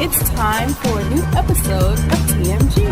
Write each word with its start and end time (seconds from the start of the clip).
It's 0.00 0.30
time 0.30 0.68
for 0.74 1.00
a 1.00 1.10
new 1.10 1.22
episode 1.36 1.98
of 1.98 2.18
TMG. 2.30 2.88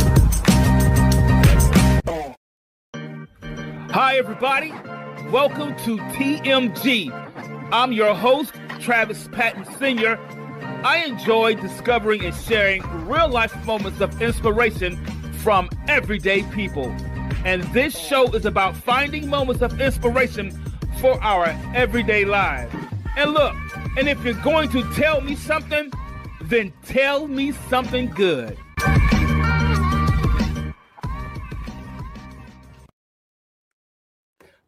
Hi, 3.93 4.16
everybody. 4.16 4.73
Welcome 5.30 5.76
to 5.85 5.98
TMG. 5.98 7.13
I'm 7.73 7.93
your 7.93 8.13
host, 8.13 8.54
Travis 8.80 9.29
Patton 9.30 9.65
Sr. 9.79 10.18
I 10.82 11.04
enjoy 11.07 11.54
discovering 11.54 12.24
and 12.24 12.35
sharing 12.35 12.82
real 13.07 13.29
life 13.29 13.54
moments 13.65 14.01
of 14.01 14.20
inspiration 14.20 14.96
from 15.45 15.70
everyday 15.87 16.43
people. 16.43 16.88
And 17.45 17.63
this 17.73 17.96
show 17.96 18.32
is 18.32 18.45
about 18.46 18.76
finding 18.76 19.30
moments 19.30 19.63
of 19.63 19.80
inspiration 19.80 20.51
for 21.01 21.23
our 21.23 21.57
everyday 21.73 22.24
lives. 22.24 22.74
And 23.16 23.30
look, 23.30 23.54
and 23.96 24.09
if 24.09 24.24
you're 24.24 24.35
going 24.43 24.70
to 24.70 24.82
tell 24.95 25.20
me 25.20 25.37
something, 25.37 25.93
then 26.48 26.72
tell 26.84 27.26
me 27.26 27.52
something 27.68 28.08
good. 28.10 28.56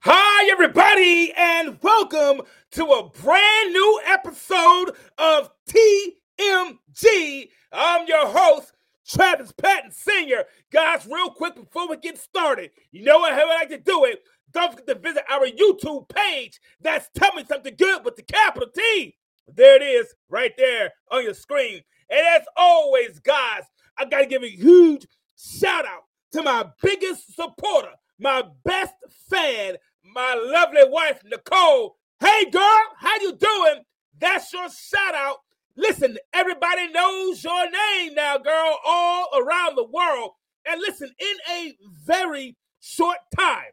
Hi, 0.01 0.51
everybody, 0.51 1.33
and 1.37 1.79
welcome 1.83 2.43
to 2.73 2.85
a 2.85 3.09
brand 3.11 3.73
new 3.73 4.01
episode 4.07 4.93
of 5.19 5.51
TMG. 5.69 7.49
I'm 7.73 8.07
your 8.09 8.27
host, 8.27 8.73
Travis 9.07 9.53
Patton 9.53 9.93
Sr. 9.93 10.45
Guys, 10.73 11.07
real 11.07 11.31
quick 11.31 11.55
before 11.55 11.89
we 11.89 11.97
get 11.99 12.19
started, 12.19 12.71
you 12.91 13.05
know 13.05 13.19
what, 13.19 13.35
how 13.35 13.51
I 13.51 13.55
like 13.55 13.69
to 13.69 13.79
do 13.79 14.05
it. 14.05 14.23
Don't 14.53 14.71
forget 14.71 14.87
to 14.87 14.95
visit 14.95 15.25
our 15.31 15.47
YouTube 15.47 16.09
page. 16.09 16.61
That's 16.81 17.09
Tell 17.15 17.35
Me 17.35 17.45
Something 17.47 17.77
Good 17.77 18.05
with 18.05 18.17
the 18.17 18.23
capital 18.23 18.69
T. 18.75 19.18
There 19.55 19.77
it 19.77 19.83
is, 19.83 20.15
right 20.29 20.53
there 20.57 20.93
on 21.11 21.25
your 21.25 21.35
screen. 21.35 21.83
And 22.11 22.21
as 22.21 22.43
always, 22.57 23.19
guys, 23.21 23.63
I 23.99 24.05
got 24.05 24.21
to 24.21 24.27
give 24.27 24.43
a 24.43 24.51
huge 24.51 25.07
shout 25.37 25.85
out 25.87 26.05
to 26.33 26.43
my 26.43 26.67
biggest 26.83 27.35
supporter, 27.35 27.93
my 28.19 28.45
best 28.65 28.95
fan, 29.31 29.77
my 30.05 30.35
lovely 30.35 30.83
wife, 30.89 31.23
Nicole. 31.25 31.97
Hey, 32.21 32.51
girl, 32.51 32.81
how 32.99 33.21
you 33.21 33.37
doing? 33.37 33.83
That's 34.19 34.53
your 34.53 34.69
shout 34.71 35.15
out. 35.15 35.39
Listen, 35.77 36.19
everybody 36.33 36.89
knows 36.89 37.43
your 37.45 37.71
name 37.71 38.15
now, 38.15 38.39
girl, 38.39 38.79
all 38.85 39.29
around 39.37 39.77
the 39.77 39.85
world. 39.85 40.33
And 40.67 40.81
listen, 40.81 41.11
in 41.19 41.37
a 41.53 41.77
very 42.05 42.57
short 42.81 43.19
time, 43.37 43.73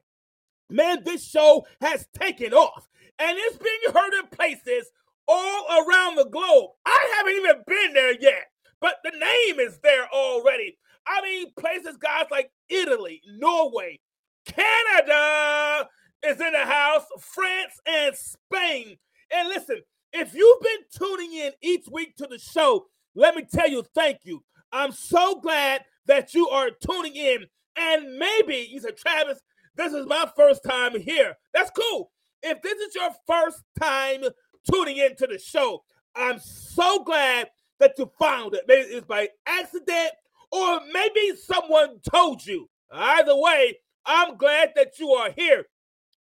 man, 0.69 1.03
this 1.03 1.27
show 1.27 1.66
has 1.81 2.07
taken 2.17 2.53
off 2.53 2.88
and 3.19 3.38
it's 3.39 3.57
being 3.57 3.94
heard 3.94 4.13
in 4.13 4.27
places 4.27 4.91
all 5.28 5.66
around 5.69 6.16
the 6.16 6.30
globe. 6.30 6.72
I 6.86 7.16
haven't 7.18 7.34
even 7.34 7.63
been 7.68 7.94
there 7.94 8.16
yet, 8.19 8.47
but 8.81 8.97
the 9.03 9.12
name 9.12 9.59
is 9.59 9.80
there 9.84 10.08
already. 10.13 10.78
I 11.08 11.22
mean, 11.22 11.47
places, 11.58 11.97
guys, 11.97 12.25
like 12.31 12.52
Italy, 12.69 13.22
Norway, 13.38 14.00
Canada 14.46 15.88
is 16.24 16.40
in 16.40 16.53
the 16.53 16.66
house, 16.66 17.06
France, 17.19 17.80
and 17.86 18.16
Spain. 18.16 18.97
And 19.31 19.50
listen, 19.50 19.81
if 20.13 20.34
you've 20.34 20.62
been 20.62 21.08
tuning 21.08 21.34
in 21.34 21.52
each 21.62 21.88
week 21.92 22.16
to 22.18 22.28
the 22.28 22.40
show, 22.40 22.86
let 23.16 23.36
me 23.36 23.46
tell 23.52 23.69
you, 23.69 23.84
thank 23.94 24.19
you. 24.24 24.44
I'm 24.72 24.92
so 24.92 25.40
glad 25.40 25.84
that 26.07 26.34
you 26.34 26.50
are 26.50 26.69
tuning 26.69 27.16
in. 27.16 27.46
And 27.78 28.18
maybe 28.18 28.68
you 28.69 28.80
said, 28.80 28.97
Travis, 28.97 29.40
this 29.75 29.94
is 29.94 30.06
my 30.06 30.30
first 30.36 30.63
time 30.63 31.00
here. 31.00 31.36
That's 31.53 31.72
cool. 31.72 32.12
If 32.42 32.62
this 32.62 32.80
is 32.80 32.96
your 32.96 33.09
first 33.28 33.63
time 33.80 34.24
tuning 34.69 34.97
into 34.97 35.27
the 35.27 35.39
show. 35.39 35.83
I'm 36.15 36.39
so 36.39 37.03
glad 37.03 37.49
that 37.79 37.95
you 37.97 38.11
found 38.19 38.53
it. 38.55 38.63
Maybe 38.67 38.89
it's 38.89 39.05
by 39.05 39.29
accident 39.45 40.11
or 40.51 40.79
maybe 40.91 41.35
someone 41.35 41.99
told 42.09 42.45
you. 42.45 42.69
Either 42.91 43.35
way, 43.35 43.77
I'm 44.05 44.37
glad 44.37 44.71
that 44.75 44.99
you 44.99 45.11
are 45.11 45.31
here. 45.31 45.65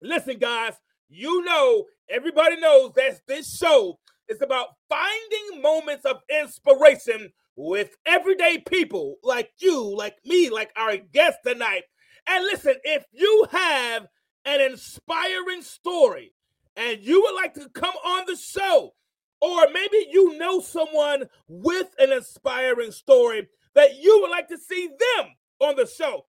Listen, 0.01 0.39
guys, 0.39 0.75
you 1.09 1.45
know, 1.45 1.87
everybody 2.09 2.61
knows 2.61 2.93
that 2.95 3.21
this 3.27 3.57
show 3.57 3.99
is 4.29 4.43
about 4.43 4.69
finding 4.89 5.63
moments 5.63 6.05
of 6.05 6.19
inspiration 6.29 7.33
with 7.57 7.97
everyday 8.07 8.59
people 8.59 9.17
like 9.23 9.51
you, 9.59 9.95
like 9.97 10.17
me, 10.25 10.51
like 10.51 10.71
our 10.77 10.97
guest 10.97 11.39
tonight. 11.45 11.83
And 12.27 12.45
listen, 12.45 12.75
if 12.85 13.05
you 13.13 13.47
have 13.51 14.07
an 14.45 14.61
inspiring 14.61 15.63
story, 15.63 16.33
and 16.77 17.01
you 17.01 17.21
would 17.23 17.35
like 17.35 17.55
to 17.55 17.69
come 17.71 17.95
on 18.05 18.25
the 18.27 18.37
show, 18.37 18.95
or 19.41 19.67
maybe 19.73 20.07
you 20.11 20.39
know 20.39 20.61
someone 20.61 21.25
with 21.49 21.89
an 21.99 22.13
inspiring 22.13 22.93
story 22.93 23.49
that 23.75 23.97
you 24.01 24.21
would 24.23 24.31
like 24.31 24.49
to 24.49 24.59
see 24.59 24.87
them 24.89 25.27
on 25.61 25.77
the 25.77 25.87
show, 25.87 26.27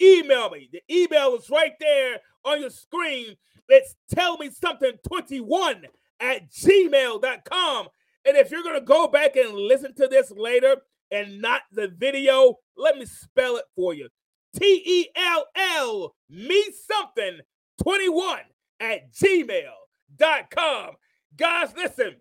email 0.00 0.50
me. 0.50 0.68
The 0.72 0.82
email 0.90 1.34
is 1.36 1.50
right 1.50 1.72
there 1.80 2.18
on 2.44 2.60
your 2.60 2.70
screen. 2.70 3.36
It's 3.68 3.96
tell 4.12 4.38
me 4.38 4.50
something 4.50 4.92
21 5.06 5.86
at 6.20 6.50
gmail.com. 6.50 7.88
And 8.24 8.36
if 8.36 8.50
you're 8.50 8.62
going 8.62 8.78
to 8.78 8.84
go 8.84 9.08
back 9.08 9.36
and 9.36 9.54
listen 9.54 9.94
to 9.94 10.08
this 10.08 10.30
later 10.30 10.76
and 11.10 11.40
not 11.40 11.62
the 11.72 11.88
video, 11.88 12.56
let 12.76 12.96
me 12.96 13.06
spell 13.06 13.56
it 13.56 13.64
for 13.74 13.94
you. 13.94 14.08
T 14.58 14.82
E 14.84 15.08
L 15.16 15.46
L 15.56 16.14
me 16.28 16.64
something 16.90 17.40
21 17.82 18.38
at 18.80 19.12
gmail 19.12 19.72
com. 20.50 20.90
Guys, 21.36 21.74
listen, 21.76 22.16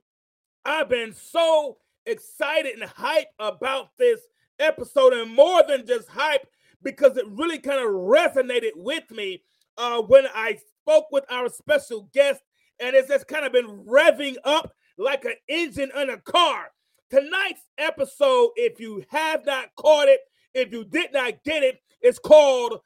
I've 0.66 0.90
been 0.90 1.14
so 1.14 1.78
excited 2.06 2.80
and 2.80 2.90
hyped 2.90 3.26
about 3.40 3.90
this 3.98 4.22
episode, 4.60 5.14
and 5.14 5.34
more 5.34 5.64
than 5.68 5.86
just 5.86 6.10
hype, 6.10 6.48
because 6.84 7.18
it 7.18 7.28
really 7.30 7.60
kind 7.60 7.80
of 7.80 7.92
resonated 7.92 8.72
with 8.76 9.10
me 9.12 9.44
uh, 9.78 10.02
when 10.02 10.26
I 10.34 10.60
spoke 10.82 11.08
with 11.12 11.26
our 11.30 11.50
special 11.50 12.10
guest, 12.14 12.42
and 12.80 12.96
it's 12.96 13.10
just 13.10 13.28
kind 13.28 13.46
of 13.46 13.52
been 13.52 13.86
revving 13.86 14.36
up 14.44 14.72
like 14.98 15.26
an 15.26 15.36
engine 15.50 15.92
in 15.96 16.10
a 16.10 16.18
car. 16.18 16.72
Tonight's 17.10 17.62
episode, 17.78 18.52
if 18.56 18.80
you 18.80 19.04
have 19.10 19.46
not 19.46 19.70
caught 19.76 20.08
it, 20.08 20.22
if 20.54 20.72
you 20.72 20.86
did 20.86 21.12
not 21.14 21.44
get 21.44 21.64
it, 21.64 21.80
it's 22.02 22.20
called 22.20 22.80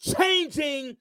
Changing 0.00 0.96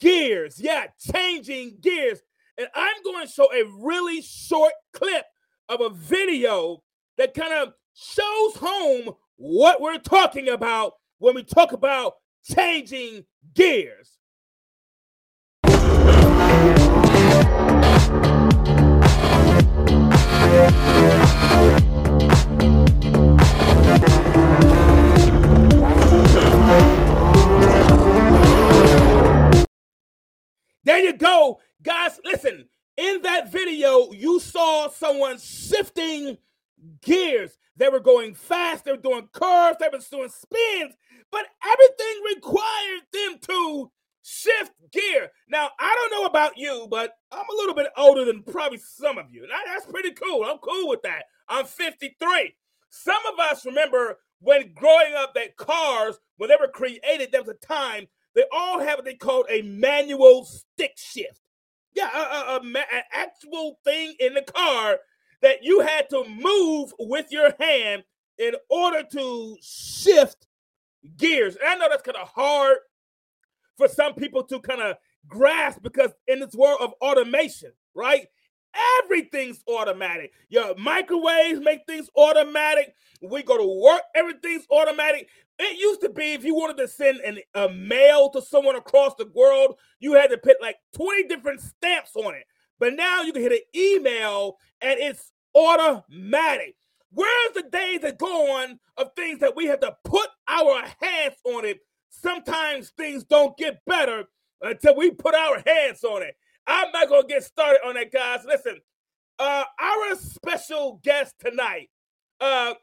Gears. 0.00 0.60
Yeah, 0.60 0.86
Changing 1.12 1.78
Gears. 1.80 2.20
And 2.58 2.68
I'm 2.74 3.02
going 3.04 3.24
to 3.24 3.32
show 3.32 3.48
a 3.52 3.64
really 3.80 4.20
short 4.20 4.72
clip 4.92 5.24
of 5.68 5.80
a 5.80 5.90
video 5.90 6.82
that 7.16 7.32
kind 7.32 7.54
of 7.54 7.72
shows 7.94 8.56
home 8.56 9.14
what 9.36 9.80
we're 9.80 9.98
talking 9.98 10.48
about 10.48 10.94
when 11.18 11.36
we 11.36 11.44
talk 11.44 11.70
about 11.70 12.14
changing 12.42 13.26
gears. 13.54 14.18
There 30.82 30.98
you 30.98 31.12
go. 31.12 31.60
Guys, 31.82 32.20
listen, 32.24 32.68
in 32.96 33.22
that 33.22 33.52
video, 33.52 34.10
you 34.12 34.40
saw 34.40 34.88
someone 34.88 35.38
shifting 35.38 36.36
gears. 37.02 37.56
They 37.76 37.88
were 37.88 38.00
going 38.00 38.34
fast, 38.34 38.84
they 38.84 38.90
were 38.90 38.96
doing 38.96 39.28
curves, 39.32 39.76
they 39.78 39.88
were 39.92 40.00
doing 40.10 40.28
spins, 40.28 40.94
but 41.30 41.46
everything 41.64 42.22
required 42.34 43.02
them 43.12 43.38
to 43.42 43.92
shift 44.24 44.72
gear. 44.90 45.30
Now, 45.48 45.70
I 45.78 45.94
don't 45.94 46.20
know 46.20 46.26
about 46.26 46.58
you, 46.58 46.88
but 46.90 47.12
I'm 47.30 47.46
a 47.48 47.56
little 47.56 47.74
bit 47.74 47.86
older 47.96 48.24
than 48.24 48.42
probably 48.42 48.78
some 48.78 49.16
of 49.16 49.30
you. 49.30 49.46
That's 49.66 49.86
pretty 49.86 50.10
cool. 50.12 50.44
I'm 50.44 50.58
cool 50.58 50.88
with 50.88 51.02
that. 51.02 51.26
I'm 51.48 51.64
53. 51.64 52.54
Some 52.90 53.22
of 53.32 53.38
us 53.38 53.64
remember 53.64 54.18
when 54.40 54.72
growing 54.74 55.14
up 55.16 55.34
that 55.34 55.56
cars, 55.56 56.18
when 56.38 56.48
they 56.48 56.56
were 56.58 56.68
created, 56.68 57.30
there 57.30 57.42
was 57.42 57.54
a 57.54 57.66
time 57.66 58.06
they 58.34 58.44
all 58.52 58.80
have 58.80 58.98
what 58.98 59.04
they 59.04 59.14
called 59.14 59.46
a 59.48 59.62
manual 59.62 60.44
stick 60.44 60.92
shift. 60.96 61.40
Yeah, 61.94 62.10
a, 62.14 62.18
a, 62.18 62.56
a, 62.56 62.60
an 62.62 63.02
actual 63.12 63.78
thing 63.84 64.14
in 64.20 64.34
the 64.34 64.42
car 64.42 64.98
that 65.42 65.62
you 65.62 65.80
had 65.80 66.08
to 66.10 66.24
move 66.28 66.92
with 66.98 67.26
your 67.30 67.52
hand 67.58 68.04
in 68.38 68.54
order 68.70 69.02
to 69.12 69.56
shift 69.60 70.46
gears. 71.16 71.56
And 71.56 71.66
I 71.68 71.74
know 71.76 71.88
that's 71.90 72.02
kind 72.02 72.16
of 72.16 72.28
hard 72.28 72.78
for 73.76 73.88
some 73.88 74.14
people 74.14 74.44
to 74.44 74.60
kind 74.60 74.80
of 74.80 74.96
grasp 75.26 75.82
because 75.82 76.10
in 76.26 76.40
this 76.40 76.54
world 76.54 76.78
of 76.80 76.92
automation, 77.00 77.72
right? 77.94 78.26
Everything's 79.04 79.62
automatic. 79.68 80.32
Your 80.48 80.74
microwaves 80.76 81.60
make 81.60 81.80
things 81.86 82.08
automatic. 82.16 82.94
We 83.22 83.42
go 83.42 83.56
to 83.56 83.80
work, 83.82 84.02
everything's 84.14 84.66
automatic. 84.70 85.28
It 85.58 85.78
used 85.78 86.00
to 86.02 86.08
be 86.08 86.34
if 86.34 86.44
you 86.44 86.54
wanted 86.54 86.76
to 86.78 86.88
send 86.88 87.18
an, 87.20 87.38
a 87.54 87.68
mail 87.68 88.30
to 88.30 88.42
someone 88.42 88.76
across 88.76 89.14
the 89.16 89.30
world, 89.34 89.76
you 89.98 90.14
had 90.14 90.30
to 90.30 90.38
put 90.38 90.60
like 90.60 90.76
20 90.94 91.24
different 91.24 91.60
stamps 91.60 92.14
on 92.14 92.34
it. 92.34 92.44
But 92.78 92.94
now 92.94 93.22
you 93.22 93.32
can 93.32 93.42
hit 93.42 93.52
an 93.52 93.58
email 93.74 94.56
and 94.80 95.00
it's 95.00 95.32
automatic. 95.54 96.76
Where's 97.12 97.54
the 97.54 97.62
days 97.62 98.00
that 98.00 98.18
go 98.18 98.60
on 98.60 98.78
of 98.96 99.10
things 99.16 99.40
that 99.40 99.56
we 99.56 99.66
have 99.66 99.80
to 99.80 99.96
put 100.04 100.28
our 100.46 100.82
hands 101.00 101.36
on 101.44 101.64
it? 101.64 101.80
Sometimes 102.10 102.90
things 102.90 103.24
don't 103.24 103.56
get 103.56 103.80
better 103.86 104.24
until 104.62 104.96
we 104.96 105.10
put 105.10 105.34
our 105.34 105.62
hands 105.66 106.04
on 106.04 106.22
it. 106.22 106.36
I'm 106.66 106.92
not 106.92 107.08
gonna 107.08 107.26
get 107.26 107.42
started 107.42 107.80
on 107.84 107.94
that, 107.94 108.12
guys. 108.12 108.44
Listen, 108.44 108.80
uh, 109.38 109.64
our 109.80 110.16
special 110.16 111.00
guest 111.02 111.34
tonight, 111.38 111.88
uh, 112.40 112.74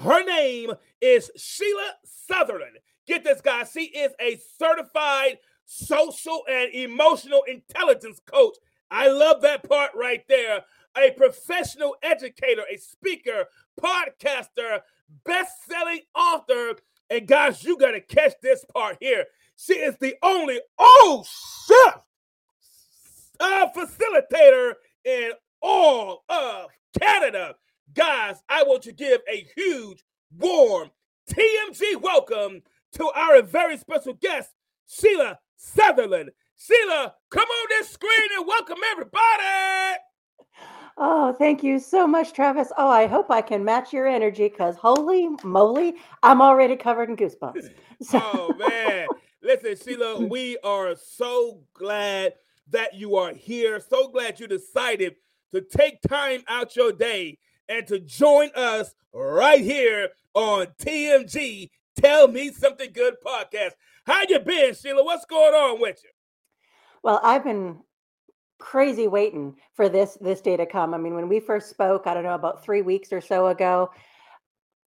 her 0.00 0.24
name 0.24 0.72
is 1.00 1.30
Sheila 1.36 1.92
Sutherland. 2.04 2.78
Get 3.06 3.24
this, 3.24 3.40
guys. 3.40 3.70
She 3.72 3.84
is 3.84 4.12
a 4.20 4.38
certified 4.58 5.38
social 5.64 6.42
and 6.48 6.72
emotional 6.72 7.42
intelligence 7.46 8.20
coach. 8.26 8.56
I 8.90 9.08
love 9.08 9.42
that 9.42 9.68
part 9.68 9.90
right 9.94 10.22
there. 10.28 10.64
A 10.96 11.10
professional 11.12 11.96
educator, 12.02 12.62
a 12.72 12.76
speaker, 12.76 13.44
podcaster, 13.80 14.80
best-selling 15.24 16.00
author, 16.14 16.76
and 17.10 17.26
guys, 17.26 17.62
you 17.64 17.78
got 17.78 17.92
to 17.92 18.00
catch 18.00 18.34
this 18.42 18.64
part 18.72 18.98
here. 19.00 19.24
She 19.56 19.74
is 19.74 19.96
the 19.98 20.14
only 20.22 20.60
oh 20.78 21.24
shit, 21.66 21.94
uh, 23.40 23.68
facilitator 23.74 24.74
in 25.04 25.32
all 25.60 26.24
of 26.28 26.70
Canada. 26.98 27.56
Guys, 27.98 28.40
I 28.48 28.62
want 28.62 28.82
to 28.82 28.92
give 28.92 29.22
a 29.28 29.44
huge, 29.56 30.04
warm 30.38 30.92
TMG 31.28 32.00
welcome 32.00 32.62
to 32.92 33.10
our 33.10 33.42
very 33.42 33.76
special 33.76 34.14
guest, 34.14 34.50
Sheila 34.86 35.40
Sutherland. 35.56 36.30
Sheila, 36.56 37.14
come 37.28 37.48
on 37.48 37.66
this 37.70 37.88
screen 37.88 38.28
and 38.36 38.46
welcome 38.46 38.76
everybody. 38.92 39.98
Oh, 40.96 41.34
thank 41.36 41.64
you 41.64 41.80
so 41.80 42.06
much, 42.06 42.32
Travis. 42.34 42.70
Oh, 42.78 42.88
I 42.88 43.08
hope 43.08 43.32
I 43.32 43.42
can 43.42 43.64
match 43.64 43.92
your 43.92 44.06
energy 44.06 44.48
because 44.48 44.76
holy 44.76 45.30
moly, 45.42 45.96
I'm 46.22 46.40
already 46.40 46.76
covered 46.76 47.08
in 47.08 47.16
goosebumps. 47.16 47.68
So. 48.00 48.20
oh, 48.22 48.54
man. 48.56 49.08
Listen, 49.42 49.74
Sheila, 49.76 50.24
we 50.24 50.56
are 50.62 50.94
so 50.94 51.64
glad 51.74 52.34
that 52.70 52.94
you 52.94 53.16
are 53.16 53.34
here. 53.34 53.80
So 53.80 54.06
glad 54.06 54.38
you 54.38 54.46
decided 54.46 55.16
to 55.50 55.62
take 55.62 56.00
time 56.02 56.44
out 56.46 56.76
your 56.76 56.92
day 56.92 57.38
and 57.68 57.86
to 57.86 58.00
join 58.00 58.50
us 58.54 58.94
right 59.12 59.60
here 59.60 60.10
on 60.34 60.68
TMG 60.80 61.70
Tell 61.96 62.28
Me 62.28 62.50
Something 62.52 62.92
Good 62.92 63.16
podcast. 63.24 63.72
How 64.06 64.22
you 64.28 64.38
been, 64.38 64.74
Sheila? 64.74 65.04
What's 65.04 65.26
going 65.26 65.54
on 65.54 65.80
with 65.80 66.00
you? 66.02 66.10
Well, 67.02 67.20
I've 67.22 67.44
been 67.44 67.78
crazy 68.58 69.06
waiting 69.06 69.54
for 69.74 69.88
this 69.88 70.18
this 70.20 70.40
day 70.40 70.56
to 70.56 70.66
come. 70.66 70.92
I 70.92 70.98
mean, 70.98 71.14
when 71.14 71.28
we 71.28 71.40
first 71.40 71.70
spoke, 71.70 72.06
I 72.06 72.14
don't 72.14 72.24
know 72.24 72.34
about 72.34 72.64
3 72.64 72.82
weeks 72.82 73.12
or 73.12 73.20
so 73.20 73.46
ago, 73.48 73.90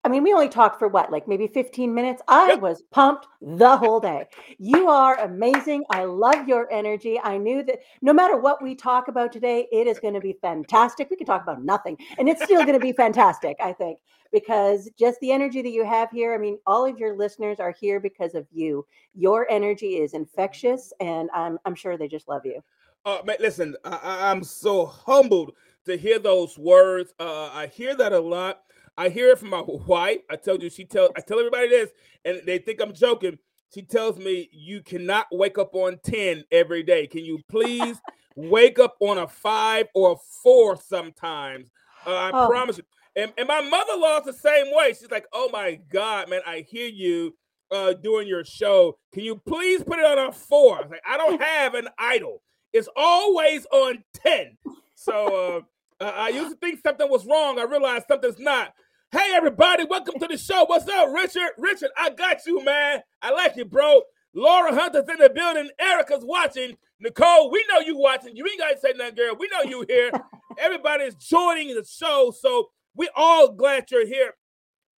I 0.04 0.10
mean, 0.10 0.24
we 0.24 0.34
only 0.34 0.50
talked 0.50 0.80
for 0.80 0.88
what, 0.88 1.12
like 1.12 1.28
maybe 1.28 1.48
15 1.48 1.94
minutes. 1.94 2.24
I 2.28 2.50
yep. 2.50 2.62
was 2.62 2.82
pumped 2.92 3.28
the 3.40 3.78
whole 3.78 4.00
day. 4.00 4.26
You 4.58 4.90
are 4.90 5.20
amazing. 5.20 5.84
I 5.92 6.06
love 6.06 6.48
your 6.48 6.72
energy. 6.72 7.20
I 7.20 7.38
knew 7.38 7.62
that 7.64 7.80
no 8.02 8.12
matter 8.12 8.38
what 8.38 8.64
we 8.64 8.74
talk 8.74 9.10
about 9.10 9.32
today, 9.32 9.68
it 9.72 9.86
is 9.86 10.00
going 10.00 10.16
to 10.16 10.20
be 10.20 10.38
fantastic. 10.42 11.10
We 11.12 11.18
can 11.18 11.28
talk 11.28 11.44
about 11.44 11.64
nothing, 11.64 11.98
and 12.18 12.28
it's 12.28 12.44
still 12.44 12.62
going 12.62 12.80
to 12.80 12.80
be 12.80 12.94
fantastic, 12.98 13.58
I 13.64 13.74
think, 13.74 14.00
because 14.32 14.90
just 14.98 15.20
the 15.20 15.32
energy 15.32 15.62
that 15.62 15.70
you 15.70 15.86
have 15.86 16.10
here. 16.10 16.34
I 16.34 16.40
mean, 16.40 16.58
all 16.66 16.86
of 16.86 16.98
your 16.98 17.16
listeners 17.16 17.60
are 17.60 17.76
here 17.80 18.00
because 18.00 18.34
of 18.34 18.48
you. 18.52 18.86
Your 19.14 19.50
energy 19.52 19.98
is 19.98 20.16
infectious, 20.16 20.92
and 21.00 21.30
I'm, 21.32 21.60
I'm 21.66 21.76
sure 21.76 21.96
they 21.96 22.08
just 22.08 22.28
love 22.28 22.44
you. 22.44 22.64
Uh, 23.06 23.20
man, 23.24 23.38
listen, 23.40 23.76
I, 23.84 24.32
I'm 24.32 24.44
so 24.44 24.88
humbled 24.88 25.54
to 25.86 25.96
hear 25.96 26.18
those 26.18 26.58
words. 26.58 27.14
Uh, 27.20 27.50
I 27.54 27.68
hear 27.68 27.96
that 27.96 28.14
a 28.14 28.20
lot 28.20 28.64
I 28.98 29.10
hear 29.10 29.30
it 29.30 29.40
from 29.40 29.50
my 29.50 29.64
wife. 29.66 30.20
I 30.30 30.36
told 30.36 30.62
you 30.62 30.70
she 30.70 30.86
tell 30.86 31.10
I 31.16 31.22
tell 31.22 31.40
everybody 31.40 31.70
this, 31.70 31.90
and 32.26 32.42
they 32.46 32.58
think 32.58 32.82
I'm 32.82 32.94
joking. 32.94 33.38
She 33.74 33.84
tells 33.84 34.18
me 34.18 34.50
you 34.52 34.82
cannot 34.82 35.28
wake 35.32 35.58
up 35.58 35.74
on 35.76 35.98
10 36.04 36.44
every 36.52 36.84
day. 36.84 37.08
Can 37.08 37.24
you 37.24 37.40
please 37.50 37.98
wake 38.36 38.80
up 38.80 38.96
on 39.00 39.18
a 39.18 39.28
five 39.28 39.88
or 39.96 40.14
a 40.14 40.16
four 40.44 40.76
sometimes? 40.76 41.72
Uh, 42.06 42.14
I 42.14 42.32
oh. 42.34 42.48
promise 42.48 42.78
you. 42.78 42.84
And, 43.16 43.32
and 43.38 43.48
my 43.48 43.62
mother-in-law's 43.62 44.26
the 44.26 44.34
same 44.34 44.74
way. 44.76 44.94
She's 44.94 45.12
like, 45.12 45.26
oh 45.34 45.50
my 45.52 45.80
God, 45.90 46.30
man, 46.30 46.42
I 46.46 46.66
hear 46.68 46.88
you 46.88 47.36
uh, 47.72 47.94
doing 47.94 48.28
your 48.28 48.44
show. 48.44 48.98
Can 49.14 49.24
you 49.24 49.38
please 49.38 49.84
put 49.84 50.00
it 50.00 50.06
on 50.06 50.18
a 50.18 50.32
four? 50.32 50.80
I, 50.84 50.88
like, 50.88 51.02
I 51.08 51.18
don't 51.18 51.42
have 51.42 51.74
an 51.74 51.88
idol. 51.98 52.42
It's 52.74 52.90
always 52.96 53.66
on 53.72 54.04
10. 54.16 54.58
So 54.96 55.58
uh, 55.58 55.62
I 56.02 56.30
used 56.30 56.52
to 56.52 56.58
think 56.58 56.80
something 56.82 57.10
was 57.10 57.26
wrong. 57.26 57.60
I 57.60 57.64
realized 57.64 58.06
something's 58.08 58.40
not. 58.40 58.74
Hey, 59.12 59.34
everybody, 59.36 59.86
welcome 59.86 60.20
to 60.20 60.28
the 60.28 60.38
show. 60.38 60.66
What's 60.66 60.88
up, 60.88 61.10
Richard? 61.14 61.52
Richard, 61.60 61.92
I 61.98 62.10
got 62.10 62.46
you, 62.48 62.64
man. 62.64 63.02
I 63.22 63.32
like 63.32 63.56
you, 63.56 63.66
bro. 63.66 64.02
Laura 64.34 64.74
Hunter's 64.74 65.08
in 65.10 65.18
the 65.18 65.30
building. 65.30 65.70
Erica's 65.80 66.26
watching. 66.26 66.78
Nicole, 67.00 67.52
we 67.52 67.64
know 67.70 67.80
you 67.80 67.98
watching. 67.98 68.36
You 68.36 68.48
ain't 68.48 68.60
got 68.60 68.72
to 68.72 68.80
say 68.80 68.94
nothing, 68.96 69.16
girl. 69.16 69.36
We 69.40 69.50
know 69.50 69.70
you 69.70 69.86
here. 69.88 70.12
Everybody's 70.58 71.16
joining 71.16 71.76
the 71.76 71.84
show. 71.86 72.34
So 72.40 72.70
we 72.96 73.10
all 73.16 73.52
glad 73.52 73.92
you're 73.92 74.08
here. 74.08 74.34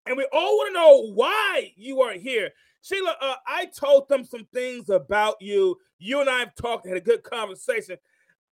And 0.05 0.17
we 0.17 0.27
all 0.31 0.57
want 0.57 0.69
to 0.69 0.74
know 0.74 1.13
why 1.13 1.74
you 1.75 2.01
are 2.01 2.13
here. 2.13 2.51
Sheila, 2.81 3.15
uh, 3.22 3.36
I 3.48 3.65
told 3.65 4.10
them 4.10 4.25
some 4.25 4.48
things 4.53 4.89
about 4.89 5.36
you. 5.41 5.77
You 6.00 6.22
and 6.22 6.29
I 6.29 6.39
have 6.39 6.55
talked, 6.55 6.88
had 6.88 6.98
a 6.98 7.01
good 7.01 7.24
conversation. 7.24 7.98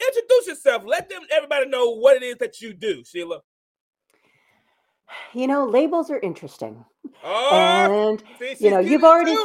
Introduce 0.01 0.47
yourself. 0.47 0.83
Let 0.85 1.09
them 1.09 1.21
everybody 1.31 1.67
know 1.67 1.91
what 1.95 2.17
it 2.17 2.23
is 2.23 2.37
that 2.37 2.61
you 2.61 2.73
do, 2.73 3.03
Sheila. 3.05 3.41
You 5.33 5.47
know, 5.47 5.65
labels 5.65 6.09
are 6.11 6.19
interesting. 6.19 6.83
Oh, 7.23 7.91
and 7.91 8.23
see, 8.39 8.65
you 8.65 8.71
know, 8.71 8.79
you've 8.79 9.03
already 9.03 9.35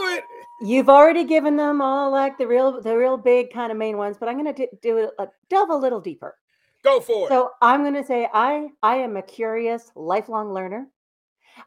you've 0.62 0.88
already 0.88 1.24
given 1.24 1.56
them 1.56 1.80
all 1.80 2.10
like 2.10 2.38
the 2.38 2.46
real 2.46 2.80
the 2.80 2.96
real 2.96 3.16
big 3.16 3.52
kind 3.52 3.70
of 3.70 3.78
main 3.78 3.96
ones, 3.96 4.16
but 4.18 4.28
I'm 4.28 4.42
going 4.42 4.54
to 4.54 4.68
do 4.82 4.98
it 4.98 5.10
uh, 5.18 5.26
delve 5.48 5.70
a 5.70 5.76
little 5.76 6.00
deeper. 6.00 6.36
Go 6.82 7.00
for 7.00 7.26
it. 7.26 7.28
So 7.28 7.50
I'm 7.60 7.82
going 7.82 7.94
to 7.94 8.04
say 8.04 8.28
I 8.32 8.68
I 8.82 8.96
am 8.96 9.16
a 9.16 9.22
curious 9.22 9.90
lifelong 9.94 10.52
learner. 10.52 10.86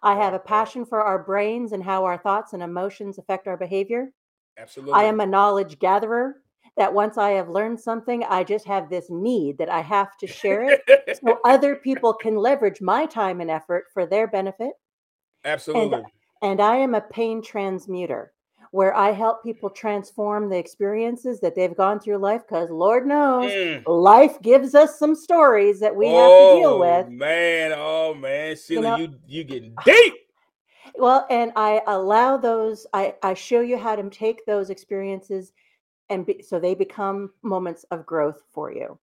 I 0.01 0.15
have 0.15 0.33
a 0.33 0.39
passion 0.39 0.85
for 0.85 1.01
our 1.01 1.23
brains 1.23 1.71
and 1.71 1.83
how 1.83 2.05
our 2.05 2.17
thoughts 2.17 2.53
and 2.53 2.63
emotions 2.63 3.17
affect 3.17 3.47
our 3.47 3.57
behavior. 3.57 4.11
Absolutely. 4.57 4.93
I 4.93 5.03
am 5.03 5.19
a 5.19 5.25
knowledge 5.25 5.79
gatherer 5.79 6.42
that 6.77 6.93
once 6.93 7.17
I 7.17 7.31
have 7.31 7.49
learned 7.49 7.79
something, 7.79 8.23
I 8.23 8.43
just 8.43 8.65
have 8.65 8.89
this 8.89 9.07
need 9.09 9.57
that 9.59 9.69
I 9.69 9.81
have 9.81 10.17
to 10.17 10.27
share 10.27 10.63
it 10.63 11.19
so 11.21 11.39
other 11.45 11.75
people 11.75 12.13
can 12.13 12.35
leverage 12.35 12.81
my 12.81 13.05
time 13.05 13.41
and 13.41 13.51
effort 13.51 13.85
for 13.93 14.05
their 14.05 14.27
benefit. 14.27 14.71
Absolutely. 15.45 15.97
And, 15.97 16.05
and 16.41 16.61
I 16.61 16.77
am 16.77 16.95
a 16.95 17.01
pain 17.01 17.43
transmuter 17.43 18.33
where 18.71 18.95
I 18.95 19.11
help 19.11 19.43
people 19.43 19.69
transform 19.69 20.49
the 20.49 20.57
experiences 20.57 21.39
that 21.41 21.53
they've 21.53 21.77
gone 21.77 21.99
through 21.99 22.17
life 22.17 22.41
because 22.47 22.71
Lord 22.71 23.05
knows 23.05 23.51
mm. 23.51 23.83
life 23.85 24.41
gives 24.41 24.73
us 24.73 24.97
some 24.97 25.13
stories 25.13 25.79
that 25.79 25.95
we 25.95 26.07
oh, 26.07 26.09
have 26.09 26.55
to 26.55 26.59
deal 26.59 26.79
with. 26.79 27.09
Man, 27.09 27.71
oh 27.75 28.15
man, 28.15 28.55
Sheila, 28.55 28.81
you, 28.81 28.81
know, 28.81 29.13
you 29.13 29.19
you 29.27 29.43
getting 29.43 29.75
deep. 29.85 30.15
Well, 30.95 31.27
and 31.29 31.51
I 31.55 31.81
allow 31.85 32.37
those, 32.37 32.87
I, 32.93 33.13
I 33.21 33.35
show 33.35 33.61
you 33.61 33.77
how 33.77 33.95
to 33.95 34.09
take 34.09 34.43
those 34.45 34.71
experiences 34.71 35.53
and 36.09 36.25
be, 36.25 36.41
so 36.41 36.59
they 36.59 36.75
become 36.75 37.31
moments 37.41 37.85
of 37.91 38.05
growth 38.05 38.41
for 38.53 38.71
you. 38.71 38.99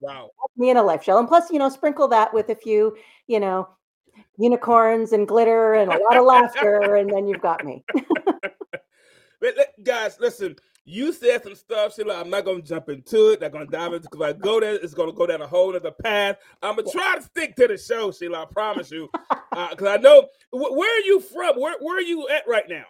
Wow. 0.00 0.30
Me 0.56 0.70
in 0.70 0.76
a 0.76 0.82
life 0.82 1.02
shell. 1.02 1.18
And 1.18 1.28
plus, 1.28 1.50
you 1.50 1.58
know, 1.58 1.68
sprinkle 1.68 2.08
that 2.08 2.32
with 2.32 2.48
a 2.50 2.54
few, 2.54 2.96
you 3.26 3.40
know, 3.40 3.68
unicorns 4.38 5.12
and 5.12 5.26
glitter 5.26 5.74
and 5.74 5.92
a 5.92 5.98
lot 5.98 6.16
of 6.16 6.24
laughter, 6.24 6.96
and 6.96 7.10
then 7.10 7.26
you've 7.26 7.40
got 7.40 7.64
me. 7.64 7.84
guys, 9.82 10.18
listen. 10.20 10.56
You 10.90 11.12
said 11.12 11.42
some 11.42 11.54
stuff, 11.54 11.94
Sheila. 11.94 12.18
I'm 12.18 12.30
not 12.30 12.46
gonna 12.46 12.62
jump 12.62 12.88
into 12.88 13.32
it. 13.32 13.42
Not 13.42 13.52
gonna 13.52 13.66
dive 13.66 13.92
into 13.92 14.08
because 14.10 14.26
I 14.26 14.32
go 14.32 14.58
there, 14.58 14.76
it's 14.76 14.94
gonna 14.94 15.12
go 15.12 15.26
down 15.26 15.42
a 15.42 15.46
whole 15.46 15.76
other 15.76 15.90
path. 15.90 16.38
I'm 16.62 16.76
gonna 16.76 16.90
try 16.90 17.16
to 17.16 17.22
stick 17.22 17.56
to 17.56 17.68
the 17.68 17.76
show, 17.76 18.10
Sheila. 18.10 18.44
I 18.44 18.46
promise 18.46 18.90
you, 18.90 19.10
because 19.12 19.82
uh, 19.82 19.90
I 19.90 19.96
know 19.98 20.28
where 20.50 20.98
are 20.98 21.04
you 21.04 21.20
from? 21.20 21.60
Where 21.60 21.76
where 21.80 21.98
are 21.98 22.00
you 22.00 22.26
at 22.28 22.48
right 22.48 22.66
now? 22.70 22.84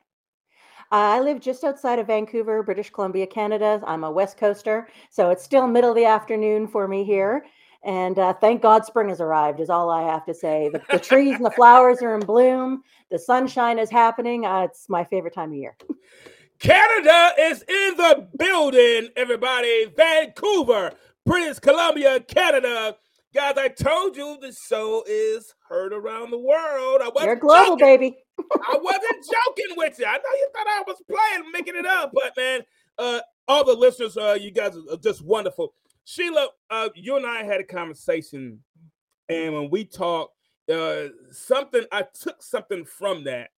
I 0.91 1.21
live 1.21 1.41
just 1.41 1.65
outside 1.65 1.99
of 1.99 2.07
Vancouver, 2.07 2.63
British 2.63 2.91
Columbia, 2.91 3.27
Canada. 3.27 3.83
I'm 3.87 4.05
a 4.05 4.11
West 4.11 4.39
Coaster, 4.39 4.89
so 5.11 5.31
it's 5.31 5.45
still 5.45 5.67
middle 5.67 5.91
of 5.91 5.97
the 5.97 6.07
afternoon 6.07 6.67
for 6.67 6.89
me 6.89 7.05
here. 7.05 7.45
And 7.85 8.19
uh, 8.19 8.33
thank 8.33 8.63
God 8.63 8.85
spring 8.87 9.11
has 9.11 9.21
arrived, 9.21 9.61
is 9.61 9.71
all 9.71 9.91
I 9.91 10.03
have 10.03 10.25
to 10.27 10.35
say. 10.35 10.71
The, 10.73 10.83
the 10.91 10.99
trees 10.99 11.37
and 11.37 11.45
the 11.45 11.51
flowers 11.51 12.03
are 12.03 12.15
in 12.15 12.25
bloom. 12.25 12.83
The 13.11 13.19
sunshine 13.19 13.79
is 13.79 13.91
happening. 13.91 14.47
Uh, 14.47 14.63
it's 14.63 14.89
my 14.89 15.05
favorite 15.05 15.35
time 15.35 15.51
of 15.51 15.57
year. 15.57 15.77
Canada 16.59 17.33
is 17.39 17.63
in 17.63 17.97
the 17.97 18.29
building, 18.37 19.11
everybody. 19.15 19.93
Vancouver, 19.95 20.93
British 21.25 21.61
Columbia, 21.61 22.19
Canada. 22.21 22.97
Guys, 23.39 23.55
I 23.57 23.69
told 23.69 24.17
you 24.17 24.37
the 24.41 24.53
show 24.53 25.05
is 25.07 25.55
heard 25.69 25.93
around 25.93 26.33
the 26.33 26.39
world. 26.39 27.01
I 27.01 27.09
wasn't 27.09 27.25
You're 27.25 27.37
global, 27.37 27.77
joking. 27.77 27.87
baby. 27.87 28.17
I 28.37 28.77
wasn't 28.83 29.25
joking 29.25 29.77
with 29.77 29.97
you. 30.01 30.07
I 30.07 30.15
know 30.17 30.23
you 30.35 30.49
thought 30.53 30.67
I 30.67 30.83
was 30.85 30.97
playing, 31.09 31.53
making 31.53 31.77
it 31.77 31.87
up, 31.87 32.11
but 32.13 32.37
man, 32.37 32.63
uh, 32.99 33.21
all 33.47 33.65
the 33.65 33.75
listeners, 33.75 34.17
uh, 34.17 34.37
you 34.41 34.51
guys 34.51 34.77
are 34.91 34.97
just 34.97 35.23
wonderful. 35.23 35.73
Sheila, 36.03 36.49
uh, 36.69 36.89
you 36.97 37.17
and 37.17 37.25
I 37.25 37.45
had 37.45 37.61
a 37.61 37.65
conversation, 37.65 38.59
and 39.29 39.55
when 39.55 39.71
we 39.71 39.85
talked, 39.85 40.35
uh, 40.69 41.11
something 41.31 41.85
I 41.93 42.07
took 42.21 42.43
something 42.43 42.85
from 42.85 43.23
that, 43.25 43.51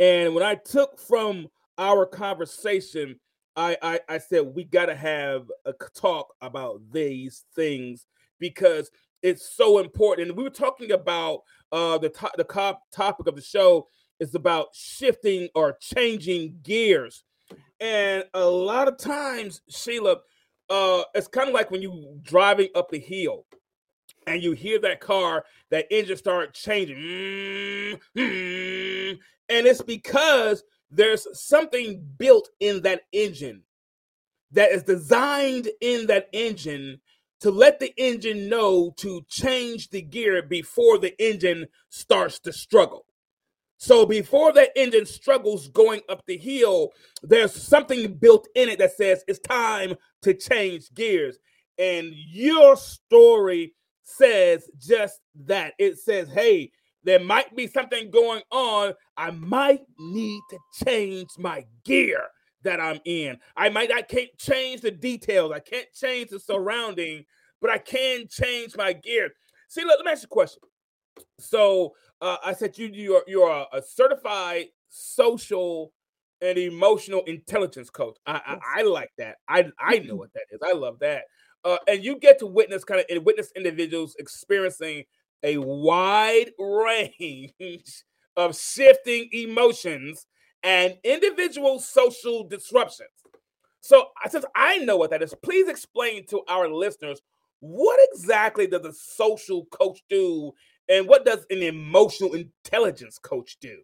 and 0.00 0.34
when 0.34 0.42
I 0.42 0.56
took 0.56 0.98
from 0.98 1.46
our 1.78 2.06
conversation, 2.06 3.20
I, 3.54 3.76
I, 3.80 4.00
I 4.08 4.18
said 4.18 4.46
we 4.52 4.64
got 4.64 4.86
to 4.86 4.96
have 4.96 5.48
a 5.64 5.74
talk 5.94 6.34
about 6.40 6.80
these 6.90 7.44
things 7.54 8.04
because 8.40 8.90
it's 9.22 9.54
so 9.54 9.78
important. 9.78 10.28
And 10.28 10.36
we 10.36 10.44
were 10.44 10.50
talking 10.50 10.92
about 10.92 11.42
uh, 11.70 11.98
the 11.98 12.10
to- 12.10 12.32
the 12.36 12.44
top 12.44 12.82
topic 12.92 13.26
of 13.26 13.36
the 13.36 13.42
show 13.42 13.86
is 14.20 14.34
about 14.34 14.68
shifting 14.74 15.48
or 15.54 15.76
changing 15.80 16.58
gears, 16.62 17.24
and 17.80 18.24
a 18.34 18.44
lot 18.44 18.88
of 18.88 18.98
times, 18.98 19.62
Sheila, 19.68 20.16
uh, 20.70 21.02
it's 21.14 21.28
kind 21.28 21.48
of 21.48 21.54
like 21.54 21.70
when 21.70 21.82
you're 21.82 22.14
driving 22.22 22.68
up 22.74 22.90
the 22.90 22.98
hill 22.98 23.46
and 24.26 24.42
you 24.42 24.52
hear 24.52 24.78
that 24.80 25.00
car, 25.00 25.44
that 25.70 25.86
engine 25.90 26.16
start 26.16 26.54
changing, 26.54 26.96
and 28.16 29.18
it's 29.48 29.82
because 29.82 30.62
there's 30.90 31.26
something 31.32 32.06
built 32.18 32.50
in 32.60 32.82
that 32.82 33.02
engine 33.12 33.62
that 34.52 34.70
is 34.70 34.82
designed 34.82 35.68
in 35.80 36.06
that 36.06 36.28
engine 36.32 37.00
to 37.42 37.50
let 37.50 37.80
the 37.80 37.92
engine 37.96 38.48
know 38.48 38.94
to 38.96 39.20
change 39.28 39.90
the 39.90 40.00
gear 40.00 40.42
before 40.42 40.96
the 40.98 41.12
engine 41.20 41.66
starts 41.90 42.38
to 42.38 42.52
struggle. 42.52 43.04
So 43.78 44.06
before 44.06 44.52
that 44.52 44.70
engine 44.76 45.06
struggles 45.06 45.66
going 45.66 46.02
up 46.08 46.24
the 46.24 46.38
hill, 46.38 46.92
there's 47.20 47.52
something 47.52 48.14
built 48.14 48.46
in 48.54 48.68
it 48.68 48.78
that 48.78 48.92
says 48.92 49.24
it's 49.26 49.40
time 49.40 49.96
to 50.22 50.34
change 50.34 50.94
gears. 50.94 51.36
And 51.78 52.12
your 52.14 52.76
story 52.76 53.74
says 54.04 54.70
just 54.78 55.18
that. 55.46 55.74
It 55.80 55.98
says, 55.98 56.28
hey, 56.28 56.70
there 57.02 57.18
might 57.18 57.56
be 57.56 57.66
something 57.66 58.12
going 58.12 58.42
on. 58.52 58.92
I 59.16 59.32
might 59.32 59.82
need 59.98 60.42
to 60.50 60.58
change 60.84 61.30
my 61.38 61.64
gear 61.84 62.22
that 62.64 62.80
I'm 62.80 63.00
in. 63.04 63.38
I 63.56 63.68
might 63.68 63.92
I 63.92 64.02
can't 64.02 64.36
change 64.38 64.80
the 64.80 64.90
details. 64.90 65.52
I 65.52 65.60
can't 65.60 65.92
change 65.94 66.30
the 66.30 66.40
surrounding, 66.40 67.24
but 67.60 67.70
I 67.70 67.78
can 67.78 68.26
change 68.28 68.76
my 68.76 68.92
gear. 68.92 69.30
See, 69.68 69.84
let, 69.84 69.98
let 69.98 70.04
me 70.04 70.12
ask 70.12 70.22
you 70.22 70.26
a 70.26 70.28
question. 70.28 70.62
So 71.38 71.94
uh, 72.20 72.36
I 72.44 72.52
said 72.52 72.78
you 72.78 72.90
you're 72.92 73.22
you're 73.26 73.50
a, 73.50 73.66
a, 73.72 73.82
certified 73.82 74.66
social 74.88 75.92
and 76.40 76.58
emotional 76.58 77.22
intelligence 77.22 77.90
coach. 77.90 78.16
I, 78.26 78.40
I, 78.46 78.80
I 78.80 78.82
like 78.82 79.10
that. 79.18 79.36
I 79.48 79.66
I 79.78 79.98
know 79.98 80.16
what 80.16 80.32
that 80.34 80.44
is. 80.50 80.60
I 80.64 80.72
love 80.72 80.98
that. 81.00 81.24
Uh, 81.64 81.78
and 81.86 82.02
you 82.02 82.18
get 82.18 82.38
to 82.40 82.46
witness 82.46 82.84
kind 82.84 83.04
of 83.08 83.24
witness 83.24 83.52
individuals 83.54 84.16
experiencing 84.18 85.04
a 85.42 85.58
wide 85.58 86.50
range 86.58 88.04
of 88.36 88.56
shifting 88.58 89.28
emotions 89.32 90.26
and 90.62 90.96
individual 91.04 91.78
social 91.78 92.44
disruptions. 92.44 93.10
So, 93.80 94.08
since 94.28 94.44
I 94.54 94.78
know 94.78 94.96
what 94.96 95.10
that 95.10 95.22
is, 95.22 95.34
please 95.42 95.68
explain 95.68 96.24
to 96.26 96.42
our 96.48 96.68
listeners 96.68 97.20
what 97.60 97.98
exactly 98.12 98.66
does 98.66 98.84
a 98.84 98.92
social 98.92 99.66
coach 99.66 100.02
do 100.08 100.52
and 100.88 101.08
what 101.08 101.24
does 101.24 101.46
an 101.50 101.62
emotional 101.62 102.34
intelligence 102.34 103.18
coach 103.18 103.56
do? 103.60 103.78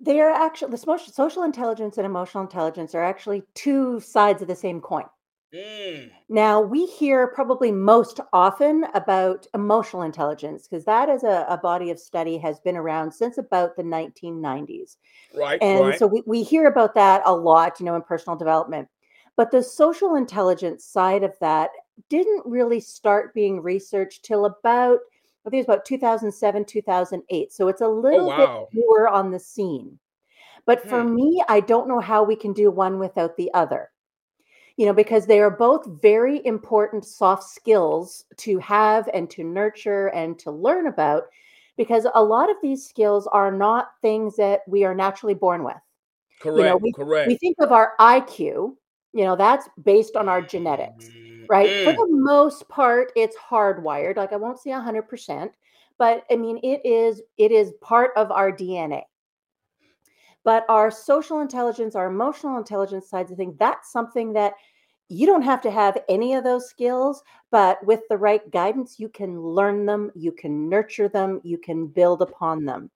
They 0.00 0.20
are 0.20 0.30
actually 0.30 0.70
the 0.70 0.98
social 1.12 1.42
intelligence 1.42 1.98
and 1.98 2.06
emotional 2.06 2.44
intelligence 2.44 2.94
are 2.94 3.02
actually 3.02 3.42
two 3.54 3.98
sides 4.00 4.42
of 4.42 4.48
the 4.48 4.54
same 4.54 4.80
coin. 4.80 5.04
Mm. 5.54 6.10
Now, 6.28 6.60
we 6.60 6.84
hear 6.84 7.28
probably 7.28 7.72
most 7.72 8.20
often 8.34 8.84
about 8.92 9.46
emotional 9.54 10.02
intelligence 10.02 10.68
because 10.68 10.84
that 10.84 11.08
as 11.08 11.24
a, 11.24 11.46
a, 11.48 11.56
body 11.56 11.90
of 11.90 11.98
study 11.98 12.36
has 12.36 12.60
been 12.60 12.76
around 12.76 13.12
since 13.12 13.38
about 13.38 13.74
the 13.74 13.82
1990s. 13.82 14.96
Right. 15.34 15.58
And 15.62 15.86
right. 15.86 15.98
so 15.98 16.06
we, 16.06 16.22
we 16.26 16.42
hear 16.42 16.66
about 16.66 16.94
that 16.96 17.22
a 17.24 17.34
lot, 17.34 17.80
you 17.80 17.86
know, 17.86 17.96
in 17.96 18.02
personal 18.02 18.36
development. 18.36 18.88
But 19.36 19.50
the 19.50 19.62
social 19.62 20.16
intelligence 20.16 20.84
side 20.84 21.22
of 21.22 21.32
that 21.40 21.70
didn't 22.10 22.44
really 22.44 22.80
start 22.80 23.32
being 23.32 23.62
researched 23.62 24.24
till 24.24 24.44
about, 24.44 24.98
I 25.46 25.50
think 25.50 25.60
it's 25.60 25.68
about 25.68 25.86
2007, 25.86 26.66
2008. 26.66 27.52
So 27.54 27.68
it's 27.68 27.80
a 27.80 27.86
oh, 27.86 27.92
little 27.94 28.30
oh, 28.30 28.36
wow. 28.36 28.68
bit 28.70 28.80
newer 28.80 29.08
on 29.08 29.30
the 29.30 29.38
scene. 29.38 29.98
But 30.66 30.86
for 30.86 31.02
hmm. 31.02 31.14
me, 31.14 31.42
I 31.48 31.60
don't 31.60 31.88
know 31.88 32.00
how 32.00 32.22
we 32.22 32.36
can 32.36 32.52
do 32.52 32.70
one 32.70 32.98
without 32.98 33.38
the 33.38 33.50
other 33.54 33.88
you 34.78 34.86
know, 34.86 34.94
because 34.94 35.26
they 35.26 35.40
are 35.40 35.50
both 35.50 35.84
very 36.00 36.40
important 36.46 37.04
soft 37.04 37.42
skills 37.42 38.24
to 38.36 38.58
have 38.60 39.08
and 39.12 39.28
to 39.28 39.42
nurture 39.42 40.06
and 40.08 40.38
to 40.38 40.52
learn 40.52 40.86
about, 40.86 41.24
because 41.76 42.06
a 42.14 42.22
lot 42.22 42.48
of 42.48 42.56
these 42.62 42.88
skills 42.88 43.26
are 43.32 43.50
not 43.50 43.88
things 44.00 44.36
that 44.36 44.60
we 44.68 44.84
are 44.84 44.94
naturally 44.94 45.34
born 45.34 45.64
with. 45.64 45.74
Correct. 46.40 46.58
You 46.58 46.64
know, 46.64 46.76
we, 46.76 46.92
correct. 46.92 47.26
We 47.26 47.36
think 47.38 47.56
of 47.60 47.72
our 47.72 47.94
IQ, 47.98 48.76
you 49.12 49.24
know, 49.24 49.34
that's 49.34 49.68
based 49.82 50.14
on 50.14 50.28
our 50.28 50.40
genetics, 50.40 51.10
right? 51.50 51.68
Mm. 51.68 51.82
For 51.82 51.92
the 51.92 52.06
most 52.10 52.68
part, 52.68 53.10
it's 53.16 53.36
hardwired. 53.36 54.16
Like 54.16 54.32
I 54.32 54.36
won't 54.36 54.60
say 54.60 54.70
100%, 54.70 55.50
but 55.98 56.22
I 56.30 56.36
mean, 56.36 56.60
it 56.62 56.80
is 56.84 57.20
it 57.36 57.50
is 57.50 57.72
part 57.80 58.12
of 58.16 58.30
our 58.30 58.52
DNA. 58.52 59.02
But 60.44 60.64
our 60.68 60.90
social 60.90 61.40
intelligence, 61.40 61.94
our 61.94 62.06
emotional 62.06 62.58
intelligence 62.58 63.08
sides 63.08 63.30
of 63.30 63.36
things, 63.36 63.56
that's 63.58 63.92
something 63.92 64.32
that 64.34 64.54
you 65.08 65.26
don't 65.26 65.42
have 65.42 65.60
to 65.62 65.70
have 65.70 65.98
any 66.08 66.34
of 66.34 66.44
those 66.44 66.68
skills, 66.68 67.22
but 67.50 67.84
with 67.84 68.00
the 68.08 68.16
right 68.16 68.48
guidance, 68.50 69.00
you 69.00 69.08
can 69.08 69.40
learn 69.40 69.86
them, 69.86 70.10
you 70.14 70.32
can 70.32 70.68
nurture 70.68 71.08
them, 71.08 71.40
you 71.44 71.58
can 71.58 71.86
build 71.86 72.20
upon 72.20 72.64
them. 72.64 72.90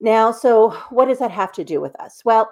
Now, 0.00 0.30
so 0.30 0.70
what 0.90 1.06
does 1.06 1.18
that 1.20 1.30
have 1.30 1.52
to 1.52 1.64
do 1.64 1.80
with 1.80 1.98
us? 2.00 2.22
Well, 2.24 2.50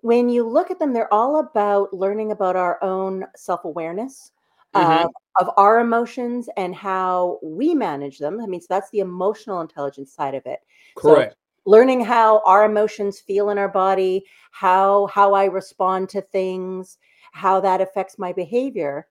when 0.00 0.28
you 0.28 0.46
look 0.46 0.70
at 0.70 0.78
them, 0.78 0.92
they're 0.92 1.12
all 1.12 1.40
about 1.40 1.92
learning 1.94 2.32
about 2.32 2.56
our 2.56 2.82
own 2.82 3.24
self 3.36 3.64
awareness. 3.64 4.32
Mm-hmm. 4.74 5.06
Uh, 5.06 5.08
of 5.40 5.50
our 5.56 5.80
emotions 5.80 6.48
and 6.56 6.74
how 6.74 7.38
we 7.42 7.74
manage 7.74 8.18
them. 8.18 8.40
I 8.40 8.46
mean, 8.46 8.60
so 8.60 8.66
that's 8.68 8.90
the 8.90 8.98
emotional 8.98 9.60
intelligence 9.60 10.12
side 10.12 10.34
of 10.34 10.44
it. 10.46 10.60
Correct. 10.96 11.32
So 11.32 11.38
learning 11.66 12.04
how 12.04 12.42
our 12.44 12.64
emotions 12.64 13.20
feel 13.20 13.50
in 13.50 13.58
our 13.58 13.68
body 13.68 14.24
how 14.50 15.06
how 15.06 15.34
i 15.34 15.44
respond 15.44 16.08
to 16.08 16.20
things 16.20 16.98
how 17.32 17.60
that 17.60 17.80
affects 17.80 18.18
my 18.18 18.32
behavior 18.32 19.06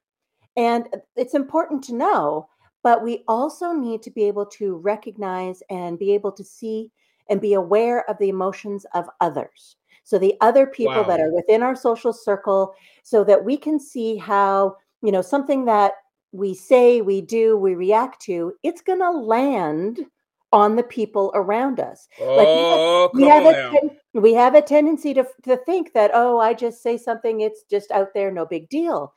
and 0.56 0.88
uh, 0.94 0.98
it's 1.16 1.36
important 1.36 1.84
to 1.84 1.96
know 1.96 2.48
but 2.84 3.04
we 3.04 3.24
also 3.28 3.74
need 3.74 4.02
to 4.02 4.12
be 4.12 4.24
able 4.24 4.46
to 4.46 4.78
recognize 4.78 5.62
and 5.70 6.00
be 6.00 6.14
able 6.14 6.32
to 6.32 6.44
see 6.44 6.92
and 7.30 7.42
be 7.42 7.54
aware 7.54 8.10
of 8.10 8.18
the 8.18 8.30
emotions 8.30 8.86
of 8.94 9.10
others 9.22 9.76
so 10.04 10.18
the 10.18 10.36
other 10.42 10.66
people 10.66 10.94
wow. 10.94 11.04
that 11.04 11.20
are 11.20 11.34
within 11.34 11.62
our 11.62 11.76
social 11.76 12.14
circle 12.14 12.74
so 13.04 13.24
that 13.24 13.44
we 13.44 13.58
can 13.58 13.80
see 13.80 14.16
how 14.16 14.76
you 15.02 15.12
know 15.12 15.22
something 15.22 15.66
that 15.66 15.94
we 16.32 16.54
say 16.54 17.02
we 17.02 17.22
do 17.22 17.58
we 17.58 17.76
react 17.76 18.22
to 18.22 18.54
it's 18.64 18.82
going 18.82 19.00
to 19.00 19.12
land 19.12 20.06
on 20.52 20.76
the 20.76 20.84
people 20.84 21.32
around 21.36 21.80
us. 21.80 22.08
Oh, 22.20 22.36
like 22.36 23.14
we 23.14 23.24
have, 23.24 23.44
we 23.44 23.46
have 23.46 23.46
a 23.46 23.80
ten, 23.80 23.98
we 24.14 24.34
have 24.34 24.56
a 24.56 24.62
tendency 24.62 25.14
to 25.14 25.28
to 25.44 25.58
think 25.58 25.94
that 25.94 26.12
oh, 26.14 26.40
I 26.40 26.54
just 26.54 26.82
say 26.82 26.98
something, 26.98 27.42
it's 27.42 27.64
just 27.64 27.92
out 27.92 28.14
there, 28.14 28.32
no 28.32 28.46
big 28.46 28.70
deal. 28.70 29.14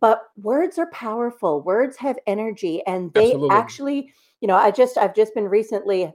But 0.00 0.22
words 0.36 0.78
are 0.78 0.90
powerful. 0.90 1.62
Words 1.62 1.96
have 1.98 2.18
energy, 2.26 2.82
and 2.86 3.12
they 3.12 3.26
Absolutely. 3.26 3.56
actually 3.56 4.12
you 4.40 4.48
know, 4.48 4.56
I 4.56 4.70
just 4.70 4.98
I've 4.98 5.14
just 5.14 5.34
been 5.34 5.48
recently 5.48 6.12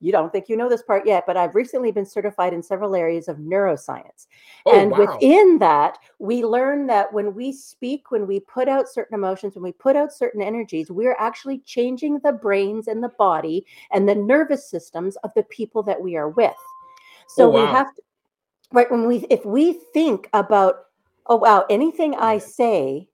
you 0.00 0.12
don't 0.12 0.30
think 0.32 0.48
you 0.48 0.56
know 0.56 0.68
this 0.68 0.82
part 0.82 1.06
yet, 1.06 1.24
but 1.26 1.36
I've 1.36 1.54
recently 1.54 1.92
been 1.92 2.04
certified 2.04 2.52
in 2.52 2.62
several 2.62 2.94
areas 2.94 3.28
of 3.28 3.38
neuroscience. 3.38 4.26
Oh, 4.66 4.76
and 4.76 4.90
wow. 4.90 4.98
within 4.98 5.58
that, 5.58 5.98
we 6.18 6.44
learn 6.44 6.86
that 6.88 7.12
when 7.12 7.34
we 7.34 7.52
speak, 7.52 8.10
when 8.10 8.26
we 8.26 8.40
put 8.40 8.68
out 8.68 8.88
certain 8.88 9.14
emotions, 9.14 9.54
when 9.54 9.62
we 9.62 9.72
put 9.72 9.96
out 9.96 10.12
certain 10.12 10.42
energies, 10.42 10.90
we're 10.90 11.16
actually 11.18 11.60
changing 11.60 12.18
the 12.18 12.32
brains 12.32 12.88
and 12.88 13.02
the 13.02 13.12
body 13.18 13.64
and 13.92 14.08
the 14.08 14.14
nervous 14.14 14.68
systems 14.68 15.16
of 15.16 15.32
the 15.34 15.44
people 15.44 15.82
that 15.84 16.00
we 16.00 16.16
are 16.16 16.30
with. 16.30 16.52
So 17.28 17.48
Oh, 17.48 17.52
we 17.52 17.60
have 17.60 17.94
to 17.94 18.02
right 18.72 18.90
when 18.90 19.06
we 19.06 19.18
if 19.30 19.44
we 19.44 19.74
think 19.92 20.28
about 20.32 20.86
oh 21.26 21.36
wow, 21.36 21.64
anything 21.70 22.14
I 22.16 22.38
say 22.38 23.08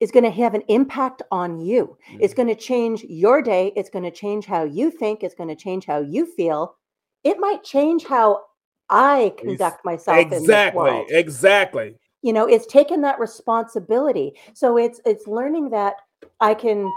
is 0.00 0.10
going 0.10 0.24
to 0.24 0.30
have 0.30 0.54
an 0.54 0.62
impact 0.68 1.22
on 1.30 1.60
you. 1.60 1.96
It's 2.20 2.32
Mhm. 2.32 2.36
going 2.36 2.48
to 2.48 2.54
change 2.54 3.04
your 3.04 3.42
day. 3.42 3.72
It's 3.76 3.90
going 3.90 4.04
to 4.04 4.10
change 4.10 4.46
how 4.46 4.64
you 4.64 4.90
think. 4.90 5.22
It's 5.22 5.34
going 5.34 5.48
to 5.50 5.56
change 5.56 5.86
how 5.86 6.00
you 6.00 6.26
feel. 6.26 6.76
It 7.22 7.38
might 7.38 7.62
change 7.62 8.04
how 8.04 8.40
I 8.88 9.34
conduct 9.38 9.84
myself 9.84 10.32
exactly, 10.32 10.78
world. 10.78 11.06
exactly. 11.10 11.96
You 12.22 12.32
know, 12.32 12.46
it's 12.46 12.66
taking 12.66 13.02
that 13.02 13.20
responsibility. 13.20 14.32
So 14.54 14.76
it's 14.76 15.00
it's 15.06 15.26
learning 15.26 15.70
that 15.70 15.96
I 16.40 16.54
can 16.54 16.90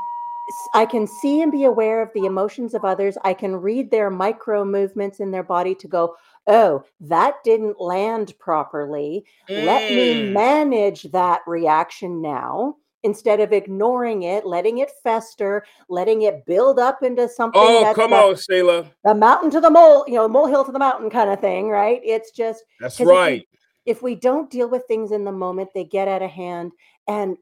I 0.73 0.85
can 0.85 1.07
see 1.07 1.41
and 1.41 1.51
be 1.51 1.63
aware 1.65 2.01
of 2.01 2.11
the 2.13 2.25
emotions 2.25 2.73
of 2.73 2.83
others. 2.83 3.17
I 3.23 3.33
can 3.33 3.55
read 3.55 3.91
their 3.91 4.09
micro 4.09 4.65
movements 4.65 5.19
in 5.19 5.31
their 5.31 5.43
body 5.43 5.75
to 5.75 5.87
go, 5.87 6.15
"Oh, 6.47 6.83
that 7.01 7.35
didn't 7.43 7.79
land 7.79 8.37
properly. 8.39 9.25
Let 9.49 9.89
me 9.89 10.13
Mm. 10.13 10.33
manage 10.33 11.03
that 11.11 11.41
reaction 11.47 12.21
now." 12.21 12.77
Instead 13.03 13.41
of 13.41 13.51
ignoring 13.51 14.23
it, 14.23 14.45
letting 14.45 14.77
it 14.77 14.89
fester, 15.03 15.65
letting 15.89 16.21
it 16.21 16.45
build 16.45 16.79
up 16.79 17.03
into 17.03 17.27
something 17.27 17.59
Oh, 17.61 17.91
come 17.93 18.13
on, 18.13 18.35
Sheila. 18.37 18.85
the 19.03 19.13
mountain 19.13 19.49
to 19.51 19.59
the 19.59 19.69
mole, 19.69 20.05
you 20.07 20.13
know, 20.15 20.27
molehill 20.29 20.63
to 20.65 20.71
the 20.71 20.79
mountain 20.79 21.09
kind 21.09 21.29
of 21.29 21.41
thing, 21.41 21.67
right? 21.67 21.99
It's 22.03 22.31
just 22.31 22.63
That's 22.79 22.95
'Cause 22.97 23.01
if 23.01 23.07
we- 23.07 23.13
right. 23.13 23.47
if 23.85 24.01
we 24.01 24.15
don't 24.15 24.49
deal 24.49 24.69
with 24.69 24.85
things 24.87 25.11
in 25.11 25.25
the 25.25 25.31
moment, 25.33 25.69
they 25.73 25.83
get 25.83 26.07
out 26.07 26.21
of 26.21 26.31
hand 26.31 26.71
and 27.07 27.37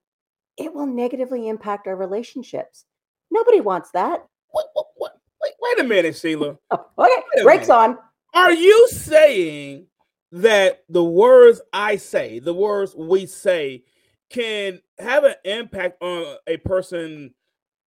it 0.58 0.74
will 0.74 0.88
negatively 0.88 1.48
impact 1.48 1.86
our 1.88 1.96
relationships. 1.96 2.86
Nobody 3.30 3.62
wants 3.62 3.92
that. 3.92 4.26
What, 4.50 4.66
what, 4.74 4.88
what? 4.98 5.18
Wait, 5.44 5.54
wait 5.62 5.80
a 5.80 5.88
minute, 5.88 6.16
Sheila. 6.16 6.58
Oh, 6.72 6.86
okay, 6.98 7.44
brakes 7.44 7.70
on. 7.70 7.98
Are 8.34 8.52
you 8.52 8.88
saying 8.90 9.86
that 10.32 10.84
the 10.90 11.04
words 11.04 11.62
I 11.72 11.98
say, 11.98 12.40
the 12.40 12.54
words 12.54 12.96
we 12.96 13.28
say, 13.28 13.84
can 14.30 14.80
have 15.02 15.24
an 15.24 15.36
impact 15.46 16.02
on 16.02 16.38
a 16.48 16.58
person 16.58 17.34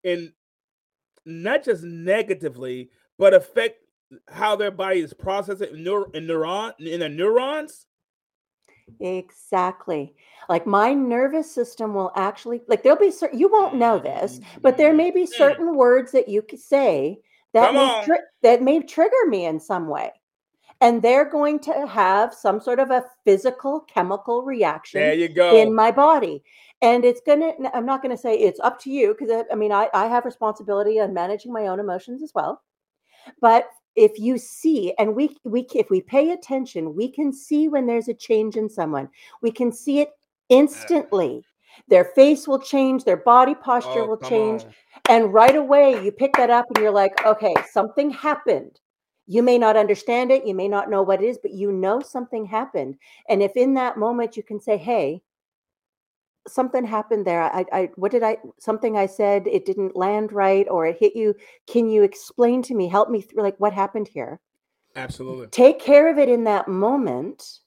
in 0.03 0.33
not 1.25 1.65
just 1.65 1.83
negatively, 1.83 2.91
but 3.19 3.33
affect 3.35 3.79
how 4.29 4.55
their 4.57 4.71
body 4.71 5.01
is 5.01 5.15
processing 5.15 5.75
neur- 5.77 6.15
in 6.15 6.27
neuron 6.27 6.73
in 6.79 7.01
the 7.01 7.09
neurons? 7.09 7.87
Exactly. 9.01 10.15
Like 10.49 10.67
my 10.67 10.93
nervous 10.93 11.51
system 11.51 11.95
will 11.95 12.13
actually 12.17 12.61
like 12.69 12.83
there'll 12.83 12.99
be 12.99 13.11
certain 13.11 13.39
you 13.39 13.49
won't 13.49 13.75
know 13.77 13.99
this, 13.99 14.41
but 14.61 14.77
there 14.77 14.93
may 14.93 15.11
be 15.11 15.25
Mm. 15.25 15.29
certain 15.29 15.75
words 15.75 16.13
that 16.13 16.29
you 16.29 16.43
could 16.43 16.61
say 16.61 17.19
that 17.55 17.73
Come 17.73 17.77
may 17.77 18.05
tri- 18.05 18.27
that 18.43 18.63
may 18.63 18.81
trigger 18.83 19.27
me 19.29 19.47
in 19.47 19.59
some 19.59 19.89
way. 19.89 20.13
And 20.81 21.01
they're 21.01 21.25
going 21.25 21.61
to 21.61 21.87
have 21.87 22.35
some 22.35 22.61
sort 22.61 22.79
of 22.79 22.91
a 22.91 23.07
physical 23.25 23.81
chemical 23.81 24.43
reaction 24.43 25.01
There 25.01 25.15
you 25.15 25.29
go. 25.29 25.57
in 25.57 25.75
my 25.75 25.91
body 25.91 26.43
and 26.85 27.03
it's 27.05 27.23
gonna 27.27 27.53
i'm 27.73 27.87
not 27.87 28.03
gonna 28.03 28.17
say 28.17 28.35
it's 28.35 28.61
up 28.61 28.79
to 28.79 28.91
you 28.91 29.17
because 29.19 29.45
I, 29.51 29.55
mean 29.55 29.73
I, 29.73 29.89
I 29.95 30.07
have 30.07 30.25
responsibility 30.27 31.01
on 31.01 31.15
managing 31.15 31.53
my 31.53 31.67
own 31.69 31.81
emotions 31.81 32.23
as 32.23 32.33
well. 32.35 32.63
But 33.41 33.71
if 33.97 34.19
you 34.19 34.37
see 34.39 34.93
and 34.99 35.15
we 35.17 35.37
we 35.45 35.67
if 35.75 35.89
we 35.89 36.01
pay 36.03 36.33
attention 36.33 36.95
we 36.95 37.11
can 37.11 37.33
see 37.33 37.69
when 37.69 37.87
there's 37.87 38.09
a 38.09 38.15
change 38.15 38.57
in 38.57 38.69
someone. 38.69 39.09
We 39.41 39.51
can 39.51 39.73
see 39.73 40.01
it 40.01 40.11
instantly. 40.51 41.43
Their 41.89 42.05
face 42.05 42.47
will 42.47 42.61
change 42.61 43.05
their 43.05 43.17
body 43.17 43.55
posture 43.55 44.03
Oh, 44.03 44.09
will 44.09 44.29
change 44.29 44.63
on. 44.65 44.75
and 45.09 45.33
right 45.33 45.57
away 45.57 46.05
you 46.05 46.13
pick 46.13 46.35
that 46.37 46.51
up 46.51 46.67
and 46.69 46.83
you're 46.83 46.93
like 46.93 47.25
okay 47.25 47.55
something 47.73 48.11
happened. 48.11 48.79
You 49.27 49.43
may 49.43 49.57
not 49.57 49.77
understand 49.77 50.31
it 50.31 50.47
you 50.47 50.55
may 50.55 50.69
not 50.69 50.91
know 50.91 51.03
what 51.03 51.23
it 51.23 51.27
is 51.27 51.39
but 51.39 51.55
you 51.55 51.73
know 51.73 52.01
something 52.01 52.45
happened. 52.45 52.97
And 53.31 53.43
if 53.43 53.57
in 53.57 53.73
that 53.75 53.97
moment 53.97 54.37
you 54.37 54.43
can 54.43 54.61
say 54.61 54.77
hey 54.77 55.23
something 56.47 56.85
happened 56.85 57.27
there 57.27 57.43
i 57.43 57.65
i 57.73 57.89
what 57.97 58.13
did 58.13 58.23
i 58.23 58.37
something 58.59 58.97
i 58.97 59.07
said 59.07 59.47
it 59.47 59.65
didn't 59.65 59.97
land 59.97 60.33
right 60.33 60.67
or 60.71 60.87
it 60.87 60.97
hit 60.99 61.17
you 61.17 61.35
can 61.67 61.89
you 61.89 62.03
explain 62.03 62.63
to 62.63 62.75
me 62.75 62.89
help 62.89 63.09
me 63.09 63.21
through 63.21 63.43
like 63.43 63.59
what 63.59 63.73
happened 63.73 64.09
here 64.09 64.41
Absolutely. 64.97 65.47
take 65.49 65.81
care 65.81 66.11
of 66.11 66.19
it 66.19 66.29
in 66.29 66.45
that 66.45 66.69
moment 66.69 67.61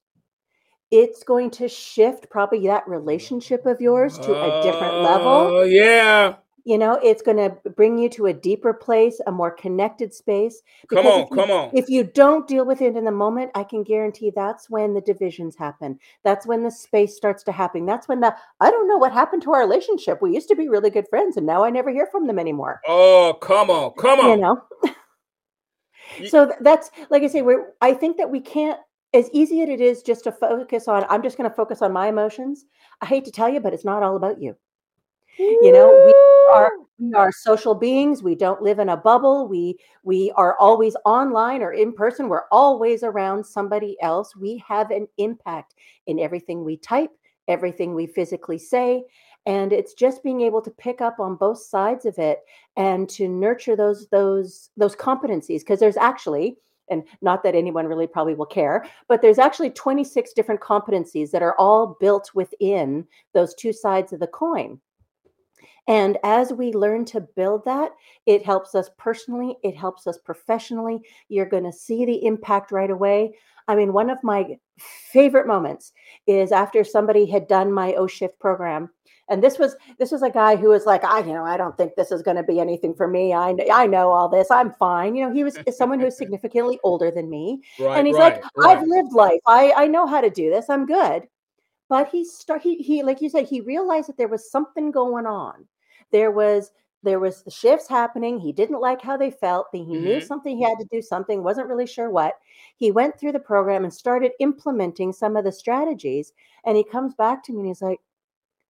it's 0.91 1.23
going 1.23 1.49
to 1.51 1.67
shift 1.67 2.29
probably 2.29 2.67
that 2.67 2.87
relationship 2.87 3.65
of 3.65 3.81
yours 3.81 4.17
to 4.19 4.31
a 4.31 4.61
different 4.63 5.03
level 5.03 5.51
Oh, 5.51 5.63
yeah. 5.63 6.35
You 6.67 6.77
know 6.77 6.99
it's 7.01 7.21
going 7.21 7.37
to 7.37 7.69
bring 7.71 7.97
you 7.97 8.09
to 8.09 8.25
a 8.25 8.33
deeper 8.33 8.73
place 8.73 9.21
a 9.25 9.31
more 9.31 9.51
connected 9.51 10.13
space. 10.13 10.61
Come 10.89 11.07
on, 11.07 11.21
if 11.21 11.29
you- 11.29 11.35
come 11.37 11.51
on. 11.51 11.69
if 11.73 11.89
you 11.89 12.03
don't 12.03 12.47
deal 12.47 12.65
with 12.65 12.81
it 12.81 12.95
in 12.95 13.05
the 13.05 13.11
moment 13.11 13.51
i 13.55 13.63
can 13.63 13.83
guarantee 13.83 14.31
that's 14.35 14.69
when 14.69 14.93
the 14.93 15.01
divisions 15.01 15.55
happen. 15.55 15.97
That's 16.23 16.45
when 16.45 16.63
the 16.63 16.71
space 16.71 17.15
starts 17.15 17.43
to 17.43 17.51
happen. 17.51 17.85
That's 17.85 18.07
when 18.07 18.19
the 18.19 18.35
i 18.59 18.69
don't 18.69 18.87
know 18.87 18.97
what 18.97 19.13
happened 19.13 19.43
to 19.43 19.53
our 19.53 19.61
relationship. 19.61 20.21
We 20.21 20.33
used 20.33 20.49
to 20.49 20.55
be 20.55 20.67
really 20.67 20.89
good 20.89 21.07
friends 21.09 21.37
and 21.37 21.45
now 21.45 21.63
i 21.63 21.69
never 21.69 21.89
hear 21.89 22.07
from 22.11 22.27
them 22.27 22.37
anymore. 22.39 22.81
Oh, 22.87 23.37
come 23.41 23.69
on, 23.69 23.91
come 23.97 24.19
on. 24.19 24.29
you 24.37 24.37
know 24.37 24.61
so 26.27 26.51
that's 26.61 26.91
like 27.09 27.23
i 27.23 27.27
say 27.27 27.41
we're 27.41 27.73
i 27.81 27.93
think 27.93 28.17
that 28.17 28.29
we 28.29 28.39
can't 28.39 28.79
as 29.13 29.29
easy 29.31 29.61
as 29.61 29.69
it 29.69 29.79
is 29.81 30.03
just 30.03 30.23
to 30.25 30.31
focus 30.31 30.87
on 30.87 31.05
i'm 31.09 31.23
just 31.23 31.37
going 31.37 31.49
to 31.49 31.55
focus 31.55 31.81
on 31.81 31.93
my 31.93 32.07
emotions 32.07 32.65
i 33.01 33.05
hate 33.05 33.23
to 33.25 33.31
tell 33.31 33.47
you 33.49 33.59
but 33.59 33.73
it's 33.73 33.85
not 33.85 34.03
all 34.03 34.15
about 34.15 34.41
you. 34.41 34.55
You 35.39 35.71
know 35.71 35.87
we 36.05 36.11
are 36.51 36.71
we 36.99 37.13
are 37.13 37.31
social 37.31 37.75
beings 37.75 38.23
we 38.23 38.35
don't 38.35 38.61
live 38.61 38.79
in 38.79 38.89
a 38.89 38.97
bubble 38.97 39.47
we 39.47 39.77
we 40.03 40.31
are 40.35 40.57
always 40.59 40.95
online 41.05 41.61
or 41.61 41.73
in 41.73 41.93
person 41.93 42.27
we're 42.27 42.47
always 42.51 43.03
around 43.03 43.45
somebody 43.45 43.95
else 44.01 44.35
we 44.35 44.63
have 44.67 44.91
an 44.91 45.07
impact 45.17 45.75
in 46.07 46.19
everything 46.19 46.63
we 46.63 46.77
type 46.77 47.11
everything 47.47 47.93
we 47.93 48.07
physically 48.07 48.57
say 48.57 49.03
and 49.45 49.71
it's 49.71 49.93
just 49.93 50.23
being 50.23 50.41
able 50.41 50.61
to 50.61 50.71
pick 50.71 50.99
up 50.99 51.19
on 51.19 51.35
both 51.35 51.59
sides 51.59 52.05
of 52.05 52.17
it 52.19 52.39
and 52.75 53.07
to 53.09 53.27
nurture 53.27 53.75
those 53.75 54.07
those 54.07 54.69
those 54.77 54.95
competencies 54.95 55.59
because 55.59 55.79
there's 55.79 55.97
actually 55.97 56.57
and 56.89 57.03
not 57.21 57.43
that 57.43 57.55
anyone 57.55 57.85
really 57.85 58.07
probably 58.07 58.33
will 58.33 58.45
care 58.45 58.85
but 59.07 59.21
there's 59.21 59.39
actually 59.39 59.69
26 59.69 60.33
different 60.33 60.61
competencies 60.61 61.31
that 61.31 61.43
are 61.43 61.55
all 61.59 61.97
built 61.99 62.31
within 62.33 63.05
those 63.33 63.53
two 63.53 63.71
sides 63.71 64.13
of 64.13 64.19
the 64.19 64.27
coin 64.27 64.79
and 65.87 66.17
as 66.23 66.51
we 66.51 66.73
learn 66.73 67.05
to 67.05 67.21
build 67.21 67.63
that, 67.65 67.91
it 68.25 68.45
helps 68.45 68.75
us 68.75 68.89
personally, 68.97 69.55
it 69.63 69.75
helps 69.75 70.05
us 70.07 70.17
professionally. 70.17 70.99
You're 71.29 71.45
going 71.45 71.63
to 71.63 71.71
see 71.71 72.05
the 72.05 72.25
impact 72.25 72.71
right 72.71 72.91
away. 72.91 73.33
I 73.69 73.75
mean, 73.75 73.93
one 73.93 74.09
of 74.09 74.23
my 74.23 74.57
favorite 74.79 75.47
moments 75.47 75.93
is 76.25 76.51
after 76.51 76.83
somebody 76.83 77.25
had 77.25 77.47
done 77.47 77.71
my 77.71 77.93
O 77.93 78.07
shift 78.07 78.39
program. 78.39 78.89
And 79.29 79.43
this 79.43 79.59
was 79.59 79.75
this 79.99 80.11
was 80.11 80.21
a 80.21 80.29
guy 80.29 80.55
who 80.55 80.69
was 80.69 80.85
like, 80.85 81.03
I 81.03 81.19
you 81.19 81.33
know, 81.33 81.43
I 81.43 81.57
don't 81.57 81.75
think 81.75 81.95
this 81.95 82.13
is 82.13 82.21
going 82.21 82.37
to 82.37 82.43
be 82.43 82.61
anything 82.61 82.93
for 82.93 83.09
me. 83.09 83.33
I 83.33 83.53
I 83.73 83.85
know 83.85 84.09
all 84.09 84.29
this. 84.29 84.49
I'm 84.49 84.71
fine. 84.71 85.17
You 85.17 85.25
know, 85.25 85.33
he 85.33 85.43
was 85.43 85.57
someone 85.75 85.99
who's 85.99 86.17
significantly 86.27 86.79
older 86.83 87.11
than 87.11 87.29
me 87.29 87.61
Right, 87.79 87.97
and 87.97 88.07
he's 88.07 88.15
right, 88.15 88.35
like 88.35 88.43
right. 88.55 88.77
i've 88.77 88.87
lived 88.87 89.13
life 89.13 89.39
i 89.45 89.71
i 89.75 89.87
know 89.87 90.07
how 90.07 90.21
to 90.21 90.29
do 90.29 90.49
this 90.49 90.69
i'm 90.69 90.85
good 90.85 91.23
but 91.89 92.09
he 92.09 92.23
start 92.25 92.61
he, 92.61 92.77
he 92.77 93.03
like 93.03 93.21
you 93.21 93.29
said 93.29 93.45
he 93.45 93.61
realized 93.61 94.09
that 94.09 94.17
there 94.17 94.27
was 94.27 94.49
something 94.49 94.91
going 94.91 95.25
on 95.25 95.65
there 96.11 96.31
was 96.31 96.71
there 97.03 97.19
was 97.19 97.43
the 97.43 97.51
shifts 97.51 97.87
happening 97.87 98.39
he 98.39 98.51
didn't 98.51 98.81
like 98.81 99.01
how 99.01 99.15
they 99.17 99.31
felt 99.31 99.67
he 99.71 99.83
knew 99.95 100.19
Mhm. 100.19 100.21
something 100.21 100.57
he 100.57 100.63
had 100.63 100.77
to 100.79 100.87
do 100.91 101.01
something 101.01 101.43
wasn't 101.43 101.67
really 101.67 101.85
sure 101.85 102.09
what 102.09 102.35
he 102.75 102.91
went 102.91 103.17
through 103.19 103.31
the 103.33 103.39
program 103.39 103.83
and 103.83 103.93
started 103.93 104.31
implementing 104.39 105.13
some 105.13 105.35
of 105.37 105.43
the 105.45 105.51
strategies 105.51 106.33
and 106.65 106.75
he 106.77 106.83
comes 106.83 107.13
back 107.15 107.43
to 107.43 107.53
me 107.53 107.59
and 107.59 107.67
he's 107.67 107.81
like 107.81 107.99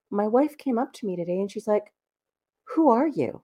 my 0.09 0.27
wife 0.27 0.57
came 0.57 0.77
up 0.77 0.93
to 0.93 1.05
me 1.07 1.15
today 1.15 1.39
and 1.39 1.51
she's 1.51 1.67
like 1.67 1.93
who 2.75 2.89
are 2.89 3.07
you 3.07 3.41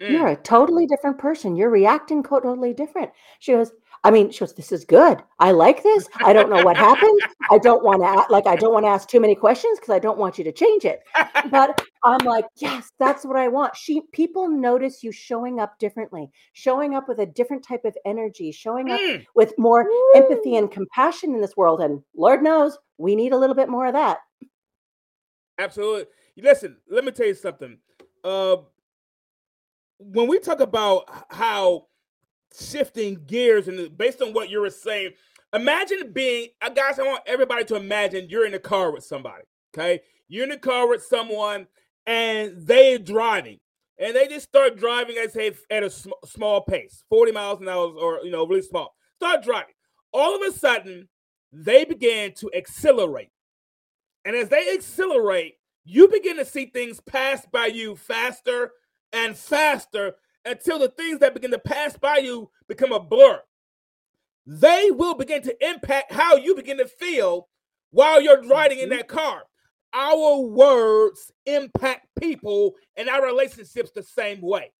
Mm. 0.00 0.10
you're 0.12 0.28
a 0.28 0.36
totally 0.36 0.86
different 0.86 1.18
person. 1.18 1.56
You're 1.56 1.70
reacting 1.70 2.22
totally 2.22 2.74
different. 2.74 3.10
She 3.40 3.52
goes, 3.52 3.72
I 4.04 4.10
mean, 4.10 4.30
she 4.30 4.40
goes, 4.40 4.52
this 4.54 4.70
is 4.70 4.84
good. 4.84 5.22
I 5.38 5.52
like 5.52 5.82
this. 5.82 6.06
I 6.16 6.34
don't 6.34 6.50
know 6.50 6.62
what 6.62 6.76
happened. 6.76 7.18
I 7.50 7.56
don't 7.58 7.82
want 7.82 8.02
to 8.02 8.32
like 8.32 8.46
I 8.46 8.54
don't 8.54 8.72
want 8.74 8.84
to 8.84 8.90
ask 8.90 9.08
too 9.08 9.18
many 9.18 9.34
questions 9.34 9.78
because 9.78 9.94
I 9.94 9.98
don't 9.98 10.18
want 10.18 10.36
you 10.38 10.44
to 10.44 10.52
change 10.52 10.84
it. 10.84 11.00
But 11.50 11.80
I'm 12.04 12.24
like, 12.26 12.44
yes, 12.56 12.90
that's 12.98 13.24
what 13.24 13.36
I 13.36 13.48
want. 13.48 13.74
She 13.76 14.02
people 14.12 14.48
notice 14.48 15.02
you 15.02 15.10
showing 15.10 15.58
up 15.58 15.78
differently, 15.78 16.30
showing 16.52 16.94
up 16.94 17.08
with 17.08 17.18
a 17.18 17.26
different 17.26 17.64
type 17.66 17.84
of 17.84 17.96
energy, 18.04 18.52
showing 18.52 18.90
up 18.90 19.00
Mm. 19.00 19.24
with 19.34 19.54
more 19.58 19.88
empathy 20.14 20.56
and 20.56 20.70
compassion 20.70 21.34
in 21.34 21.40
this 21.40 21.56
world. 21.56 21.80
And 21.80 22.02
Lord 22.16 22.42
knows 22.42 22.78
we 22.98 23.16
need 23.16 23.32
a 23.32 23.38
little 23.38 23.56
bit 23.56 23.68
more 23.68 23.86
of 23.86 23.94
that. 23.94 24.18
Absolutely. 25.58 26.06
Listen, 26.36 26.76
let 26.90 27.04
me 27.04 27.12
tell 27.12 27.26
you 27.26 27.34
something. 27.34 27.78
Uh, 28.22 28.56
when 29.98 30.28
we 30.28 30.38
talk 30.40 30.60
about 30.60 31.04
how 31.30 31.86
shifting 32.58 33.24
gears 33.26 33.68
and 33.68 33.96
based 33.96 34.22
on 34.22 34.32
what 34.32 34.50
you 34.50 34.60
were 34.60 34.70
saying, 34.70 35.12
imagine 35.52 36.12
being, 36.12 36.48
guys, 36.74 36.98
I 36.98 37.02
want 37.02 37.22
everybody 37.26 37.64
to 37.66 37.76
imagine 37.76 38.28
you're 38.28 38.46
in 38.46 38.52
the 38.52 38.58
car 38.58 38.90
with 38.90 39.04
somebody. 39.04 39.44
Okay. 39.74 40.00
You're 40.28 40.44
in 40.44 40.50
the 40.50 40.58
car 40.58 40.88
with 40.88 41.02
someone 41.02 41.66
and 42.06 42.54
they're 42.56 42.98
driving 42.98 43.58
and 43.98 44.14
they 44.14 44.26
just 44.26 44.48
start 44.48 44.76
driving, 44.76 45.16
I 45.18 45.26
say, 45.26 45.52
at 45.70 45.82
a 45.82 45.90
sm- 45.90 46.10
small 46.24 46.60
pace, 46.62 47.04
40 47.08 47.32
miles 47.32 47.60
an 47.60 47.68
hour 47.68 47.88
or, 47.88 48.20
you 48.24 48.30
know, 48.30 48.46
really 48.46 48.62
small. 48.62 48.94
Start 49.16 49.44
driving. 49.44 49.74
All 50.12 50.34
of 50.34 50.42
a 50.42 50.56
sudden, 50.56 51.08
they 51.52 51.84
began 51.84 52.32
to 52.34 52.50
accelerate. 52.54 53.30
And 54.24 54.34
as 54.34 54.48
they 54.48 54.72
accelerate, 54.72 55.54
you 55.84 56.08
begin 56.08 56.36
to 56.36 56.44
see 56.44 56.66
things 56.66 57.00
pass 57.00 57.46
by 57.52 57.66
you 57.66 57.94
faster 57.94 58.72
and 59.12 59.36
faster 59.36 60.14
until 60.44 60.78
the 60.78 60.88
things 60.88 61.20
that 61.20 61.34
begin 61.34 61.50
to 61.50 61.58
pass 61.58 61.96
by 61.96 62.18
you 62.18 62.50
become 62.68 62.92
a 62.92 63.00
blur. 63.00 63.40
They 64.46 64.90
will 64.90 65.14
begin 65.14 65.42
to 65.42 65.66
impact 65.66 66.12
how 66.12 66.36
you 66.36 66.54
begin 66.54 66.78
to 66.78 66.86
feel 66.86 67.48
while 67.90 68.20
you're 68.20 68.42
riding 68.42 68.78
in 68.78 68.90
mm-hmm. 68.90 68.98
that 68.98 69.08
car. 69.08 69.44
Our 69.94 70.40
words 70.40 71.32
impact 71.46 72.08
people 72.20 72.74
and 72.96 73.08
our 73.08 73.24
relationships 73.24 73.92
the 73.94 74.02
same 74.02 74.40
way. 74.40 74.72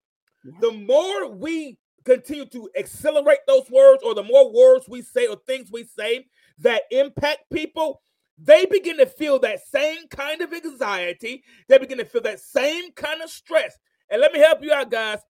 The 0.61 0.73
more 0.73 1.31
we 1.31 1.79
continue 2.05 2.45
to 2.47 2.69
accelerate 2.77 3.39
those 3.47 3.71
words, 3.71 4.03
or 4.03 4.15
the 4.15 4.23
more 4.23 4.53
words 4.53 4.87
we 4.89 5.01
say 5.01 5.27
or 5.27 5.37
things 5.47 5.71
we 5.73 5.85
say 5.85 6.27
that 6.59 6.83
impact 6.91 7.45
people, 7.53 8.03
they 8.39 8.67
begin 8.67 8.99
to 8.99 9.07
feel 9.07 9.39
that 9.39 9.61
same 9.67 10.09
kind 10.09 10.43
of 10.43 10.53
anxiety. 10.53 11.45
They 11.69 11.79
begin 11.79 11.99
to 11.99 12.05
feel 12.05 12.23
that 12.23 12.41
same 12.41 12.93
kind 12.93 13.23
of 13.23 13.31
stress. 13.31 13.79
And 14.11 14.21
let 14.21 14.33
me 14.33 14.41
help 14.41 14.63
you 14.63 14.73
out, 14.73 14.91
guys. 14.91 15.21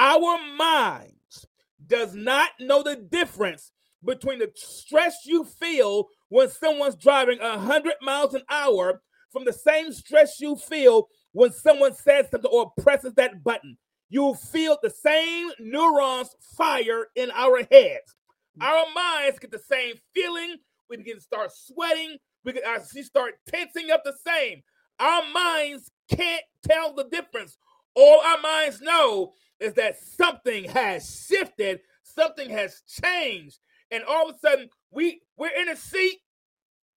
Our 0.00 0.38
minds 0.56 1.46
does 1.84 2.14
not 2.14 2.50
know 2.60 2.84
the 2.84 2.94
difference 2.94 3.72
between 4.04 4.38
the 4.38 4.52
stress 4.54 5.16
you 5.24 5.42
feel 5.42 6.06
when 6.28 6.48
someone's 6.48 6.94
driving 6.94 7.40
100 7.40 7.94
miles 8.00 8.32
an 8.32 8.42
hour 8.48 9.02
from 9.32 9.44
the 9.44 9.52
same 9.52 9.92
stress 9.92 10.38
you 10.38 10.54
feel 10.54 11.08
when 11.32 11.52
someone 11.52 11.94
says 11.94 12.26
something 12.30 12.50
or 12.50 12.70
presses 12.80 13.14
that 13.14 13.42
button. 13.42 13.76
You'll 14.08 14.36
feel 14.36 14.78
the 14.80 14.90
same 14.90 15.50
neurons 15.58 16.28
fire 16.56 17.08
in 17.16 17.32
our 17.32 17.66
heads. 17.68 18.14
Our 18.60 18.84
minds 18.94 19.40
get 19.40 19.50
the 19.50 19.58
same 19.58 19.96
feeling. 20.14 20.58
We 20.88 20.98
begin 20.98 21.16
to 21.16 21.20
start 21.20 21.50
sweating. 21.52 22.18
We 22.44 22.52
can 22.52 22.62
start 23.02 23.34
tensing 23.48 23.90
up 23.90 24.04
the 24.04 24.14
same. 24.24 24.62
Our 25.00 25.24
minds 25.32 25.90
can't 26.08 26.44
tell 26.62 26.94
the 26.94 27.08
difference. 27.10 27.58
All 27.98 28.20
our 28.20 28.40
minds 28.40 28.80
know 28.80 29.32
is 29.58 29.74
that 29.74 29.98
something 29.98 30.64
has 30.70 31.26
shifted, 31.28 31.80
something 32.04 32.48
has 32.48 32.80
changed, 33.02 33.58
and 33.90 34.04
all 34.04 34.30
of 34.30 34.36
a 34.36 34.38
sudden 34.38 34.70
we 34.92 35.22
we're 35.36 35.50
in 35.60 35.68
a 35.68 35.74
seat. 35.74 36.18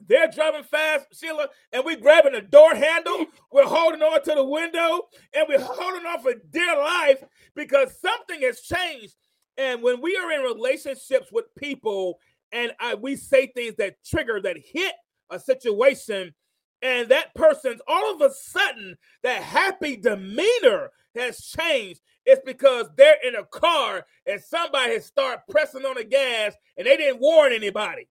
They're 0.08 0.28
driving 0.28 0.64
fast, 0.64 1.08
Sheila, 1.20 1.48
and 1.74 1.84
we're 1.84 1.98
grabbing 1.98 2.34
the 2.34 2.42
door 2.42 2.76
handle. 2.76 3.26
We're 3.52 3.66
holding 3.66 4.02
on 4.04 4.22
to 4.24 4.34
the 4.36 4.44
window, 4.44 5.08
and 5.34 5.46
we're 5.50 5.60
holding 5.60 6.06
on 6.06 6.22
for 6.22 6.34
dear 6.52 6.78
life 6.78 7.24
because 7.56 8.00
something 8.00 8.42
has 8.42 8.62
changed. 8.62 9.16
And 9.58 9.82
when 9.82 10.02
we 10.02 10.16
are 10.18 10.32
in 10.32 10.42
relationships 10.42 11.30
with 11.32 11.46
people, 11.58 12.20
and 12.52 12.74
I, 12.80 12.94
we 12.94 13.16
say 13.16 13.48
things 13.48 13.76
that 13.78 14.04
trigger, 14.06 14.40
that 14.42 14.58
hit 14.58 14.94
a 15.32 15.40
situation, 15.40 16.34
and 16.82 17.10
that 17.10 17.34
person's 17.36 17.82
all 17.88 18.14
of 18.14 18.22
a 18.22 18.34
sudden 18.34 18.98
that 19.24 19.44
happy 19.44 19.96
demeanor 19.96 20.92
has 21.16 21.40
changed. 21.40 22.02
It's 22.26 22.42
because 22.46 22.88
they're 22.98 23.18
in 23.24 23.36
a 23.36 23.44
car 23.44 24.06
and 24.26 24.42
somebody 24.42 24.94
has 24.94 25.06
started 25.06 25.42
pressing 25.50 25.86
on 25.86 25.96
the 25.96 26.04
gas 26.04 26.54
and 26.78 26.86
they 26.86 26.98
didn't 26.98 27.20
warn 27.20 27.52
anybody. 27.54 28.08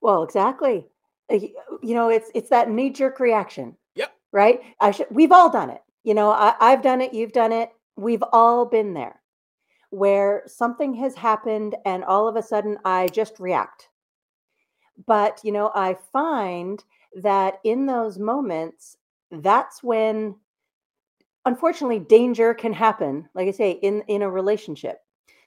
Well, 0.00 0.22
exactly. 0.22 0.86
Uh, 1.30 1.38
you 1.82 1.94
know, 1.94 2.08
it's 2.08 2.30
it's 2.34 2.50
that 2.50 2.70
knee 2.70 2.90
jerk 2.90 3.20
reaction. 3.20 3.76
Yep. 3.94 4.12
Right. 4.32 4.60
I 4.80 4.90
should. 4.90 5.06
We've 5.10 5.32
all 5.32 5.50
done 5.50 5.70
it. 5.70 5.80
You 6.04 6.14
know, 6.14 6.30
I, 6.30 6.54
I've 6.60 6.82
done 6.82 7.00
it. 7.00 7.14
You've 7.14 7.32
done 7.32 7.52
it. 7.52 7.70
We've 7.96 8.24
all 8.32 8.66
been 8.66 8.94
there, 8.94 9.20
where 9.90 10.42
something 10.46 10.94
has 10.94 11.14
happened 11.14 11.76
and 11.84 12.04
all 12.04 12.26
of 12.26 12.36
a 12.36 12.42
sudden 12.42 12.78
I 12.84 13.08
just 13.08 13.38
react. 13.38 13.88
But 15.06 15.40
you 15.44 15.52
know, 15.52 15.70
I 15.74 15.96
find 16.12 16.82
that 17.16 17.58
in 17.64 17.86
those 17.86 18.18
moments, 18.18 18.96
that's 19.30 19.82
when 19.82 20.36
unfortunately 21.44 21.98
danger 21.98 22.54
can 22.54 22.72
happen 22.72 23.28
like 23.34 23.48
i 23.48 23.50
say 23.50 23.72
in 23.72 24.02
in 24.08 24.22
a 24.22 24.30
relationship. 24.30 24.98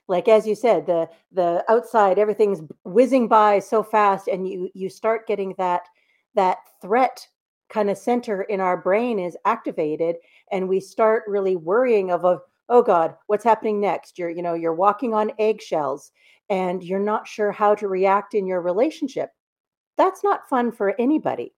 Like 0.08 0.28
as 0.28 0.46
you 0.46 0.54
said 0.54 0.86
the 0.86 1.08
the 1.32 1.64
outside 1.68 2.18
everything's 2.18 2.60
whizzing 2.84 3.28
by 3.28 3.58
so 3.58 3.82
fast 3.82 4.28
and 4.28 4.48
you 4.48 4.70
you 4.74 4.88
start 4.88 5.26
getting 5.26 5.54
that 5.58 5.82
that 6.34 6.58
threat 6.82 7.26
kind 7.68 7.90
of 7.90 7.98
center 7.98 8.42
in 8.42 8.60
our 8.60 8.76
brain 8.76 9.18
is 9.18 9.36
activated 9.44 10.16
and 10.52 10.68
we 10.68 10.78
start 10.80 11.24
really 11.26 11.56
worrying 11.56 12.10
of 12.12 12.24
a 12.24 12.38
oh 12.68 12.82
god 12.82 13.16
what's 13.26 13.44
happening 13.44 13.80
next? 13.80 14.18
You're 14.18 14.30
you 14.30 14.42
know 14.42 14.54
you're 14.54 14.74
walking 14.74 15.14
on 15.14 15.32
eggshells 15.38 16.12
and 16.50 16.84
you're 16.84 17.00
not 17.00 17.26
sure 17.26 17.50
how 17.50 17.74
to 17.74 17.88
react 17.88 18.34
in 18.34 18.46
your 18.46 18.60
relationship. 18.60 19.30
That's 19.96 20.22
not 20.22 20.48
fun 20.48 20.70
for 20.70 20.94
anybody 21.00 21.55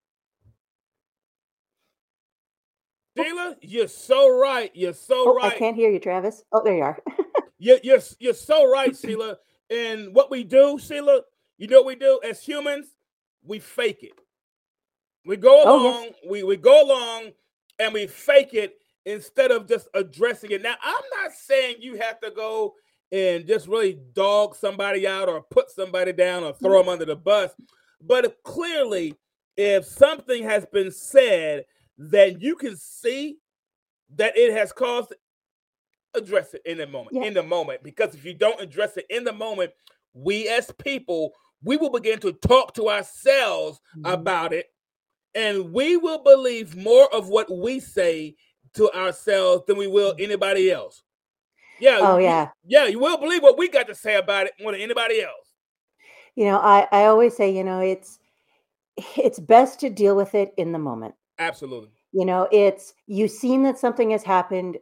Sheila, 3.19 3.57
you're 3.61 3.89
so 3.89 4.39
right. 4.39 4.71
You're 4.75 4.95
so 4.95 5.31
oh, 5.31 5.35
right. 5.35 5.53
I 5.53 5.59
can't 5.59 5.77
hear 5.77 5.91
you, 5.91 5.99
Travis. 5.99 6.43
Oh, 6.53 6.63
there 6.65 6.77
you 6.77 6.83
are. 6.83 6.99
you're, 7.59 7.79
you're, 7.83 8.01
you're 8.19 8.35
so 8.35 8.71
right, 8.71 8.97
Sheila. 8.97 9.37
And 9.71 10.15
what 10.15 10.31
we 10.31 10.45
do, 10.45 10.79
Sheila, 10.79 11.23
you 11.59 11.67
know 11.67 11.79
what 11.79 11.87
we 11.87 11.97
do 11.97 12.21
as 12.25 12.43
humans? 12.43 12.87
We 13.45 13.59
fake 13.59 14.03
it. 14.03 14.13
We 15.25 15.37
go 15.37 15.63
along, 15.63 15.95
oh, 15.95 16.03
yes. 16.05 16.15
we, 16.29 16.43
we 16.43 16.57
go 16.57 16.85
along 16.85 17.33
and 17.79 17.93
we 17.93 18.07
fake 18.07 18.55
it 18.55 18.77
instead 19.05 19.51
of 19.51 19.69
just 19.69 19.89
addressing 19.95 20.51
it. 20.53 20.63
Now, 20.63 20.75
I'm 20.83 21.03
not 21.23 21.33
saying 21.33 21.77
you 21.81 21.97
have 21.99 22.21
to 22.21 22.31
go 22.31 22.75
and 23.11 23.47
just 23.47 23.69
really 23.69 23.99
dog 24.13 24.55
somebody 24.55 25.07
out 25.07 25.29
or 25.29 25.43
put 25.43 25.71
somebody 25.71 26.13
down 26.13 26.45
or 26.45 26.53
throw 26.53 26.71
mm-hmm. 26.71 26.79
them 26.79 26.89
under 26.89 27.05
the 27.05 27.17
bus. 27.17 27.51
But 28.01 28.25
if 28.25 28.43
clearly, 28.43 29.15
if 29.57 29.85
something 29.85 30.45
has 30.45 30.67
been 30.67 30.91
said 30.91 31.65
then 31.99 32.39
you 32.41 32.55
can 32.55 32.77
see 32.77 33.39
that 34.15 34.37
it 34.39 34.53
has 34.53 34.73
caused 34.73 35.15
address 36.15 36.55
it 36.55 36.63
in 36.65 36.79
the 36.79 36.87
moment 36.87 37.11
yeah. 37.13 37.25
in 37.25 37.35
the 37.35 37.43
moment 37.43 37.83
because 37.83 38.15
if 38.15 38.25
you 38.25 38.33
don't 38.33 38.61
address 38.61 38.97
it 38.97 39.05
in 39.11 39.25
the 39.25 39.33
moment 39.33 39.71
we 40.15 40.49
as 40.49 40.71
people 40.79 41.33
we 41.63 41.77
will 41.77 41.91
begin 41.91 42.19
to 42.19 42.33
talk 42.33 42.73
to 42.75 42.89
ourselves 42.89 43.81
mm-hmm. 43.97 44.11
about 44.13 44.53
it 44.53 44.67
and 45.35 45.73
we 45.73 45.97
will 45.97 46.23
believe 46.23 46.75
more 46.77 47.13
of 47.15 47.29
what 47.29 47.51
we 47.55 47.79
say 47.79 48.35
to 48.73 48.91
ourselves 48.93 49.65
than 49.67 49.77
we 49.77 49.87
will 49.87 50.13
mm-hmm. 50.13 50.25
anybody 50.25 50.71
else 50.71 51.03
yeah 51.79 51.99
oh 52.01 52.19
yeah 52.19 52.49
yeah 52.65 52.87
you 52.87 52.99
will 52.99 53.19
believe 53.19 53.43
what 53.43 53.59
we 53.59 53.69
got 53.69 53.87
to 53.87 53.95
say 53.95 54.17
about 54.17 54.47
it 54.47 54.53
more 54.61 54.73
than 54.73 54.81
anybody 54.81 55.21
else 55.21 55.53
you 56.35 56.47
know 56.47 56.59
i 56.59 56.87
i 56.91 57.05
always 57.05 57.37
say 57.37 57.55
you 57.55 57.63
know 57.63 57.81
it's 57.81 58.19
it's 59.17 59.39
best 59.39 59.79
to 59.81 59.91
deal 59.91 60.17
with 60.17 60.35
it 60.35 60.55
in 60.57 60.73
the 60.73 60.79
moment 60.79 61.15
Absolutely. 61.39 61.91
You 62.13 62.25
know, 62.25 62.49
it's 62.51 62.95
you've 63.07 63.31
seen 63.31 63.63
that 63.65 63.79
something 63.79 64.11
has 64.11 64.23
happened, 64.23 64.79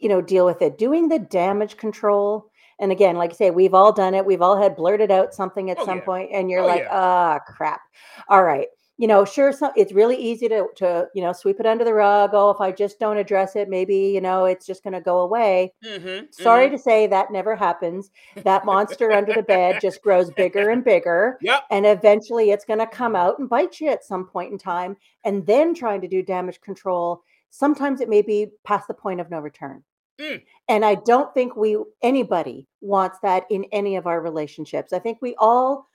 you 0.00 0.08
know, 0.08 0.20
deal 0.20 0.46
with 0.46 0.62
it. 0.62 0.78
Doing 0.78 1.08
the 1.08 1.18
damage 1.18 1.76
control. 1.76 2.50
And 2.80 2.90
again, 2.90 3.16
like 3.16 3.30
I 3.30 3.34
say, 3.34 3.50
we've 3.50 3.74
all 3.74 3.92
done 3.92 4.14
it. 4.14 4.26
We've 4.26 4.42
all 4.42 4.60
had 4.60 4.74
blurted 4.74 5.10
out 5.10 5.32
something 5.32 5.70
at 5.70 5.78
oh, 5.78 5.84
some 5.84 5.98
yeah. 5.98 6.04
point, 6.04 6.30
and 6.32 6.50
you're 6.50 6.62
oh, 6.62 6.66
like, 6.66 6.86
ah, 6.90 7.34
yeah. 7.34 7.38
oh, 7.38 7.52
crap. 7.52 7.80
All 8.28 8.42
right 8.42 8.66
you 8.96 9.08
know, 9.08 9.24
sure, 9.24 9.52
so 9.52 9.72
it's 9.76 9.92
really 9.92 10.16
easy 10.16 10.48
to 10.48 10.68
to 10.76 11.08
you 11.14 11.22
know 11.22 11.32
sweep 11.32 11.58
it 11.58 11.66
under 11.66 11.84
the 11.84 11.94
rug. 11.94 12.30
Oh, 12.32 12.50
if 12.50 12.60
I 12.60 12.70
just 12.70 13.00
don't 13.00 13.16
address 13.16 13.56
it, 13.56 13.68
maybe 13.68 13.96
you 13.96 14.20
know 14.20 14.44
it's 14.44 14.66
just 14.66 14.84
going 14.84 14.94
to 14.94 15.00
go 15.00 15.20
away. 15.20 15.72
Mm-hmm, 15.84 16.26
Sorry 16.30 16.66
mm-hmm. 16.66 16.76
to 16.76 16.82
say 16.82 17.06
that 17.08 17.32
never 17.32 17.56
happens. 17.56 18.10
That 18.44 18.64
monster 18.64 19.10
under 19.10 19.32
the 19.32 19.42
bed 19.54 19.80
just 19.80 20.00
grows 20.02 20.30
bigger 20.30 20.70
and 20.70 20.84
bigger. 20.84 21.38
Yep. 21.40 21.64
And 21.70 21.86
eventually, 21.86 22.50
it's 22.50 22.64
going 22.64 22.78
to 22.78 22.86
come 22.86 23.16
out 23.16 23.38
and 23.40 23.48
bite 23.48 23.80
you 23.80 23.88
at 23.88 24.04
some 24.04 24.26
point 24.26 24.52
in 24.52 24.58
time. 24.58 24.96
And 25.24 25.44
then 25.44 25.74
trying 25.74 26.00
to 26.02 26.08
do 26.08 26.22
damage 26.22 26.60
control, 26.60 27.22
sometimes 27.50 28.00
it 28.00 28.08
may 28.08 28.22
be 28.22 28.48
past 28.62 28.86
the 28.86 28.94
point 28.94 29.20
of 29.20 29.28
no 29.30 29.40
return. 29.40 29.82
Mm. 30.20 30.42
And 30.68 30.84
I 30.84 30.94
don't 30.94 31.34
think 31.34 31.56
we 31.56 31.76
anybody 32.02 32.68
wants 32.80 33.18
that 33.22 33.44
in 33.50 33.64
any 33.72 33.96
of 33.96 34.06
our 34.06 34.20
relationships. 34.20 34.92
I 34.92 35.00
think 35.00 35.18
we 35.20 35.34
all 35.38 35.88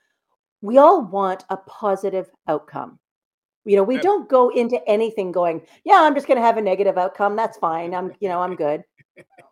we 0.62 0.78
all 0.78 1.02
want 1.02 1.44
a 1.50 1.56
positive 1.56 2.30
outcome. 2.48 2.98
You 3.64 3.76
know, 3.76 3.82
we 3.82 3.98
don't 3.98 4.28
go 4.28 4.48
into 4.48 4.80
anything 4.88 5.32
going, 5.32 5.62
yeah, 5.84 5.98
I'm 6.00 6.14
just 6.14 6.26
going 6.26 6.38
to 6.38 6.44
have 6.44 6.56
a 6.56 6.62
negative 6.62 6.96
outcome. 6.96 7.36
That's 7.36 7.58
fine. 7.58 7.94
I'm, 7.94 8.12
you 8.20 8.28
know, 8.28 8.40
I'm 8.40 8.56
good. 8.66 8.82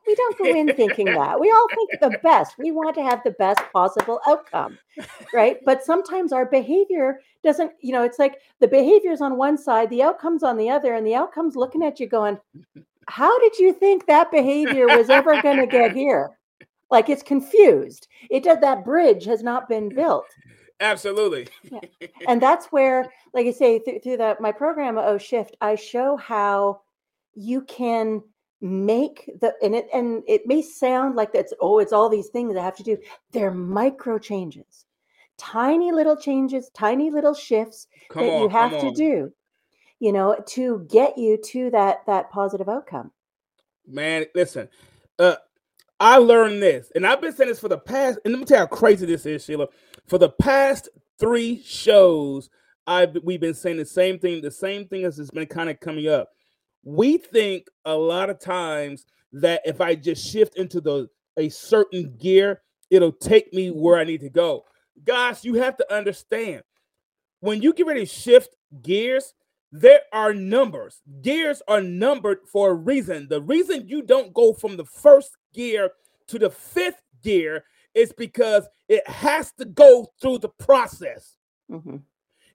We 0.06 0.14
don't 0.14 0.38
go 0.38 0.46
in 0.46 0.74
thinking 0.74 1.06
that. 1.06 1.38
We 1.38 1.50
all 1.50 1.66
think 1.74 2.00
the 2.00 2.18
best. 2.22 2.54
We 2.58 2.70
want 2.70 2.94
to 2.94 3.02
have 3.02 3.22
the 3.22 3.32
best 3.32 3.60
possible 3.72 4.20
outcome, 4.26 4.78
right? 5.34 5.58
But 5.66 5.84
sometimes 5.84 6.32
our 6.32 6.46
behavior 6.46 7.20
doesn't, 7.44 7.72
you 7.82 7.92
know, 7.92 8.02
it's 8.02 8.18
like 8.18 8.40
the 8.60 8.68
behavior's 8.68 9.20
on 9.20 9.36
one 9.36 9.58
side, 9.58 9.90
the 9.90 10.02
outcome's 10.02 10.42
on 10.42 10.56
the 10.56 10.70
other, 10.70 10.94
and 10.94 11.06
the 11.06 11.14
outcome's 11.14 11.56
looking 11.56 11.82
at 11.82 12.00
you 12.00 12.08
going, 12.08 12.38
how 13.08 13.38
did 13.40 13.58
you 13.58 13.74
think 13.74 14.06
that 14.06 14.30
behavior 14.30 14.86
was 14.86 15.10
ever 15.10 15.40
going 15.42 15.58
to 15.58 15.66
get 15.66 15.94
here? 15.94 16.30
Like 16.90 17.10
it's 17.10 17.22
confused. 17.22 18.08
It 18.30 18.44
does 18.44 18.60
that 18.60 18.84
bridge 18.84 19.24
has 19.26 19.42
not 19.42 19.68
been 19.68 19.94
built. 19.94 20.26
Absolutely. 20.80 21.48
Yeah. 21.70 21.80
And 22.28 22.42
that's 22.42 22.66
where, 22.66 23.06
like 23.32 23.46
I 23.46 23.52
say, 23.52 23.78
through, 23.78 24.00
through 24.00 24.18
the 24.18 24.36
my 24.40 24.52
program 24.52 24.98
O 24.98 25.18
Shift, 25.18 25.56
I 25.60 25.76
show 25.76 26.16
how 26.16 26.82
you 27.34 27.62
can 27.62 28.22
make 28.60 29.30
the 29.40 29.54
and 29.62 29.74
it 29.74 29.86
and 29.94 30.22
it 30.26 30.46
may 30.46 30.60
sound 30.60 31.14
like 31.14 31.32
that's 31.32 31.52
oh 31.60 31.78
it's 31.78 31.92
all 31.92 32.08
these 32.08 32.28
things 32.28 32.56
I 32.56 32.62
have 32.62 32.76
to 32.76 32.82
do. 32.82 32.98
They're 33.32 33.52
micro 33.52 34.18
changes, 34.18 34.84
tiny 35.36 35.92
little 35.92 36.16
changes, 36.16 36.70
tiny 36.74 37.10
little 37.10 37.34
shifts 37.34 37.86
Come 38.10 38.24
that 38.24 38.32
on, 38.32 38.42
you 38.42 38.48
have 38.48 38.80
to 38.80 38.90
do, 38.92 39.32
you 40.00 40.12
know, 40.12 40.36
to 40.48 40.86
get 40.90 41.16
you 41.16 41.38
to 41.38 41.70
that 41.70 42.04
that 42.06 42.30
positive 42.30 42.68
outcome. 42.68 43.12
Man, 43.86 44.26
listen. 44.34 44.68
Uh 45.18 45.36
I 46.00 46.18
learned 46.18 46.62
this, 46.62 46.92
and 46.94 47.04
I've 47.04 47.20
been 47.20 47.34
saying 47.34 47.50
this 47.50 47.58
for 47.58 47.68
the 47.68 47.78
past, 47.78 48.20
and 48.24 48.32
let 48.32 48.38
me 48.38 48.46
tell 48.46 48.58
you 48.58 48.68
how 48.68 48.76
crazy 48.76 49.04
this 49.04 49.26
is, 49.26 49.44
Sheila. 49.44 49.66
For 50.08 50.18
the 50.18 50.30
past 50.30 50.88
three 51.18 51.62
shows, 51.62 52.48
I've 52.86 53.16
we've 53.22 53.40
been 53.40 53.54
saying 53.54 53.76
the 53.76 53.84
same 53.84 54.18
thing. 54.18 54.40
The 54.40 54.50
same 54.50 54.88
thing 54.88 55.02
has 55.02 55.30
been 55.30 55.46
kind 55.46 55.68
of 55.68 55.80
coming 55.80 56.08
up. 56.08 56.30
We 56.82 57.18
think 57.18 57.66
a 57.84 57.94
lot 57.94 58.30
of 58.30 58.40
times 58.40 59.04
that 59.32 59.60
if 59.66 59.80
I 59.80 59.94
just 59.94 60.26
shift 60.26 60.56
into 60.56 60.80
the 60.80 61.08
a 61.36 61.50
certain 61.50 62.16
gear, 62.16 62.62
it'll 62.90 63.12
take 63.12 63.52
me 63.52 63.68
where 63.68 63.98
I 63.98 64.04
need 64.04 64.20
to 64.22 64.30
go. 64.30 64.64
Guys, 65.04 65.44
you 65.44 65.54
have 65.54 65.76
to 65.76 65.94
understand 65.94 66.62
when 67.40 67.62
you 67.62 67.72
get 67.72 67.86
ready 67.86 68.00
to 68.00 68.06
shift 68.06 68.56
gears, 68.82 69.34
there 69.70 70.00
are 70.12 70.32
numbers. 70.32 71.02
Gears 71.20 71.62
are 71.68 71.82
numbered 71.82 72.38
for 72.50 72.70
a 72.70 72.74
reason. 72.74 73.28
The 73.28 73.42
reason 73.42 73.86
you 73.86 74.02
don't 74.02 74.32
go 74.32 74.52
from 74.54 74.76
the 74.76 74.86
first 74.86 75.36
gear 75.52 75.90
to 76.28 76.38
the 76.38 76.50
fifth 76.50 77.02
gear 77.22 77.64
is 77.94 78.12
because 78.12 78.68
it 78.88 79.06
has 79.08 79.52
to 79.52 79.64
go 79.64 80.12
through 80.20 80.38
the 80.38 80.48
process. 80.48 81.36
Mhm. 81.70 82.02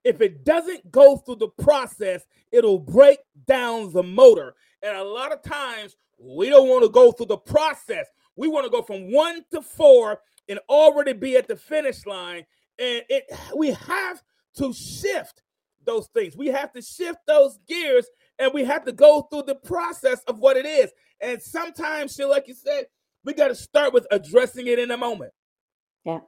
If 0.03 0.21
it 0.21 0.43
doesn't 0.43 0.91
go 0.91 1.17
through 1.17 1.37
the 1.37 1.49
process, 1.49 2.25
it'll 2.51 2.79
break 2.79 3.19
down 3.45 3.93
the 3.93 4.03
motor. 4.03 4.55
And 4.81 4.97
a 4.97 5.03
lot 5.03 5.31
of 5.31 5.41
times 5.41 5.95
we 6.17 6.49
don't 6.49 6.69
want 6.69 6.83
to 6.83 6.89
go 6.89 7.11
through 7.11 7.27
the 7.27 7.37
process. 7.37 8.07
We 8.35 8.47
want 8.47 8.65
to 8.65 8.69
go 8.69 8.81
from 8.81 9.11
one 9.11 9.45
to 9.51 9.61
four 9.61 10.21
and 10.49 10.59
already 10.69 11.13
be 11.13 11.37
at 11.37 11.47
the 11.47 11.55
finish 11.55 12.05
line. 12.05 12.45
And 12.77 13.03
it 13.09 13.25
we 13.55 13.71
have 13.71 14.21
to 14.55 14.73
shift 14.73 15.41
those 15.85 16.07
things. 16.07 16.35
We 16.35 16.47
have 16.47 16.71
to 16.73 16.81
shift 16.81 17.19
those 17.27 17.57
gears 17.67 18.07
and 18.39 18.53
we 18.53 18.63
have 18.65 18.85
to 18.85 18.91
go 18.91 19.21
through 19.23 19.43
the 19.43 19.55
process 19.55 20.21
of 20.25 20.39
what 20.39 20.57
it 20.57 20.65
is. 20.65 20.91
And 21.19 21.41
sometimes, 21.41 22.15
shit, 22.15 22.27
like 22.27 22.47
you 22.47 22.53
said, 22.53 22.87
we 23.25 23.33
got 23.33 23.47
to 23.49 23.55
start 23.55 23.93
with 23.93 24.07
addressing 24.11 24.67
it 24.67 24.79
in 24.79 24.91
a 24.91 24.97
moment. 24.97 25.31
Yeah. 26.05 26.19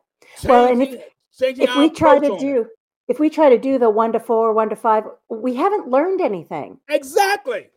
Well, 0.44 0.66
and 0.72 0.82
if- 0.82 0.90
Changing- 0.90 1.04
changing 1.38 1.64
If 1.68 1.76
we 1.76 1.90
try 1.90 2.20
to 2.20 2.38
do 2.40 2.68
if 3.08 3.20
we 3.20 3.30
try 3.30 3.50
to 3.50 3.58
do 3.60 3.78
the 3.78 3.90
one 3.90 4.12
to 4.14 4.20
four, 4.20 4.52
one 4.54 4.70
to 4.70 4.76
five, 4.76 5.04
we 5.30 5.54
haven't 5.54 5.88
learned 5.90 6.22
anything. 6.22 6.80
exactly. 6.90 7.70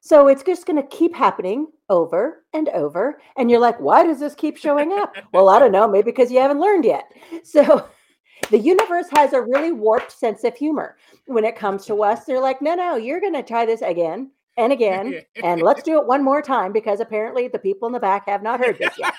So 0.00 0.28
it's 0.28 0.42
just 0.42 0.64
going 0.64 0.80
to 0.80 0.88
keep 0.88 1.14
happening 1.14 1.66
over 1.90 2.44
and 2.54 2.68
over. 2.70 3.20
And 3.36 3.50
you're 3.50 3.60
like, 3.60 3.78
why 3.78 4.04
does 4.04 4.20
this 4.20 4.34
keep 4.34 4.56
showing 4.56 4.92
up? 4.92 5.14
well, 5.34 5.50
I 5.50 5.58
don't 5.58 5.72
know. 5.72 5.86
Maybe 5.86 6.04
because 6.04 6.30
you 6.32 6.38
haven't 6.40 6.60
learned 6.60 6.84
yet. 6.86 7.12
So 7.44 7.86
the 8.50 8.58
universe 8.58 9.06
has 9.14 9.34
a 9.34 9.42
really 9.42 9.72
warped 9.72 10.12
sense 10.12 10.44
of 10.44 10.56
humor 10.56 10.96
when 11.26 11.44
it 11.44 11.56
comes 11.56 11.84
to 11.86 12.02
us. 12.02 12.24
They're 12.24 12.40
like, 12.40 12.62
no, 12.62 12.74
no, 12.74 12.96
you're 12.96 13.20
going 13.20 13.34
to 13.34 13.42
try 13.42 13.66
this 13.66 13.82
again 13.82 14.30
and 14.58 14.72
again. 14.72 15.22
and 15.42 15.62
let's 15.62 15.82
do 15.82 15.98
it 15.98 16.06
one 16.06 16.22
more 16.22 16.42
time 16.42 16.72
because 16.72 17.00
apparently 17.00 17.48
the 17.48 17.58
people 17.58 17.86
in 17.86 17.92
the 17.92 18.00
back 18.00 18.28
have 18.28 18.42
not 18.42 18.60
heard 18.60 18.76
this 18.78 18.98
yet. 18.98 19.14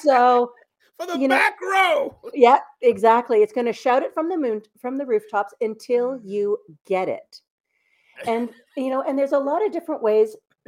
So 0.00 0.52
for 0.98 1.06
the 1.06 1.18
you 1.18 1.28
know- 1.28 1.36
back 1.36 1.60
row. 1.60 2.16
yeah, 2.32 2.60
exactly. 2.80 3.42
It's 3.42 3.52
going 3.52 3.66
to 3.66 3.72
shout 3.72 4.02
it 4.02 4.14
from 4.14 4.28
the 4.28 4.38
moon, 4.38 4.62
from 4.80 4.96
the 4.96 5.04
rooftops 5.04 5.52
until 5.60 6.18
you 6.22 6.56
get 6.86 7.08
it. 7.08 7.40
And, 8.26 8.48
you 8.76 8.88
know, 8.88 9.02
and 9.02 9.18
there's 9.18 9.32
a 9.32 9.38
lot 9.38 9.64
of 9.66 9.72
different 9.72 10.02
ways, 10.02 10.36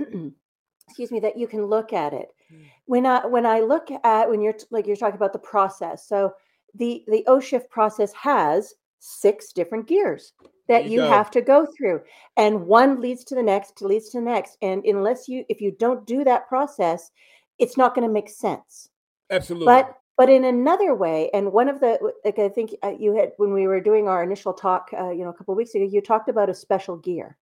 excuse 0.87 1.11
me, 1.11 1.20
that 1.20 1.38
you 1.38 1.46
can 1.46 1.64
look 1.64 1.94
at 1.94 2.12
it. 2.12 2.28
Hmm. 2.50 2.62
When 2.85 3.07
I, 3.07 3.24
when 3.24 3.46
I 3.46 3.61
look 3.61 3.88
at, 4.04 4.28
when 4.28 4.42
you're 4.42 4.54
like, 4.70 4.87
you're 4.87 4.96
talking 4.96 5.16
about 5.16 5.33
the 5.33 5.38
process. 5.38 6.07
So 6.07 6.35
the, 6.74 7.04
the 7.09 7.24
O 7.26 7.40
shift 7.40 7.70
process 7.70 8.12
has 8.12 8.74
six 8.98 9.52
different 9.52 9.87
gears 9.87 10.33
that 10.68 10.85
you 10.85 10.90
you 10.92 11.00
have 11.00 11.31
to 11.31 11.40
go 11.40 11.66
through 11.66 12.00
and 12.37 12.66
one 12.66 13.00
leads 13.00 13.24
to 13.24 13.35
the 13.35 13.42
next 13.42 13.81
leads 13.83 14.11
to 14.11 14.18
the 14.18 14.24
next 14.24 14.57
and 14.62 14.85
unless 14.85 15.28
you 15.28 15.44
if 15.48 15.61
you 15.61 15.72
don't 15.78 16.07
do 16.07 16.24
that 16.24 16.48
process 16.48 17.11
it's 17.59 17.76
not 17.76 17.94
going 17.94 18.07
to 18.07 18.12
make 18.12 18.28
sense 18.28 18.88
Absolutely. 19.31 19.66
but 19.66 19.98
but 20.16 20.28
in 20.28 20.44
another 20.44 20.94
way 20.94 21.31
and 21.35 21.52
one 21.52 21.68
of 21.68 21.81
the 21.81 21.98
like 22.24 22.38
i 22.38 22.48
think 22.48 22.74
uh, 22.83 22.92
you 22.98 23.14
had 23.14 23.33
when 23.37 23.52
we 23.52 23.66
were 23.66 23.81
doing 23.81 24.09
our 24.09 24.22
initial 24.22 24.52
talk 24.52 24.90
uh, 24.98 25.11
you 25.11 25.24
know 25.24 25.31
a 25.31 25.35
couple 25.35 25.52
of 25.52 25.59
weeks 25.59 25.74
ago 25.74 25.85
you 25.85 26.00
talked 26.00 26.28
about 26.28 26.50
a 26.50 26.54
special 26.54 26.96
gear 26.96 27.37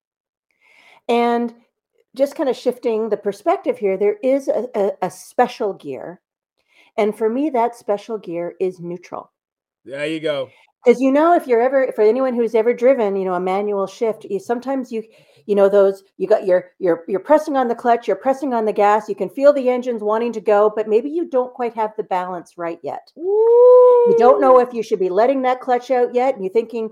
and 1.08 1.54
just 2.14 2.34
kind 2.34 2.48
of 2.48 2.56
shifting 2.56 3.08
the 3.08 3.16
perspective 3.16 3.78
here 3.78 3.96
there 3.96 4.16
is 4.22 4.48
a, 4.48 4.68
a, 4.74 4.90
a 5.02 5.10
special 5.10 5.72
gear 5.74 6.20
and 6.96 7.16
for 7.16 7.28
me 7.28 7.50
that 7.50 7.76
special 7.76 8.16
gear 8.18 8.54
is 8.60 8.80
neutral 8.80 9.30
there 9.86 10.06
you 10.06 10.18
go. 10.18 10.50
Because 10.86 11.00
you 11.00 11.10
know 11.10 11.34
if 11.34 11.46
you're 11.46 11.60
ever 11.60 11.90
for 11.92 12.02
anyone 12.02 12.34
who's 12.34 12.54
ever 12.54 12.72
driven 12.72 13.16
you 13.16 13.24
know 13.24 13.34
a 13.34 13.40
manual 13.40 13.86
shift 13.86 14.24
you 14.24 14.38
sometimes 14.38 14.92
you 14.92 15.02
you 15.46 15.54
know 15.54 15.68
those 15.68 16.04
you 16.16 16.26
got 16.26 16.46
your 16.46 16.70
you're 16.78 17.04
you're 17.08 17.20
pressing 17.20 17.56
on 17.56 17.68
the 17.68 17.74
clutch 17.74 18.06
you're 18.06 18.16
pressing 18.16 18.54
on 18.54 18.64
the 18.64 18.72
gas 18.72 19.08
you 19.08 19.14
can 19.14 19.28
feel 19.28 19.52
the 19.52 19.68
engines 19.68 20.02
wanting 20.02 20.32
to 20.32 20.40
go 20.40 20.72
but 20.74 20.88
maybe 20.88 21.10
you 21.10 21.28
don't 21.28 21.54
quite 21.54 21.74
have 21.74 21.92
the 21.96 22.02
balance 22.04 22.56
right 22.56 22.78
yet. 22.82 23.12
You 23.16 24.14
don't 24.18 24.40
know 24.40 24.60
if 24.60 24.72
you 24.72 24.82
should 24.82 25.00
be 25.00 25.08
letting 25.08 25.42
that 25.42 25.60
clutch 25.60 25.90
out 25.90 26.14
yet 26.14 26.34
and 26.34 26.44
you're 26.44 26.52
thinking 26.52 26.90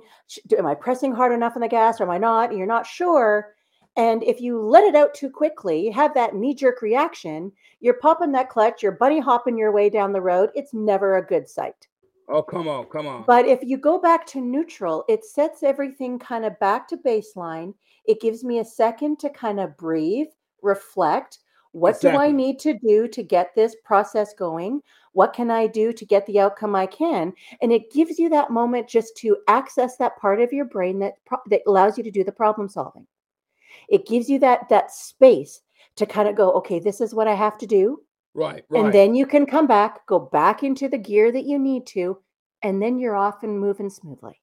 am 0.59 0.67
i 0.67 0.75
pressing 0.75 1.13
hard 1.13 1.33
enough 1.33 1.55
on 1.55 1.63
the 1.63 1.69
gas 1.69 2.01
or 2.01 2.05
am 2.05 2.11
i 2.11 2.19
not? 2.19 2.51
And 2.51 2.59
you're 2.59 2.67
not 2.67 2.87
sure. 2.87 3.55
And 3.97 4.25
if 4.25 4.41
you 4.41 4.61
let 4.61 4.83
it 4.83 4.97
out 4.97 5.15
too 5.15 5.31
quickly 5.31 5.87
you 5.87 5.93
have 5.93 6.15
that 6.15 6.35
knee-jerk 6.35 6.83
reaction 6.83 7.53
you're 7.81 7.95
popping 7.95 8.33
that 8.33 8.49
clutch 8.49 8.83
you're 8.83 8.93
bunny 8.93 9.21
hopping 9.21 9.57
your 9.57 9.71
way 9.71 9.89
down 9.89 10.13
the 10.13 10.21
road 10.21 10.51
it's 10.57 10.75
never 10.75 11.17
a 11.17 11.27
good 11.27 11.49
sight 11.49 11.87
Oh, 12.29 12.43
come 12.43 12.69
on, 12.69 12.87
come 12.87 13.07
on. 13.07 13.25
but 13.27 13.47
if 13.47 13.61
you 13.63 13.77
go 13.77 13.99
back 13.99 14.27
to 14.29 14.41
neutral, 14.41 15.05
it 15.09 15.25
sets 15.25 15.63
everything 15.63 16.19
kind 16.19 16.45
of 16.45 16.59
back 16.59 16.89
to 16.89 16.97
baseline. 16.97 17.75
It 18.07 18.21
gives 18.21 18.43
me 18.45 18.59
a 18.59 18.65
second 18.65 19.19
to 19.21 19.31
kind 19.31 19.61
of 19.61 19.77
breathe, 19.77 20.29
reflect. 20.63 21.39
What 21.73 22.01
do 22.01 22.09
I 22.11 22.31
need 22.31 22.61
to 22.61 22.79
do 22.79 23.09
to 23.09 23.23
get 23.23 23.55
this 23.55 23.75
process 23.85 24.33
going? 24.33 24.81
What 25.13 25.33
can 25.33 25.51
I 25.51 25.67
do 25.67 25.93
to 25.93 26.07
get 26.07 26.25
the 26.27 26.39
outcome 26.39 26.77
I 26.77 26.87
can? 26.87 27.33
And 27.61 27.73
it 27.73 27.93
gives 27.93 28.19
you 28.19 28.29
that 28.29 28.51
moment 28.51 28.89
just 28.89 29.17
to 29.19 29.37
access 29.49 29.97
that 29.97 30.17
part 30.19 30.41
of 30.41 30.53
your 30.53 30.67
brain 30.67 31.01
that 31.01 31.15
pro- 31.25 31.39
that 31.51 31.63
allows 31.67 31.99
you 31.99 32.05
to 32.05 32.13
do 32.13 32.23
the 32.23 32.33
problem 32.33 32.69
solving. 32.69 33.07
It 33.89 34.07
gives 34.07 34.31
you 34.31 34.39
that 34.39 34.69
that 34.69 34.93
space 34.93 35.63
to 35.97 36.07
kind 36.07 36.29
of 36.29 36.37
go, 36.37 36.53
okay, 36.53 36.79
this 36.79 37.01
is 37.01 37.15
what 37.15 37.29
I 37.29 37.35
have 37.35 37.59
to 37.59 37.67
do. 37.67 38.01
Right, 38.35 38.65
right. 38.69 38.85
And 38.85 38.93
then 38.93 39.15
you 39.15 39.27
can 39.27 39.47
come 39.47 39.67
back, 39.67 40.07
go 40.07 40.19
back 40.19 40.63
into 40.63 40.89
the 40.89 40.99
gear 40.99 41.33
that 41.33 41.45
you 41.45 41.59
need 41.59 41.87
to, 41.89 42.19
and 42.63 42.83
then 42.83 42.99
you're 42.99 43.17
off 43.17 43.43
and 43.43 43.59
moving 43.59 43.91
smoothly. 43.91 44.41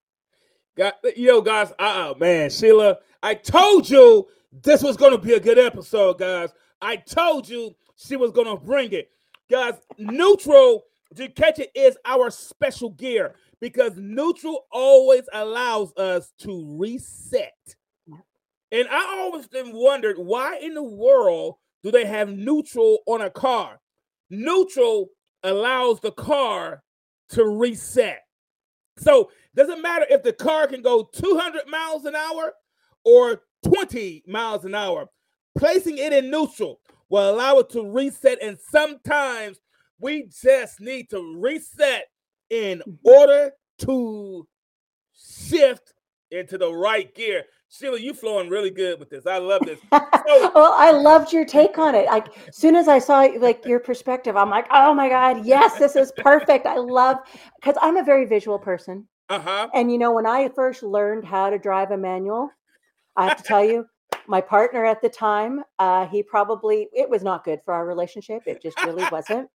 Got, 0.77 0.95
yo, 1.17 1.41
guys, 1.41 1.73
uh, 1.77 2.13
man, 2.17 2.49
Sheila, 2.49 2.97
I 3.21 3.35
told 3.35 3.89
you 3.89 4.27
this 4.63 4.81
was 4.81 4.97
going 4.97 5.11
to 5.11 5.17
be 5.17 5.33
a 5.33 5.39
good 5.39 5.59
episode, 5.59 6.17
guys. 6.17 6.49
I 6.81 6.95
told 6.95 7.47
you 7.47 7.75
she 7.95 8.15
was 8.15 8.31
going 8.31 8.47
to 8.47 8.57
bring 8.57 8.91
it. 8.93 9.09
Guys, 9.49 9.73
neutral, 9.97 10.83
to 11.15 11.27
catch 11.27 11.59
it, 11.59 11.71
is 11.75 11.97
our 12.05 12.29
special 12.29 12.91
gear 12.91 13.35
because 13.59 13.93
neutral 13.97 14.65
always 14.71 15.23
allows 15.33 15.93
us 15.97 16.31
to 16.39 16.77
reset. 16.79 17.53
And 18.71 18.87
I 18.89 19.19
always 19.19 19.47
been 19.47 19.73
wondered 19.73 20.17
why 20.17 20.57
in 20.61 20.73
the 20.73 20.83
world 20.83 21.55
do 21.83 21.91
they 21.91 22.05
have 22.05 22.29
neutral 22.29 22.99
on 23.07 23.21
a 23.21 23.29
car? 23.29 23.79
Neutral 24.29 25.07
allows 25.43 25.99
the 25.99 26.11
car 26.11 26.83
to 27.29 27.45
reset. 27.45 28.21
So 28.97 29.31
doesn't 29.55 29.81
matter 29.81 30.05
if 30.09 30.23
the 30.23 30.33
car 30.33 30.67
can 30.67 30.81
go 30.81 31.09
200 31.13 31.67
miles 31.67 32.05
an 32.05 32.15
hour 32.15 32.53
or 33.03 33.41
20 33.65 34.23
miles 34.27 34.65
an 34.65 34.75
hour. 34.75 35.07
Placing 35.57 35.97
it 35.97 36.13
in 36.13 36.29
neutral 36.29 36.79
will 37.09 37.33
allow 37.33 37.57
it 37.59 37.69
to 37.71 37.89
reset. 37.89 38.41
And 38.41 38.57
sometimes 38.69 39.59
we 39.99 40.29
just 40.41 40.79
need 40.79 41.09
to 41.09 41.35
reset 41.37 42.05
in 42.49 42.79
mm-hmm. 42.79 42.91
order 43.03 43.51
to 43.79 44.47
shift 45.13 45.93
into 46.29 46.57
the 46.57 46.71
right 46.71 47.13
gear. 47.13 47.43
Sheila, 47.71 47.97
you 47.99 48.13
flowing 48.13 48.49
really 48.49 48.69
good 48.69 48.99
with 48.99 49.09
this. 49.09 49.25
I 49.25 49.37
love 49.37 49.61
this. 49.65 49.79
So- 50.27 50.51
well, 50.53 50.73
I 50.77 50.91
loved 50.91 51.33
your 51.33 51.45
take 51.45 51.77
on 51.77 51.95
it. 51.95 52.05
Like 52.05 52.27
as 52.47 52.55
soon 52.55 52.75
as 52.75 52.87
I 52.87 52.99
saw 52.99 53.21
like 53.39 53.65
your 53.65 53.79
perspective, 53.79 54.37
I'm 54.37 54.49
like, 54.49 54.67
oh 54.71 54.93
my 54.93 55.09
God, 55.09 55.45
yes, 55.45 55.79
this 55.79 55.95
is 55.95 56.13
perfect. 56.17 56.65
I 56.67 56.75
love 56.77 57.17
because 57.59 57.75
I'm 57.81 57.97
a 57.97 58.03
very 58.03 58.25
visual 58.25 58.59
person. 58.59 59.07
Uh-huh. 59.29 59.67
And 59.73 59.91
you 59.91 59.97
know, 59.97 60.13
when 60.13 60.27
I 60.27 60.49
first 60.49 60.83
learned 60.83 61.25
how 61.25 61.49
to 61.49 61.57
drive 61.57 61.91
a 61.91 61.97
manual, 61.97 62.49
I 63.15 63.27
have 63.29 63.37
to 63.37 63.43
tell 63.43 63.65
you, 63.65 63.85
my 64.27 64.41
partner 64.41 64.85
at 64.85 65.01
the 65.01 65.09
time, 65.09 65.63
uh, 65.79 66.07
he 66.07 66.23
probably 66.23 66.87
it 66.93 67.09
was 67.09 67.23
not 67.23 67.43
good 67.43 67.59
for 67.65 67.73
our 67.73 67.85
relationship. 67.85 68.41
It 68.45 68.61
just 68.61 68.77
really 68.83 69.05
wasn't. 69.11 69.49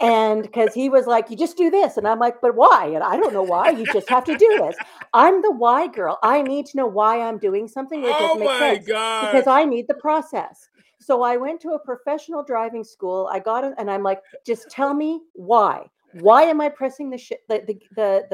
And 0.00 0.42
because 0.42 0.74
he 0.74 0.90
was 0.90 1.06
like, 1.06 1.30
you 1.30 1.36
just 1.36 1.56
do 1.56 1.70
this. 1.70 1.96
And 1.96 2.06
I'm 2.06 2.18
like, 2.18 2.40
but 2.42 2.54
why? 2.54 2.86
And 2.94 3.02
I 3.02 3.16
don't 3.16 3.32
know 3.32 3.42
why. 3.42 3.70
You 3.70 3.86
just 3.86 4.10
have 4.10 4.24
to 4.24 4.36
do 4.36 4.58
this. 4.58 4.76
I'm 5.14 5.40
the 5.40 5.52
why 5.52 5.86
girl. 5.86 6.18
I 6.22 6.42
need 6.42 6.66
to 6.66 6.76
know 6.76 6.86
why 6.86 7.22
I'm 7.22 7.38
doing 7.38 7.66
something. 7.66 8.02
Oh 8.04 8.38
my 8.38 8.74
sense 8.74 8.86
god! 8.86 9.26
because 9.26 9.46
I 9.46 9.64
need 9.64 9.86
the 9.88 9.94
process. 9.94 10.68
So 11.00 11.22
I 11.22 11.36
went 11.36 11.60
to 11.62 11.70
a 11.70 11.78
professional 11.78 12.42
driving 12.42 12.84
school. 12.84 13.28
I 13.32 13.38
got 13.38 13.64
it, 13.64 13.74
and 13.78 13.90
I'm 13.90 14.02
like, 14.02 14.20
just 14.44 14.70
tell 14.70 14.92
me 14.92 15.20
why. 15.34 15.86
Why 16.12 16.42
am 16.42 16.60
I 16.60 16.68
pressing 16.68 17.10
the 17.10 17.18
shit 17.18 17.40
the 17.48 17.62
the 17.66 17.78
the, 17.94 18.26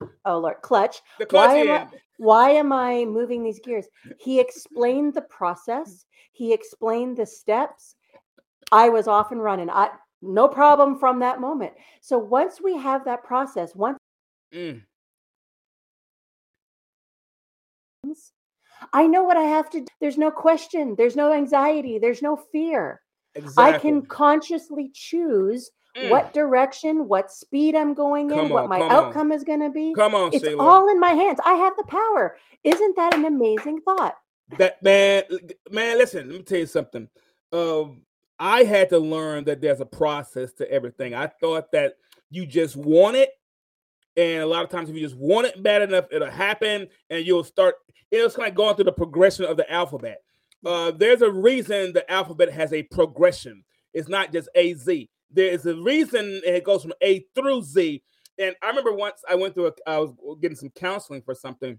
the 0.00 0.08
oh 0.24 0.38
lord 0.38 0.56
clutch? 0.62 1.00
the 1.18 1.26
clutch 1.26 1.48
why 1.48 1.56
am 1.56 1.70
I-. 1.70 1.86
Why 2.22 2.50
am 2.50 2.72
I 2.72 3.04
moving 3.04 3.42
these 3.42 3.58
gears? 3.58 3.88
He 4.20 4.38
explained 4.38 5.12
the 5.12 5.22
process. 5.22 6.06
He 6.30 6.52
explained 6.52 7.16
the 7.16 7.26
steps. 7.26 7.96
I 8.70 8.90
was 8.90 9.08
off 9.08 9.32
and 9.32 9.42
running. 9.42 9.68
I 9.68 9.90
no 10.22 10.46
problem 10.46 11.00
from 11.00 11.18
that 11.18 11.40
moment. 11.40 11.72
So 12.00 12.18
once 12.18 12.60
we 12.62 12.76
have 12.76 13.04
that 13.06 13.24
process, 13.24 13.74
once 13.74 13.98
Mm. 14.54 14.82
I 18.92 19.06
know 19.06 19.24
what 19.24 19.36
I 19.36 19.44
have 19.44 19.68
to 19.70 19.80
do. 19.80 19.86
There's 20.00 20.18
no 20.18 20.30
question. 20.30 20.94
There's 20.96 21.16
no 21.16 21.32
anxiety. 21.32 21.98
There's 21.98 22.22
no 22.22 22.36
fear. 22.36 23.00
Exactly. 23.34 23.64
I 23.64 23.78
can 23.78 24.02
consciously 24.06 24.92
choose 24.94 25.72
Mm. 25.96 26.08
what 26.08 26.32
direction, 26.32 27.06
what 27.06 27.30
speed 27.30 27.74
I'm 27.74 27.92
going 27.92 28.30
in, 28.30 28.36
Come 28.36 28.48
what 28.48 28.68
my 28.68 28.78
come 28.78 28.90
on. 28.90 29.04
outcome 29.04 29.30
is 29.32 29.44
going 29.44 29.60
to 29.60 29.68
be. 29.68 29.92
Come 29.94 30.14
on, 30.14 30.30
It's 30.32 30.42
Sheila. 30.42 30.62
all 30.62 30.88
in 30.88 30.98
my 30.98 31.10
hands. 31.10 31.38
I 31.44 31.54
have 31.54 31.74
the 31.76 31.84
power. 31.84 32.38
Isn't 32.64 32.96
that 32.96 33.14
an 33.14 33.26
amazing 33.26 33.82
thought? 33.82 34.16
That 34.58 34.82
man, 34.82 35.24
man, 35.70 35.98
listen. 35.98 36.28
Let 36.28 36.36
me 36.38 36.42
tell 36.44 36.58
you 36.58 36.66
something. 36.66 37.08
Um, 37.52 38.02
I 38.38 38.64
had 38.64 38.88
to 38.88 38.98
learn 38.98 39.44
that 39.44 39.60
there's 39.60 39.80
a 39.80 39.86
process 39.86 40.52
to 40.54 40.70
everything. 40.70 41.14
I 41.14 41.26
thought 41.26 41.70
that 41.72 41.94
you 42.30 42.46
just 42.46 42.74
want 42.76 43.16
it, 43.16 43.30
and 44.16 44.42
a 44.42 44.46
lot 44.46 44.64
of 44.64 44.70
times, 44.70 44.88
if 44.88 44.96
you 44.96 45.02
just 45.02 45.16
want 45.16 45.46
it 45.46 45.62
bad 45.62 45.82
enough, 45.82 46.06
it'll 46.10 46.30
happen, 46.30 46.88
and 47.10 47.26
you'll 47.26 47.44
start. 47.44 47.74
It's 48.10 48.36
of 48.36 48.54
going 48.54 48.76
through 48.76 48.84
the 48.86 48.92
progression 48.92 49.44
of 49.44 49.56
the 49.58 49.70
alphabet. 49.70 50.22
Uh, 50.64 50.90
there's 50.90 51.22
a 51.22 51.30
reason 51.30 51.92
the 51.92 52.10
alphabet 52.10 52.50
has 52.50 52.72
a 52.72 52.82
progression. 52.84 53.64
It's 53.94 54.08
not 54.08 54.32
just 54.32 54.48
A 54.54 54.74
Z. 54.74 55.08
There 55.32 55.50
is 55.50 55.66
a 55.66 55.74
reason 55.76 56.40
it 56.44 56.64
goes 56.64 56.82
from 56.82 56.92
A 57.00 57.24
through 57.34 57.62
Z. 57.62 58.02
And 58.38 58.54
I 58.62 58.68
remember 58.68 58.92
once 58.92 59.22
I 59.28 59.34
went 59.34 59.54
through. 59.54 59.68
A, 59.68 59.72
I 59.86 59.98
was 59.98 60.14
getting 60.40 60.56
some 60.56 60.70
counseling 60.70 61.22
for 61.22 61.34
something, 61.34 61.78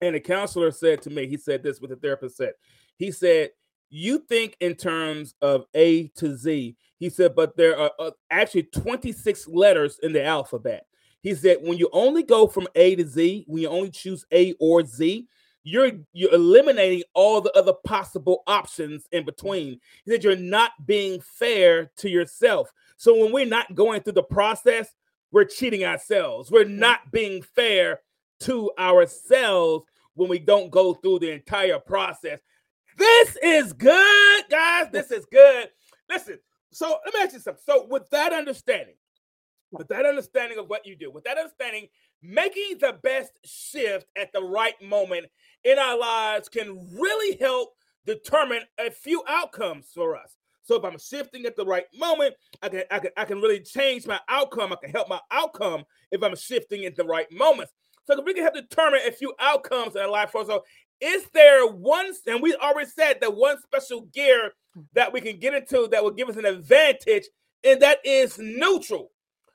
and 0.00 0.14
the 0.14 0.20
counselor 0.20 0.70
said 0.70 1.02
to 1.02 1.10
me, 1.10 1.26
he 1.26 1.36
said 1.36 1.62
this, 1.62 1.80
what 1.80 1.90
the 1.90 1.96
therapist 1.96 2.36
said. 2.36 2.52
He 2.96 3.10
said, 3.10 3.50
You 3.88 4.18
think 4.18 4.56
in 4.60 4.74
terms 4.74 5.34
of 5.40 5.64
A 5.74 6.08
to 6.16 6.36
Z. 6.36 6.76
He 6.98 7.08
said, 7.08 7.34
but 7.34 7.56
there 7.56 7.78
are 7.78 7.90
uh, 7.98 8.10
actually 8.30 8.64
26 8.64 9.48
letters 9.48 9.98
in 10.02 10.12
the 10.12 10.22
alphabet. 10.22 10.84
He 11.22 11.34
said, 11.34 11.58
when 11.62 11.78
you 11.78 11.88
only 11.92 12.22
go 12.22 12.46
from 12.46 12.68
A 12.74 12.94
to 12.94 13.06
Z, 13.06 13.44
when 13.46 13.62
you 13.62 13.68
only 13.68 13.90
choose 13.90 14.26
A 14.32 14.52
or 14.60 14.84
Z, 14.84 15.26
you're 15.62 15.92
you're 16.12 16.34
eliminating 16.34 17.02
all 17.14 17.40
the 17.40 17.52
other 17.52 17.74
possible 17.84 18.42
options 18.46 19.06
in 19.12 19.24
between. 19.24 19.78
He 20.04 20.10
said 20.10 20.24
you're 20.24 20.36
not 20.36 20.72
being 20.86 21.20
fair 21.20 21.90
to 21.98 22.08
yourself. 22.08 22.72
So 22.96 23.16
when 23.18 23.32
we're 23.32 23.46
not 23.46 23.74
going 23.74 24.02
through 24.02 24.14
the 24.14 24.22
process, 24.22 24.88
we're 25.32 25.44
cheating 25.44 25.84
ourselves. 25.84 26.50
We're 26.50 26.64
not 26.64 27.12
being 27.12 27.42
fair 27.42 28.00
to 28.40 28.70
ourselves 28.78 29.86
when 30.14 30.28
we 30.28 30.38
don't 30.38 30.70
go 30.70 30.94
through 30.94 31.20
the 31.20 31.32
entire 31.32 31.78
process. 31.78 32.40
This 32.96 33.36
is 33.42 33.72
good, 33.72 34.44
guys. 34.50 34.88
This 34.92 35.10
is 35.10 35.26
good. 35.30 35.68
Listen, 36.08 36.38
so 36.72 36.98
let 37.04 37.14
me 37.14 37.20
ask 37.20 37.32
you 37.32 37.40
something. 37.40 37.62
So, 37.64 37.86
with 37.88 38.08
that 38.10 38.32
understanding, 38.32 38.96
with 39.70 39.88
that 39.88 40.04
understanding 40.04 40.58
of 40.58 40.68
what 40.68 40.86
you 40.86 40.96
do, 40.96 41.10
with 41.10 41.24
that 41.24 41.38
understanding, 41.38 41.88
making 42.22 42.78
the 42.80 42.98
best 43.02 43.32
shift 43.44 44.06
at 44.16 44.32
the 44.32 44.42
right 44.42 44.80
moment 44.82 45.26
in 45.64 45.78
our 45.78 45.98
lives 45.98 46.48
can 46.48 46.88
really 46.92 47.36
help 47.38 47.70
determine 48.06 48.62
a 48.78 48.90
few 48.90 49.22
outcomes 49.28 49.90
for 49.94 50.16
us. 50.16 50.36
So 50.62 50.76
if 50.76 50.84
I'm 50.84 50.98
shifting 50.98 51.46
at 51.46 51.56
the 51.56 51.64
right 51.64 51.86
moment, 51.94 52.34
I 52.62 52.68
can 52.68 52.82
I 52.90 52.98
can 52.98 53.10
I 53.16 53.24
can 53.24 53.40
really 53.40 53.60
change 53.60 54.06
my 54.06 54.20
outcome. 54.28 54.72
I 54.72 54.76
can 54.76 54.90
help 54.90 55.08
my 55.08 55.20
outcome 55.30 55.84
if 56.12 56.22
I'm 56.22 56.36
shifting 56.36 56.84
at 56.84 56.96
the 56.96 57.04
right 57.04 57.26
moments. 57.32 57.72
So 58.04 58.20
we 58.22 58.34
can 58.34 58.42
help 58.42 58.54
determine 58.54 59.00
a 59.06 59.12
few 59.12 59.34
outcomes 59.40 59.96
in 59.96 60.02
our 60.02 60.08
life. 60.08 60.30
For 60.30 60.42
us. 60.42 60.46
So 60.46 60.64
is 61.00 61.24
there 61.32 61.66
one, 61.66 62.12
and 62.26 62.42
we 62.42 62.54
already 62.56 62.90
said 62.90 63.18
that 63.20 63.34
one 63.34 63.56
special 63.62 64.02
gear 64.12 64.52
that 64.94 65.12
we 65.12 65.20
can 65.20 65.38
get 65.38 65.54
into 65.54 65.88
that 65.90 66.04
will 66.04 66.10
give 66.10 66.28
us 66.28 66.36
an 66.36 66.44
advantage, 66.44 67.24
and 67.64 67.80
that 67.80 67.98
is 68.04 68.38
neutral. 68.38 69.10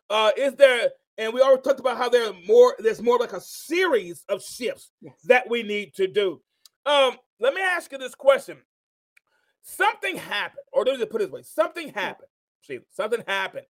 Uh, 0.10 0.32
is 0.38 0.56
there, 0.56 0.90
and 1.18 1.34
we 1.34 1.42
already 1.42 1.62
talked 1.62 1.80
about 1.80 1.98
how 1.98 2.10
there 2.10 2.30
are 2.30 2.36
more, 2.48 2.76
there's 2.80 3.02
more 3.02 3.18
like 3.18 3.34
a 3.34 3.42
series 3.42 4.24
of 4.30 4.42
shifts 4.44 4.92
Yes. 5.02 5.14
that 5.26 5.50
we 5.50 5.64
need 5.64 5.94
to 5.96 6.08
do. 6.08 6.42
Um, 6.86 7.18
let 7.40 7.54
me 7.54 7.62
ask 7.62 7.92
you 7.92 7.98
this 7.98 8.16
question. 8.16 8.58
Something 9.64 10.18
happened, 10.18 10.64
or 10.72 10.86
let 10.86 11.00
me 11.00 11.06
put 11.06 11.22
it 11.22 11.26
this 11.26 11.32
way: 11.32 11.42
something 11.44 11.90
happened. 11.90 12.30
See, 12.64 12.80
something 12.92 13.24
happened 13.28 13.66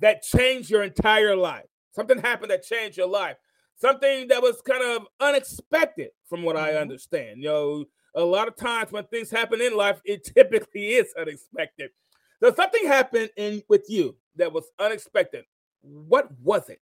that 0.00 0.22
changed 0.22 0.70
your 0.70 0.82
entire 0.82 1.36
life. 1.36 1.66
Something 1.92 2.18
happened 2.18 2.50
that 2.50 2.64
changed 2.64 2.98
your 2.98 3.08
life. 3.08 3.36
Something 3.76 4.28
that 4.28 4.42
was 4.42 4.60
kind 4.62 4.82
of 4.82 5.06
unexpected, 5.20 6.10
from 6.28 6.42
what 6.42 6.56
I 6.56 6.72
Mhm. 6.72 6.80
understand. 6.80 7.42
You 7.42 7.48
know, 7.48 7.84
a 8.14 8.24
lot 8.24 8.48
of 8.48 8.56
times 8.56 8.90
when 8.90 9.04
things 9.06 9.30
happen 9.30 9.60
in 9.60 9.76
life, 9.76 10.00
it 10.04 10.24
typically 10.24 10.94
is 10.94 11.12
unexpected. 11.14 11.90
So 12.42 12.52
something 12.54 12.86
happened 12.86 13.30
in 13.36 13.62
with 13.68 13.88
you 13.88 14.16
that 14.36 14.52
was 14.52 14.70
unexpected. 14.78 15.44
What 15.86 16.28
was 16.42 16.68
it? 16.68 16.80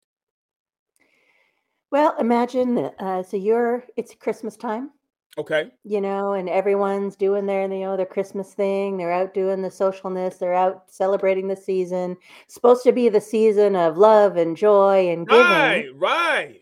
Well, 1.91 2.17
imagine. 2.19 2.79
Uh, 2.99 3.23
so 3.23 3.37
you're, 3.37 3.85
it's 3.97 4.15
Christmas 4.15 4.57
time, 4.57 4.91
Okay. 5.39 5.71
you 5.85 6.01
know, 6.01 6.33
and 6.33 6.49
everyone's 6.49 7.15
doing 7.17 7.47
their, 7.47 7.63
you 7.73 7.81
know, 7.81 7.97
their 7.97 8.07
Christmas 8.07 8.55
thing. 8.55 8.97
They're 8.97 9.13
out 9.13 9.35
doing 9.35 9.63
the 9.63 9.69
socialness. 9.69 10.39
They're 10.39 10.55
out 10.55 10.91
celebrating 10.91 11.47
the 11.49 11.57
season. 11.57 12.17
Supposed 12.49 12.83
to 12.85 12.93
be 12.93 13.09
the 13.09 13.21
season 13.21 13.77
of 13.77 13.97
love 13.99 14.37
and 14.37 14.57
joy 14.57 15.09
and 15.11 15.29
giving. 15.29 15.45
Right, 15.45 15.89
right. 15.95 16.61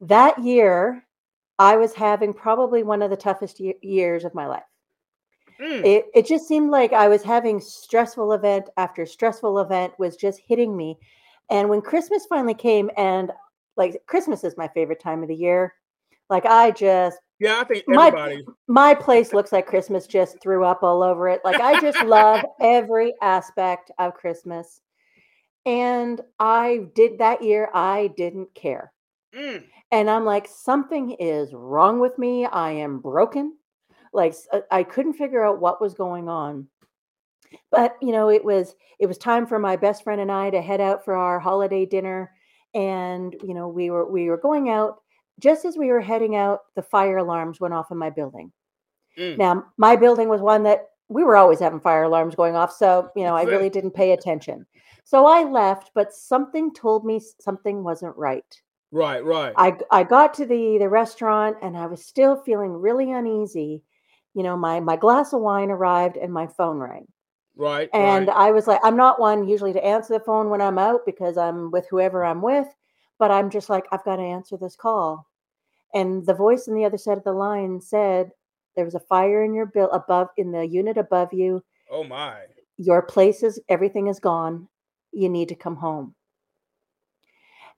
That 0.00 0.38
year, 0.38 1.04
I 1.58 1.76
was 1.76 1.94
having 1.94 2.32
probably 2.32 2.82
one 2.82 3.02
of 3.02 3.10
the 3.10 3.16
toughest 3.16 3.60
ye- 3.60 3.78
years 3.82 4.24
of 4.24 4.34
my 4.34 4.46
life. 4.46 4.62
Mm, 5.60 5.84
It, 5.84 6.06
it 6.14 6.26
just 6.26 6.48
seemed 6.48 6.70
like 6.70 6.92
I 6.92 7.08
was 7.08 7.22
having 7.22 7.60
stressful 7.60 8.32
event 8.32 8.68
after 8.76 9.04
stressful 9.06 9.58
event 9.58 9.92
was 9.98 10.16
just 10.16 10.40
hitting 10.46 10.76
me. 10.76 10.98
And 11.52 11.68
when 11.68 11.82
Christmas 11.82 12.24
finally 12.26 12.54
came, 12.54 12.90
and 12.96 13.30
like 13.76 14.02
Christmas 14.06 14.42
is 14.42 14.56
my 14.56 14.68
favorite 14.68 15.00
time 15.00 15.22
of 15.22 15.28
the 15.28 15.36
year, 15.36 15.74
like 16.30 16.46
I 16.46 16.70
just 16.70 17.18
yeah, 17.38 17.60
I 17.60 17.64
think 17.64 17.84
my- 17.86 18.06
everybody. 18.06 18.42
my 18.68 18.94
place 18.94 19.32
looks 19.34 19.52
like 19.52 19.66
Christmas 19.66 20.06
just 20.06 20.40
threw 20.40 20.64
up 20.64 20.82
all 20.82 21.02
over 21.02 21.28
it. 21.28 21.42
Like 21.44 21.60
I 21.60 21.78
just 21.80 22.00
love 22.06 22.42
every 22.60 23.12
aspect 23.20 23.90
of 23.98 24.14
Christmas. 24.14 24.80
And 25.66 26.20
I 26.40 26.86
did 26.94 27.18
that 27.18 27.42
year, 27.42 27.68
I 27.74 28.10
didn't 28.16 28.52
care. 28.54 28.92
Mm, 29.34 29.62
And 29.90 30.10
I'm 30.10 30.24
like, 30.24 30.48
something 30.48 31.12
is 31.12 31.52
wrong 31.52 32.00
with 32.00 32.18
me. 32.18 32.46
I 32.46 32.70
am 32.72 32.98
broken. 32.98 33.56
Like 34.14 34.34
uh, 34.52 34.60
I 34.70 34.82
couldn't 34.84 35.14
figure 35.14 35.44
out 35.44 35.60
what 35.60 35.80
was 35.82 35.94
going 35.94 36.28
on. 36.28 36.68
But 37.70 37.96
you 38.00 38.12
know, 38.12 38.28
it 38.28 38.44
was 38.44 38.74
it 38.98 39.06
was 39.06 39.18
time 39.18 39.46
for 39.46 39.58
my 39.58 39.76
best 39.76 40.04
friend 40.04 40.20
and 40.20 40.30
I 40.30 40.50
to 40.50 40.60
head 40.60 40.80
out 40.80 41.04
for 41.04 41.14
our 41.14 41.40
holiday 41.40 41.86
dinner. 41.86 42.30
And 42.74 43.34
you 43.42 43.54
know, 43.54 43.68
we 43.68 43.90
were 43.90 44.10
we 44.10 44.28
were 44.28 44.36
going 44.36 44.70
out. 44.70 44.96
Just 45.40 45.64
as 45.64 45.76
we 45.76 45.88
were 45.88 46.00
heading 46.00 46.36
out, 46.36 46.60
the 46.76 46.82
fire 46.82 47.16
alarms 47.16 47.58
went 47.58 47.74
off 47.74 47.90
in 47.90 47.98
my 47.98 48.10
building. 48.10 48.52
Mm. 49.18 49.38
Now, 49.38 49.64
my 49.76 49.96
building 49.96 50.28
was 50.28 50.40
one 50.40 50.62
that 50.64 50.88
we 51.08 51.24
were 51.24 51.36
always 51.36 51.60
having 51.60 51.80
fire 51.80 52.04
alarms 52.04 52.34
going 52.34 52.56
off. 52.56 52.72
So, 52.72 53.10
you 53.14 53.24
know, 53.24 53.36
I 53.36 53.42
really 53.42 53.68
didn't 53.70 53.92
pay 53.92 54.12
attention. 54.12 54.66
So 55.04 55.26
I 55.26 55.42
left, 55.44 55.90
but 55.94 56.12
something 56.12 56.72
told 56.72 57.04
me 57.04 57.20
something 57.40 57.82
wasn't 57.82 58.16
right. 58.16 58.44
right, 58.92 59.24
right. 59.24 59.52
i 59.56 59.76
i 59.90 60.04
got 60.04 60.34
to 60.34 60.46
the 60.46 60.78
the 60.78 60.88
restaurant 60.88 61.56
and 61.62 61.76
I 61.76 61.86
was 61.86 62.04
still 62.06 62.36
feeling 62.42 62.72
really 62.72 63.12
uneasy. 63.12 63.82
You 64.34 64.42
know, 64.42 64.56
my 64.56 64.80
my 64.80 64.96
glass 64.96 65.32
of 65.32 65.40
wine 65.40 65.70
arrived 65.70 66.16
and 66.16 66.32
my 66.32 66.46
phone 66.46 66.78
rang. 66.78 67.06
Right. 67.56 67.88
And 67.92 68.28
right. 68.28 68.36
I 68.36 68.50
was 68.50 68.66
like, 68.66 68.80
I'm 68.82 68.96
not 68.96 69.20
one 69.20 69.46
usually 69.48 69.72
to 69.72 69.84
answer 69.84 70.14
the 70.14 70.24
phone 70.24 70.50
when 70.50 70.60
I'm 70.60 70.78
out 70.78 71.00
because 71.06 71.36
I'm 71.36 71.70
with 71.70 71.86
whoever 71.90 72.24
I'm 72.24 72.42
with, 72.42 72.66
but 73.18 73.30
I'm 73.30 73.50
just 73.50 73.68
like, 73.70 73.84
I've 73.92 74.04
got 74.04 74.16
to 74.16 74.22
answer 74.22 74.56
this 74.56 74.76
call. 74.76 75.26
And 75.94 76.24
the 76.26 76.34
voice 76.34 76.68
on 76.68 76.74
the 76.74 76.84
other 76.84 76.98
side 76.98 77.18
of 77.18 77.24
the 77.24 77.32
line 77.32 77.80
said, 77.80 78.30
There 78.76 78.84
was 78.84 78.94
a 78.94 79.00
fire 79.00 79.44
in 79.44 79.52
your 79.54 79.66
bill 79.66 79.90
above 79.90 80.28
in 80.36 80.50
the 80.52 80.66
unit 80.66 80.96
above 80.96 81.32
you. 81.32 81.62
oh 81.90 82.04
my. 82.04 82.36
Your 82.78 83.02
place 83.02 83.42
is 83.42 83.60
everything 83.68 84.06
is 84.08 84.18
gone. 84.18 84.66
You 85.12 85.28
need 85.28 85.48
to 85.50 85.54
come 85.54 85.76
home. 85.76 86.14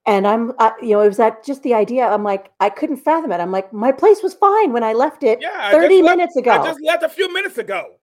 And 0.07 0.27
I'm, 0.27 0.53
uh, 0.59 0.71
you 0.83 0.91
know, 0.91 1.01
it 1.01 1.09
was 1.09 1.17
that 1.17 1.45
just 1.45 1.63
the 1.63 1.75
idea. 1.75 2.07
I'm 2.07 2.23
like, 2.23 2.53
I 2.61 2.69
couldn't 2.69 2.99
fathom 2.99 3.33
it. 3.33 3.41
I'm 3.41 3.51
like, 3.51 3.73
my 3.73 3.91
place 3.91 4.23
was 4.23 4.35
fine 4.35 4.73
when 4.73 4.85
I 4.85 4.93
left 4.93 5.23
it 5.23 5.41
Yeah, 5.41 5.71
30 5.71 5.89
just 5.89 6.05
left- 6.05 6.17
minutes 6.17 6.37
ago. 6.37 6.51
I 6.53 6.65
just 6.65 6.81
left 6.83 7.03
a 7.03 7.09
few 7.09 7.33
minutes 7.33 7.57
ago. 7.59 7.97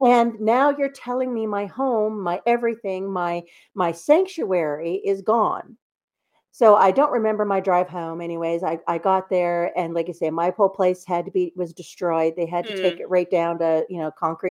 And 0.00 0.38
now 0.40 0.70
you're 0.70 0.90
telling 0.90 1.32
me 1.34 1.46
my 1.46 1.66
home 1.66 2.20
my 2.22 2.40
everything 2.46 3.10
my 3.12 3.42
my 3.74 3.92
sanctuary 3.92 4.96
is 5.04 5.22
gone 5.22 5.76
so 6.52 6.76
i 6.76 6.90
don't 6.90 7.12
remember 7.12 7.44
my 7.44 7.60
drive 7.60 7.88
home 7.88 8.20
anyways 8.20 8.62
i, 8.62 8.78
I 8.88 8.98
got 8.98 9.30
there 9.30 9.76
and 9.78 9.94
like 9.94 10.08
i 10.08 10.12
say 10.12 10.30
my 10.30 10.52
whole 10.56 10.68
place 10.70 11.04
had 11.06 11.24
to 11.26 11.30
be 11.32 11.52
was 11.56 11.72
destroyed 11.72 12.34
they 12.36 12.46
had 12.46 12.66
to 12.68 12.74
Mm. 12.74 12.80
take 12.82 13.00
it 13.00 13.10
right 13.10 13.30
down 13.30 13.58
to 13.60 13.86
you 13.90 13.98
know 14.00 14.10
concrete 14.18 14.52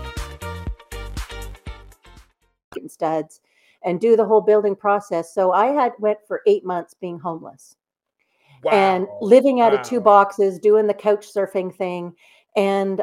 Studs 2.89 3.41
and 3.83 3.99
do 3.99 4.15
the 4.15 4.25
whole 4.25 4.41
building 4.41 4.75
process 4.75 5.33
so 5.33 5.51
i 5.51 5.67
had 5.67 5.91
went 5.99 6.19
for 6.27 6.41
eight 6.47 6.65
months 6.65 6.93
being 6.93 7.19
homeless 7.19 7.75
Wow. 8.63 8.71
and 8.71 9.07
living 9.21 9.61
out 9.61 9.73
of 9.73 9.81
two 9.81 9.99
boxes, 9.99 10.59
doing 10.59 10.87
the 10.87 10.93
couch 10.93 11.27
surfing 11.33 11.75
thing. 11.75 12.13
And 12.55 13.01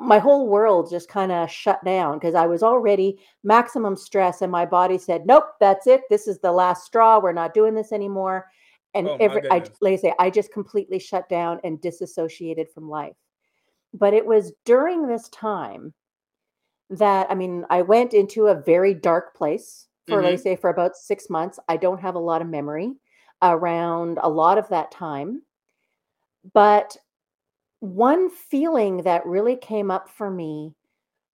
my 0.00 0.18
whole 0.18 0.48
world 0.48 0.90
just 0.90 1.08
kind 1.08 1.30
of 1.32 1.50
shut 1.50 1.84
down 1.84 2.18
because 2.18 2.34
I 2.34 2.46
was 2.46 2.62
already 2.62 3.18
maximum 3.44 3.96
stress, 3.96 4.42
and 4.42 4.50
my 4.50 4.64
body 4.66 4.98
said, 4.98 5.26
Nope, 5.26 5.44
that's 5.60 5.86
it. 5.86 6.02
This 6.10 6.26
is 6.26 6.38
the 6.38 6.52
last 6.52 6.84
straw. 6.84 7.20
We're 7.20 7.32
not 7.32 7.54
doing 7.54 7.74
this 7.74 7.92
anymore. 7.92 8.46
And 8.94 9.08
Oh, 9.08 9.16
every, 9.20 9.42
I, 9.50 9.62
like 9.80 9.92
I 9.92 9.96
say, 9.96 10.14
I 10.18 10.30
just 10.30 10.52
completely 10.52 10.98
shut 10.98 11.28
down 11.28 11.60
and 11.62 11.80
disassociated 11.80 12.68
from 12.70 12.88
life. 12.88 13.16
But 13.94 14.14
it 14.14 14.24
was 14.26 14.52
during 14.64 15.06
this 15.06 15.28
time 15.28 15.92
that, 16.90 17.30
I 17.30 17.34
mean, 17.34 17.66
I 17.70 17.82
went 17.82 18.14
into 18.14 18.46
a 18.46 18.54
very 18.54 18.94
dark 18.94 19.34
place 19.34 19.88
for, 20.06 20.26
I 20.26 20.34
Mhm. 20.34 20.40
say, 20.40 20.56
for 20.56 20.70
about 20.70 20.96
six 20.96 21.28
months. 21.30 21.58
I 21.68 21.76
don't 21.76 22.00
have 22.00 22.14
a 22.14 22.18
lot 22.20 22.42
of 22.42 22.48
memory 22.48 22.94
around 23.42 24.18
a 24.22 24.28
lot 24.28 24.58
of 24.58 24.68
that 24.68 24.90
time. 24.90 25.42
But 26.52 26.96
one 27.80 28.30
feeling 28.30 28.98
that 29.04 29.26
really 29.26 29.56
came 29.56 29.90
up 29.90 30.08
for 30.08 30.30
me 30.30 30.74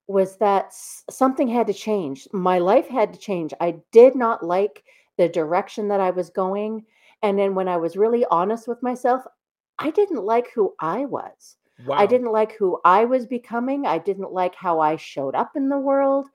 was 0.09 0.39
that 0.39 0.75
something 0.75 1.49
had 1.49 1.67
to 1.69 1.75
change. 1.75 2.29
My 2.33 2.59
life 2.59 2.89
had 2.89 3.13
to 3.15 3.19
change. 3.21 3.55
I 3.61 3.83
did 3.93 4.15
not 4.17 4.43
like 4.45 4.85
the 5.19 5.29
direction 5.29 5.89
that 5.89 6.01
I 6.01 6.11
was 6.11 6.31
going. 6.31 6.87
And 7.23 7.39
then 7.39 7.55
when 7.55 7.69
I 7.69 7.79
was 7.79 7.97
really 7.97 8.27
honest 8.31 8.69
with 8.69 8.83
myself, 8.83 9.25
I 9.79 9.91
didn't 9.91 10.25
like 10.25 10.51
who 10.53 10.75
I 10.81 11.07
was. 11.07 11.57
Wow. 11.79 11.97
I 11.99 12.07
didn't 12.07 12.33
like 12.33 12.53
who 12.57 12.81
I 12.85 13.05
was 13.05 13.27
becoming. 13.27 13.87
I 13.87 13.99
didn't 13.99 14.33
like 14.33 14.55
how 14.55 14.81
I 14.81 14.97
showed 14.97 15.35
up 15.35 15.57
in 15.57 15.69
the 15.69 15.79
world. 15.79 16.29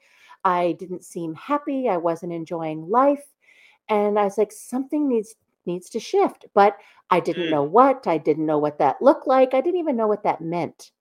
I 0.43 0.73
didn't 0.79 1.03
seem 1.03 1.35
happy. 1.35 1.89
I 1.89 1.97
wasn't 1.97 2.33
enjoying 2.33 2.89
life. 2.89 3.25
And 3.89 4.19
I 4.19 4.23
was 4.25 4.37
like, 4.37 4.51
something 4.51 5.07
needs 5.09 5.35
needs 5.65 5.89
to 5.91 5.99
shift. 5.99 6.45
But 6.53 6.77
I 7.09 7.19
didn't 7.19 7.47
Mm. 7.47 7.51
know 7.51 7.63
what. 7.63 8.07
I 8.07 8.17
didn't 8.17 8.45
know 8.45 8.57
what 8.59 8.79
that 8.79 9.01
looked 9.01 9.27
like. 9.27 9.53
I 9.53 9.61
didn't 9.61 9.79
even 9.79 9.95
know 9.95 10.07
what 10.07 10.23
that 10.23 10.41
meant. 10.41 10.91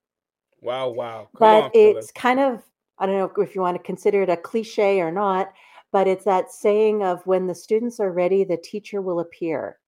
Wow, 0.60 0.90
wow. 0.90 1.28
Come 1.36 1.48
But 1.48 1.64
on, 1.64 1.70
it's 1.74 2.12
kind 2.12 2.40
of, 2.40 2.62
I 2.98 3.06
don't 3.06 3.16
know 3.16 3.42
if 3.42 3.54
you 3.54 3.60
want 3.60 3.76
to 3.76 3.82
consider 3.82 4.22
it 4.22 4.28
a 4.30 4.36
cliche 4.36 5.00
or 5.00 5.10
not, 5.12 5.52
but 5.92 6.06
it's 6.08 6.24
that 6.24 6.50
saying 6.52 7.02
of 7.02 7.26
when 7.26 7.46
the 7.46 7.54
students 7.54 8.00
are 8.00 8.12
ready, 8.12 8.44
the 8.44 8.56
teacher 8.56 9.00
will 9.00 9.20
appear. 9.20 9.78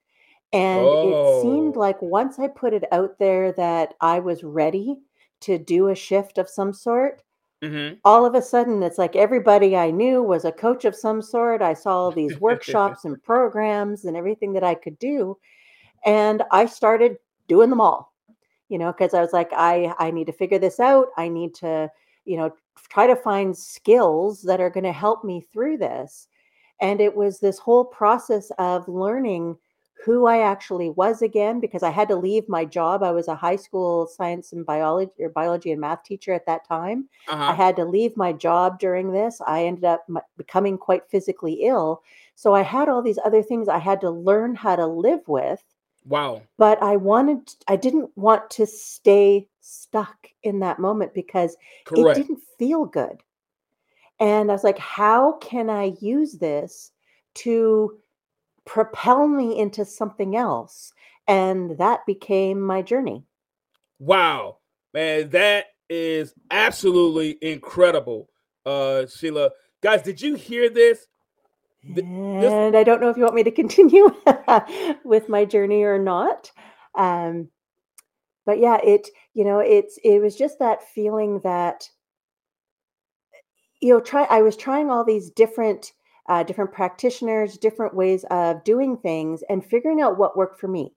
And 0.52 0.84
it 0.86 1.42
seemed 1.42 1.76
Oh. 1.76 1.80
like 1.80 2.00
once 2.02 2.38
I 2.38 2.48
put 2.48 2.72
it 2.72 2.84
out 2.92 3.18
there 3.18 3.52
that 3.52 3.94
I 4.00 4.18
was 4.20 4.42
ready 4.44 4.98
to 5.40 5.58
do 5.58 5.88
a 5.88 5.94
shift 5.94 6.38
of 6.38 6.48
some 6.48 6.72
sort, 6.72 7.22
Mhm. 7.62 7.98
all 8.04 8.24
of 8.26 8.34
a 8.34 8.42
sudden 8.42 8.82
it's 8.82 8.98
like 8.98 9.14
everybody 9.16 9.76
I 9.76 9.90
knew 9.90 10.22
was 10.22 10.44
a 10.44 10.52
coach 10.52 10.84
of 10.84 10.96
some 10.96 11.22
sort. 11.22 11.62
I 11.62 11.74
saw 11.74 11.96
all 11.96 12.10
these 12.10 12.40
workshops 12.40 13.04
and 13.04 13.22
programs 13.22 14.04
and 14.04 14.16
everything 14.16 14.52
that 14.54 14.64
I 14.64 14.74
could 14.74 14.98
do. 14.98 15.38
And 16.04 16.42
I 16.50 16.66
started 16.66 17.18
doing 17.48 17.70
them 17.70 17.80
all, 17.80 18.12
you 18.68 18.78
know, 18.78 18.92
because 18.92 19.14
I 19.14 19.20
was 19.20 19.32
like, 19.32 19.50
I, 19.52 19.94
I 19.98 20.10
need 20.10 20.26
to 20.26 20.32
figure 20.32 20.58
this 20.58 20.80
out. 20.80 21.08
I 21.16 21.28
need 21.28 21.54
to, 21.56 21.90
you 22.24 22.36
know, 22.36 22.52
try 22.88 23.06
to 23.06 23.16
find 23.16 23.56
skills 23.56 24.42
that 24.42 24.60
are 24.60 24.70
going 24.70 24.84
to 24.84 24.92
help 24.92 25.24
me 25.24 25.42
through 25.52 25.76
this. 25.78 26.28
And 26.80 27.00
it 27.00 27.14
was 27.14 27.38
this 27.40 27.58
whole 27.58 27.84
process 27.84 28.50
of 28.58 28.88
learning 28.88 29.58
who 30.04 30.26
I 30.26 30.38
actually 30.40 30.90
was 30.90 31.22
again 31.22 31.60
because 31.60 31.82
I 31.82 31.90
had 31.90 32.08
to 32.08 32.16
leave 32.16 32.48
my 32.48 32.64
job. 32.64 33.02
I 33.02 33.10
was 33.12 33.28
a 33.28 33.34
high 33.34 33.56
school 33.56 34.06
science 34.06 34.52
and 34.52 34.64
biology 34.66 35.12
or 35.20 35.28
biology 35.28 35.72
and 35.72 35.80
math 35.80 36.04
teacher 36.04 36.32
at 36.32 36.46
that 36.46 36.66
time. 36.66 37.08
I 37.46 37.52
Uh-huh. 37.52 37.54
had 37.54 37.76
to 37.76 37.84
leave 37.84 38.16
my 38.16 38.32
job 38.32 38.78
during 38.78 39.12
this. 39.12 39.40
I 39.46 39.64
ended 39.66 39.84
up 39.84 40.04
m- 40.08 40.18
becoming 40.36 40.78
quite 40.78 41.08
physically 41.10 41.64
ill. 41.64 42.02
So 42.34 42.54
I 42.54 42.62
had 42.62 42.88
all 42.88 43.02
these 43.02 43.18
other 43.24 43.42
things 43.42 43.68
I 43.68 43.78
had 43.78 44.00
to 44.02 44.10
learn 44.10 44.54
how 44.54 44.76
to 44.76 44.86
live 44.86 45.26
with, 45.28 45.62
Wow. 46.04 46.42
but 46.56 46.82
I 46.82 46.96
wanted 46.96 47.54
I 47.68 47.76
didn't 47.76 48.10
want 48.16 48.50
to 48.50 48.66
stay 48.66 49.48
stuck 49.60 50.28
in 50.42 50.60
that 50.60 50.78
moment 50.78 51.14
because 51.14 51.56
Correct. 51.84 52.18
it 52.18 52.28
didn't 52.28 52.40
feel 52.58 52.84
good. 52.86 53.22
And 54.20 54.50
I 54.50 54.54
was 54.54 54.64
like, 54.64 54.78
how 54.78 55.32
can 55.38 55.70
I 55.70 55.94
use 56.00 56.34
this 56.34 56.92
to 57.34 57.98
propel 58.66 59.26
me 59.28 59.58
into 59.58 59.84
something 59.84 60.36
else? 60.36 60.92
And 61.26 61.78
that 61.78 62.06
became 62.06 62.60
my 62.60 62.82
journey. 62.82 63.24
Wow, 63.98 64.58
man, 64.94 65.30
that 65.30 65.66
is 65.88 66.34
absolutely 66.50 67.36
incredible, 67.42 68.28
uh, 68.64 69.06
Sheila. 69.06 69.50
Guys, 69.82 70.02
did 70.02 70.20
you 70.20 70.34
hear 70.34 70.68
this? 70.70 71.06
Th- 71.84 71.96
this- 71.96 72.52
And 72.52 72.76
I 72.76 72.82
don't 72.82 73.00
know 73.00 73.10
if 73.10 73.16
you 73.16 73.24
want 73.24 73.34
me 73.34 73.44
to 73.44 73.50
continue 73.62 74.10
with 75.04 75.28
my 75.28 75.44
journey 75.44 75.82
or 75.82 75.98
not. 75.98 76.50
Um, 76.94 77.48
but 78.46 78.58
yeah, 78.58 78.78
it, 78.82 79.08
you 79.34 79.44
know, 79.44 79.60
it's, 79.60 79.98
it 80.02 80.18
was 80.20 80.36
just 80.36 80.58
that 80.58 80.82
feeling 80.82 81.40
that, 81.40 81.88
you 83.80 83.92
know, 83.92 84.00
try, 84.00 84.24
I 84.24 84.42
was 84.42 84.56
trying 84.56 84.90
all 84.90 85.04
these 85.04 85.30
different, 85.30 85.92
uh, 86.30 86.42
different 86.42 86.72
practitioners, 86.72 87.58
different 87.58 87.94
ways 87.94 88.24
of 88.30 88.64
doing 88.64 88.96
things 88.96 89.42
and 89.50 89.62
figuring 89.64 90.00
out 90.00 90.16
what 90.16 90.36
worked 90.38 90.58
for 90.58 90.68
me. 90.68 90.94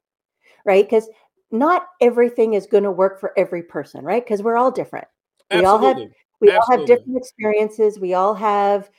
Right. 0.66 0.86
Because 0.86 1.10
not 1.52 1.88
everything 2.00 2.54
is 2.54 2.66
going 2.68 2.84
to 2.86 2.92
work 2.92 3.20
for 3.20 3.38
every 3.38 3.64
person. 3.64 4.06
Right. 4.06 4.24
Because 4.24 4.42
we're 4.42 4.58
all 4.58 4.72
different. 4.72 5.08
We 5.52 5.66
all 5.66 5.78
have 5.80 5.98
Absolutely. 5.98 6.16
we 6.40 6.52
all 6.52 6.66
have 6.72 6.86
different 6.86 7.18
experiences 7.18 8.00
we 8.00 8.14
all 8.14 8.34
have 8.34 8.90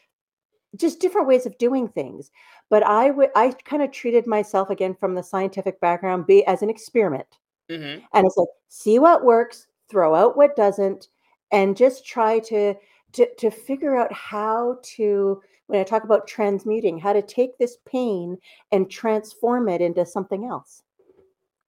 just 0.76 1.00
different 1.00 1.26
ways 1.28 1.46
of 1.46 1.56
doing 1.58 1.88
things 1.88 2.30
but 2.70 2.82
i 2.84 3.10
would 3.10 3.30
i 3.34 3.50
kind 3.64 3.82
of 3.82 3.90
treated 3.90 4.26
myself 4.26 4.70
again 4.70 4.94
from 4.94 5.14
the 5.14 5.22
scientific 5.22 5.80
background 5.80 6.26
be 6.26 6.44
as 6.46 6.62
an 6.62 6.70
experiment 6.70 7.26
Mhm. 7.70 8.02
and 8.12 8.26
it's 8.26 8.36
like 8.36 8.48
see 8.68 8.98
what 8.98 9.24
works 9.24 9.66
throw 9.90 10.14
out 10.14 10.36
what 10.36 10.56
doesn't 10.56 11.08
and 11.50 11.76
just 11.76 12.06
try 12.06 12.38
to 12.40 12.74
to 13.12 13.34
to 13.36 13.50
figure 13.50 13.96
out 13.96 14.12
how 14.12 14.78
to 14.82 15.42
when 15.66 15.80
i 15.80 15.84
talk 15.84 16.04
about 16.04 16.26
transmuting 16.26 16.98
how 16.98 17.12
to 17.12 17.22
take 17.22 17.56
this 17.58 17.78
pain 17.86 18.36
and 18.72 18.90
transform 18.90 19.68
it 19.68 19.80
into 19.80 20.04
something 20.04 20.44
else 20.44 20.82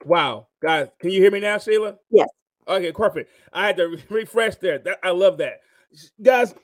Wow, 0.05 0.49
guys, 0.63 0.89
can 1.01 1.11
you 1.11 1.21
hear 1.21 1.31
me 1.31 1.41
now, 1.41 1.59
Sheila? 1.59 1.97
Yes. 2.11 2.29
Okay, 2.69 2.93
perfect. 2.93 3.31
I 3.53 3.67
had 3.67 3.77
to 3.77 3.89
re- 3.89 4.05
refresh 4.11 4.57
there. 4.57 4.79
That 4.79 4.99
I 5.03 5.11
love 5.11 5.39
that, 5.39 5.61
guys. 6.23 6.55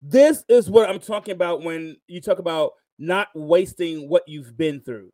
This 0.00 0.44
is 0.48 0.70
what 0.70 0.88
I'm 0.88 1.00
talking 1.00 1.32
about 1.32 1.62
when 1.62 1.96
you 2.06 2.20
talk 2.20 2.38
about 2.38 2.72
not 2.98 3.28
wasting 3.34 4.08
what 4.08 4.22
you've 4.26 4.56
been 4.56 4.80
through. 4.80 5.12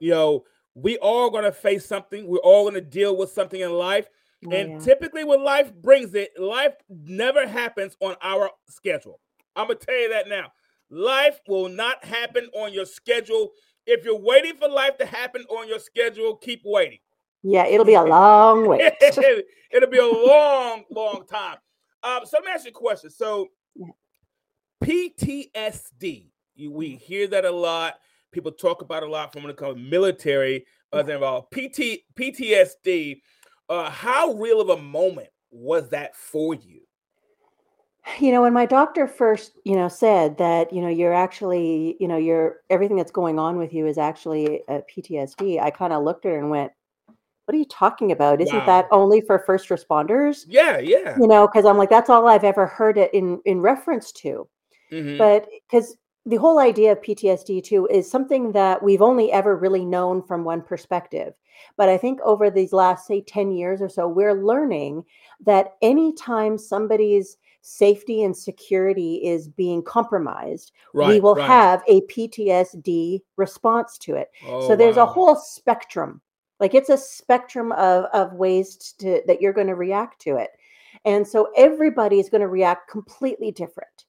You 0.00 0.10
know, 0.10 0.44
we 0.74 0.96
all 0.98 1.30
going 1.30 1.44
to 1.44 1.52
face 1.52 1.84
something. 1.84 2.26
We're 2.26 2.38
all 2.38 2.64
going 2.64 2.74
to 2.74 2.80
deal 2.80 3.16
with 3.16 3.30
something 3.30 3.60
in 3.60 3.72
life. 3.72 4.08
Oh, 4.46 4.50
and 4.50 4.72
yeah. 4.72 4.78
typically, 4.78 5.24
when 5.24 5.42
life 5.42 5.74
brings 5.74 6.14
it, 6.14 6.30
life 6.38 6.74
never 6.88 7.46
happens 7.46 7.96
on 8.00 8.16
our 8.22 8.50
schedule. 8.68 9.20
I'm 9.56 9.66
going 9.66 9.78
to 9.78 9.86
tell 9.86 9.98
you 9.98 10.10
that 10.10 10.28
now. 10.28 10.52
Life 10.90 11.40
will 11.46 11.68
not 11.68 12.04
happen 12.04 12.48
on 12.54 12.72
your 12.72 12.86
schedule. 12.86 13.52
If 13.86 14.04
you're 14.04 14.18
waiting 14.18 14.54
for 14.56 14.68
life 14.68 14.96
to 14.98 15.06
happen 15.06 15.44
on 15.50 15.68
your 15.68 15.78
schedule, 15.78 16.36
keep 16.36 16.62
waiting. 16.64 16.98
yeah, 17.42 17.66
it'll 17.66 17.86
be 17.86 17.94
a 17.94 18.02
long 18.02 18.66
wait. 18.66 18.92
It'll 19.70 19.90
be 19.90 19.98
a 19.98 20.06
long, 20.06 20.84
long 20.90 21.26
time. 21.28 21.58
Um, 22.02 22.20
so 22.24 22.38
let 22.38 22.44
me 22.44 22.52
ask 22.52 22.64
you 22.64 22.70
a 22.70 22.72
question. 22.72 23.10
So, 23.10 23.48
PTSD, 24.82 26.30
you, 26.54 26.72
we 26.72 26.96
hear 26.96 27.26
that 27.28 27.44
a 27.44 27.50
lot. 27.50 27.96
People 28.32 28.52
talk 28.52 28.80
about 28.80 29.02
it 29.02 29.08
a 29.08 29.12
lot 29.12 29.32
from 29.32 29.42
when 29.42 29.50
it 29.50 29.56
comes 29.56 29.74
to 29.74 29.80
military. 29.80 30.64
Uh, 30.90 31.04
involved 31.04 31.50
PT 31.50 32.00
PTSD. 32.18 33.20
Uh, 33.68 33.90
how 33.90 34.32
real 34.32 34.60
of 34.62 34.70
a 34.70 34.80
moment 34.80 35.28
was 35.50 35.90
that 35.90 36.16
for 36.16 36.54
you? 36.54 36.80
You 38.18 38.32
know, 38.32 38.42
when 38.42 38.52
my 38.52 38.66
doctor 38.66 39.06
first, 39.06 39.58
you 39.64 39.76
know, 39.76 39.88
said 39.88 40.38
that, 40.38 40.72
you 40.72 40.80
know, 40.80 40.88
you're 40.88 41.12
actually, 41.12 41.96
you 42.00 42.08
know, 42.08 42.16
you're 42.16 42.60
everything 42.70 42.96
that's 42.96 43.10
going 43.10 43.38
on 43.38 43.58
with 43.58 43.72
you 43.72 43.86
is 43.86 43.98
actually 43.98 44.62
a 44.68 44.80
PTSD, 44.82 45.60
I 45.60 45.70
kind 45.70 45.92
of 45.92 46.02
looked 46.02 46.24
at 46.26 46.32
her 46.32 46.38
and 46.38 46.50
went, 46.50 46.72
What 47.44 47.54
are 47.54 47.58
you 47.58 47.64
talking 47.66 48.12
about? 48.12 48.40
Isn't 48.40 48.56
Wow. 48.58 48.66
that 48.66 48.86
only 48.90 49.20
for 49.20 49.38
first 49.40 49.68
responders? 49.68 50.44
Yeah, 50.48 50.78
yeah. 50.78 51.16
You 51.18 51.26
know, 51.26 51.46
because 51.46 51.64
I'm 51.64 51.78
like, 51.78 51.90
that's 51.90 52.10
all 52.10 52.28
I've 52.28 52.44
ever 52.44 52.66
heard 52.66 52.98
it 52.98 53.12
in 53.14 53.40
in 53.44 53.60
reference 53.60 54.12
to. 54.12 54.48
Mhm. 54.92 55.18
But 55.18 55.48
because 55.68 55.96
the 56.26 56.36
whole 56.36 56.58
idea 56.58 56.92
of 56.92 57.00
PTSD 57.02 57.62
too 57.62 57.86
is 57.90 58.10
something 58.10 58.52
that 58.52 58.82
we've 58.82 59.00
only 59.02 59.32
ever 59.32 59.56
really 59.56 59.84
known 59.84 60.22
from 60.22 60.44
one 60.44 60.60
perspective. 60.60 61.34
But 61.76 61.88
I 61.88 61.96
think 61.96 62.20
over 62.22 62.50
these 62.50 62.72
last, 62.72 63.06
say, 63.06 63.22
10 63.22 63.50
years 63.52 63.80
or 63.80 63.88
so, 63.88 64.06
we're 64.08 64.34
learning 64.34 65.04
that 65.40 65.76
anytime 65.82 66.58
somebody's 66.58 67.38
safety 67.68 68.22
and 68.22 68.34
security 68.34 69.16
is 69.16 69.46
being 69.46 69.82
compromised, 69.82 70.72
we 70.94 71.20
will 71.20 71.34
right. 71.34 71.46
have 71.46 71.82
a 71.86 72.00
PTSD 72.02 73.20
response 73.36 73.98
to 73.98 74.14
it. 74.14 74.30
Oh, 74.46 74.66
so 74.66 74.74
there's 74.74 74.96
a 74.96 75.04
whole 75.04 75.36
spectrum. 75.36 76.22
Like 76.60 76.74
it's 76.74 76.88
a 76.88 76.96
spectrum 76.96 77.72
of, 77.72 78.06
of 78.14 78.32
ways 78.32 78.94
to 79.00 79.20
that 79.26 79.42
you're 79.42 79.52
going 79.52 79.66
to 79.66 79.74
react 79.74 80.20
to 80.22 80.36
it. 80.36 80.50
And 81.04 81.28
so 81.28 81.48
everybody 81.56 82.18
is 82.18 82.30
going 82.30 82.40
to 82.40 82.48
react 82.48 82.90
completely 82.90 83.52
different. 83.52 84.06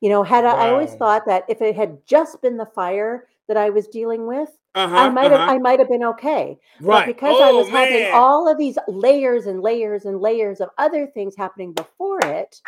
You 0.00 0.10
know, 0.10 0.22
had 0.22 0.44
I, 0.44 0.66
I 0.66 0.70
always 0.70 0.94
thought 0.94 1.24
that 1.26 1.44
if 1.48 1.62
it 1.62 1.74
had 1.74 1.98
just 2.06 2.40
been 2.42 2.58
the 2.58 2.66
fire 2.66 3.26
that 3.48 3.56
I 3.56 3.70
was 3.70 3.88
dealing 3.88 4.26
with, 4.26 4.50
Uh-huh, 4.74 4.94
I 4.94 5.08
might 5.08 5.30
have 5.30 5.40
uh-huh. 5.40 5.52
I 5.54 5.58
might 5.58 5.78
have 5.80 5.88
been 5.88 6.04
okay. 6.04 6.58
right. 6.80 7.06
But 7.06 7.06
because 7.06 7.40
I 7.40 7.48
Oh, 7.50 7.56
was 7.56 7.68
having 7.70 8.12
all 8.12 8.48
of 8.48 8.58
these 8.58 8.78
layers 8.86 9.46
and 9.46 9.62
layers 9.62 10.04
and 10.04 10.20
layers 10.20 10.60
of 10.60 10.68
other 10.76 11.06
things 11.06 11.34
happening 11.34 11.72
before 11.72 12.20
it, 12.22 12.60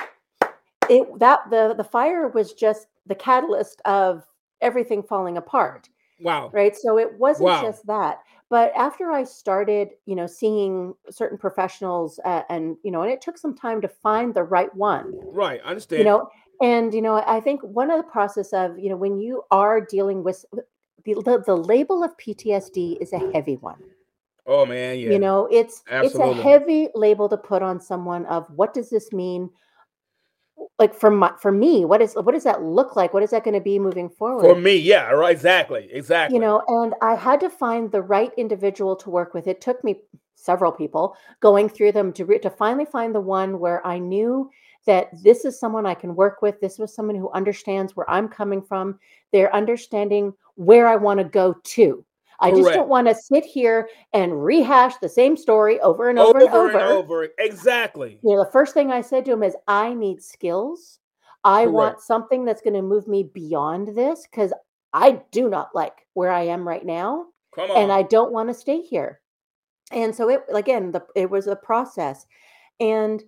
it 0.91 1.19
that 1.19 1.41
the 1.51 1.75
the 1.77 1.85
fire 1.85 2.29
was 2.29 2.53
just 2.53 2.89
the 3.07 3.15
catalyst 3.15 3.81
of 3.85 4.25
everything 4.61 5.03
falling 5.03 5.37
apart 5.39 5.89
wow. 6.21 6.51
right 6.53 6.77
so 6.77 6.99
it 6.99 7.11
wasn't 7.19 7.47
Wow. 7.49 7.63
just 7.63 7.87
that 7.87 8.19
but 8.51 8.73
after 8.77 9.11
i 9.11 9.25
started 9.25 9.89
you 10.07 10.15
know 10.17 10.27
seeing 10.27 10.95
certain 11.11 11.39
professionals 11.39 12.19
uh, 12.25 12.43
and 12.51 12.77
you 12.83 12.91
know 12.91 13.03
and 13.03 13.11
it 13.11 13.23
took 13.23 13.39
some 13.39 13.55
time 13.55 13.81
to 13.81 13.89
find 13.89 14.35
the 14.35 14.43
right 14.43 14.75
one 14.75 15.13
Right. 15.33 15.61
I 15.65 15.69
understand. 15.71 16.01
you 16.01 16.05
know 16.05 16.29
and 16.61 16.93
you 16.93 17.01
know 17.01 17.23
i 17.27 17.41
think 17.41 17.63
one 17.63 17.91
of 17.91 17.97
the 17.97 18.11
process 18.11 18.53
of 18.53 18.79
you 18.79 18.91
know 18.91 18.97
when 18.97 19.17
you 19.19 19.43
are 19.51 19.81
dealing 19.81 20.23
with 20.23 20.45
the, 20.53 21.15
the, 21.25 21.43
the 21.47 21.57
label 21.57 22.05
of 22.05 22.15
ptsd 22.19 22.99
is 23.01 23.13
a 23.15 23.33
heavy 23.33 23.57
one 23.57 23.81
oh 24.47 24.67
man, 24.67 24.99
yeah. 24.99 25.11
you 25.11 25.19
know 25.19 25.49
it's 25.51 25.83
Absolutely. 25.91 26.31
it's 26.31 26.39
a 26.41 26.43
heavy 26.43 26.89
label 26.95 27.29
to 27.31 27.37
put 27.39 27.63
on 27.63 27.81
someone 27.81 28.27
of 28.27 28.45
what 28.55 28.75
does 28.75 28.91
this 28.91 29.11
mean 29.13 29.49
like 30.79 30.95
for 30.95 31.11
my 31.11 31.33
for 31.41 31.53
me 31.53 31.85
what 31.85 32.01
is 32.01 32.15
what 32.15 32.33
does 32.33 32.45
that 32.45 32.63
look 32.63 32.97
like 32.97 33.13
what 33.15 33.23
is 33.23 33.31
that 33.31 33.45
going 33.45 33.55
to 33.55 33.61
be 33.61 33.79
moving 33.79 34.09
forward 34.09 34.43
For 34.43 34.55
me, 34.55 34.77
yeah, 34.77 35.11
right. 35.11 35.31
Exactly. 35.31 35.89
Exactly. 35.93 36.37
you 36.37 36.41
know 36.41 36.63
and 36.69 36.95
i 37.03 37.15
had 37.15 37.41
to 37.41 37.51
find 37.51 37.91
the 37.91 38.03
right 38.03 38.33
individual 38.37 38.97
to 38.97 39.11
work 39.11 39.35
with 39.35 39.47
it 39.47 39.61
took 39.61 39.83
me 39.85 40.01
several 40.35 40.73
people 40.73 41.17
going 41.41 41.69
through 41.69 41.93
them 41.93 42.13
to 42.15 42.25
re- 42.25 42.39
to 42.39 42.51
finally 42.51 42.87
find 42.87 43.15
the 43.15 43.21
one 43.21 43.59
where 43.59 43.87
i 43.87 43.99
knew 43.99 44.51
that 44.87 45.11
this 45.23 45.45
is 45.45 45.59
someone 45.59 45.87
i 45.87 45.95
can 45.95 46.15
work 46.15 46.41
with 46.43 46.61
this 46.61 46.79
was 46.79 46.95
someone 46.95 47.17
who 47.17 47.31
understands 47.33 47.95
where 47.95 48.09
i'm 48.11 48.29
coming 48.29 48.63
from 48.63 48.99
they're 49.33 49.55
understanding 49.55 50.33
where 50.55 50.89
i 50.89 50.97
want 50.97 51.19
to 51.19 51.25
go 51.25 51.55
to 51.65 52.05
i 52.41 52.51
just 52.51 52.71
don't 52.73 52.89
want 52.89 53.07
to 53.07 53.15
sit 53.15 53.45
here 53.45 53.89
and 54.13 54.45
rehash 54.45 54.95
the 54.99 55.09
same 55.09 55.37
story 55.37 55.81
over 55.81 56.09
and 56.09 56.19
over, 56.19 56.41
over, 56.41 56.41
and 56.41 56.55
over 56.55 56.79
and 56.79 56.89
over. 56.93 57.29
Exactly. 57.39 58.19
you 58.23 58.35
know 58.35 58.45
the 58.45 58.51
first 58.51 58.75
thing 58.75 58.91
i 58.91 59.01
said 59.01 59.25
to 59.25 59.33
him 59.33 59.43
is 59.43 59.57
i 59.69 59.93
need 59.95 60.23
skills 60.23 60.99
i 61.45 61.67
want 61.67 62.01
something 62.01 62.45
that's 62.45 62.63
going 62.63 62.75
to 62.75 62.83
move 62.83 63.09
me 63.09 63.23
beyond 63.23 63.97
this 63.97 64.27
because 64.31 64.53
i 64.93 65.21
do 65.31 65.49
not 65.49 65.75
like 65.75 66.07
where 66.15 66.31
i 66.31 66.43
am 66.43 66.67
right 66.67 66.85
now 66.85 67.27
Come 67.55 67.71
on. 67.71 67.77
and 67.77 67.93
I 67.93 68.03
don't 68.03 68.33
want 68.33 68.49
to 68.49 68.55
stay 68.55 68.81
here. 68.81 69.21
And 69.93 70.15
so 70.15 70.29
it 70.29 70.43
again, 70.55 70.93
the 70.93 71.05
it 71.17 71.31
was 71.31 71.47
a 71.47 71.57
process, 71.57 72.27
and 72.79 73.21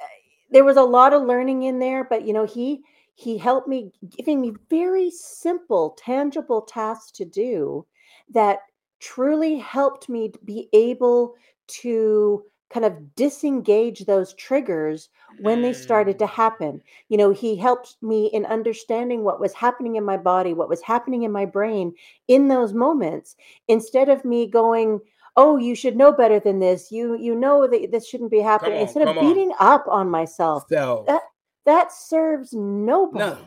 uh, 0.00 0.04
there 0.50 0.64
was 0.64 0.76
a 0.76 0.82
lot 0.82 1.12
of 1.12 1.22
learning 1.22 1.62
in 1.62 1.78
there. 1.78 2.04
But 2.04 2.26
you 2.26 2.32
know, 2.32 2.44
he 2.44 2.82
he 3.14 3.38
helped 3.38 3.68
me, 3.68 3.92
giving 4.16 4.40
me 4.40 4.54
very 4.68 5.10
simple, 5.10 5.96
tangible 5.98 6.62
tasks 6.62 7.12
to 7.12 7.24
do 7.24 7.86
that 8.30 8.60
truly 9.00 9.56
helped 9.56 10.08
me 10.08 10.32
be 10.44 10.68
able 10.72 11.34
to 11.68 12.44
kind 12.70 12.86
of 12.86 13.14
disengage 13.16 14.04
those 14.04 14.32
triggers 14.34 15.08
when 15.40 15.60
they 15.62 15.72
started 15.72 16.18
to 16.18 16.24
Mm. 16.24 16.28
happen. 16.30 16.82
You 17.08 17.16
know, 17.18 17.30
he 17.30 17.56
helped 17.56 17.96
me 18.02 18.26
in 18.26 18.46
understanding 18.46 19.24
what 19.24 19.40
was 19.40 19.52
happening 19.54 19.96
in 19.96 20.04
my 20.04 20.16
body, 20.16 20.52
what 20.54 20.68
was 20.68 20.80
happening 20.82 21.22
in 21.24 21.32
my 21.32 21.46
brain 21.46 21.94
in 22.28 22.46
those 22.48 22.72
moments 22.72 23.36
instead 23.66 24.08
of 24.08 24.24
me 24.24 24.46
going, 24.46 25.00
"Oh, 25.36 25.56
you 25.56 25.74
should 25.74 25.96
know 25.96 26.12
better 26.12 26.38
than 26.38 26.60
this. 26.60 26.92
You 26.92 27.16
you 27.16 27.34
know 27.34 27.66
that 27.66 27.90
this 27.90 28.06
shouldn't 28.06 28.30
be 28.30 28.40
happening." 28.40 28.74
on, 28.76 28.82
instead 28.82 29.02
of 29.02 29.08
come 29.08 29.18
on. 29.18 29.34
beating 29.34 29.52
up 29.58 29.84
on 29.88 30.08
myself. 30.10 30.66
So, 30.68 31.04
That 31.06 31.22
that 31.64 31.92
serves 31.92 32.52
nobody 32.52 33.24
no. 33.30 33.38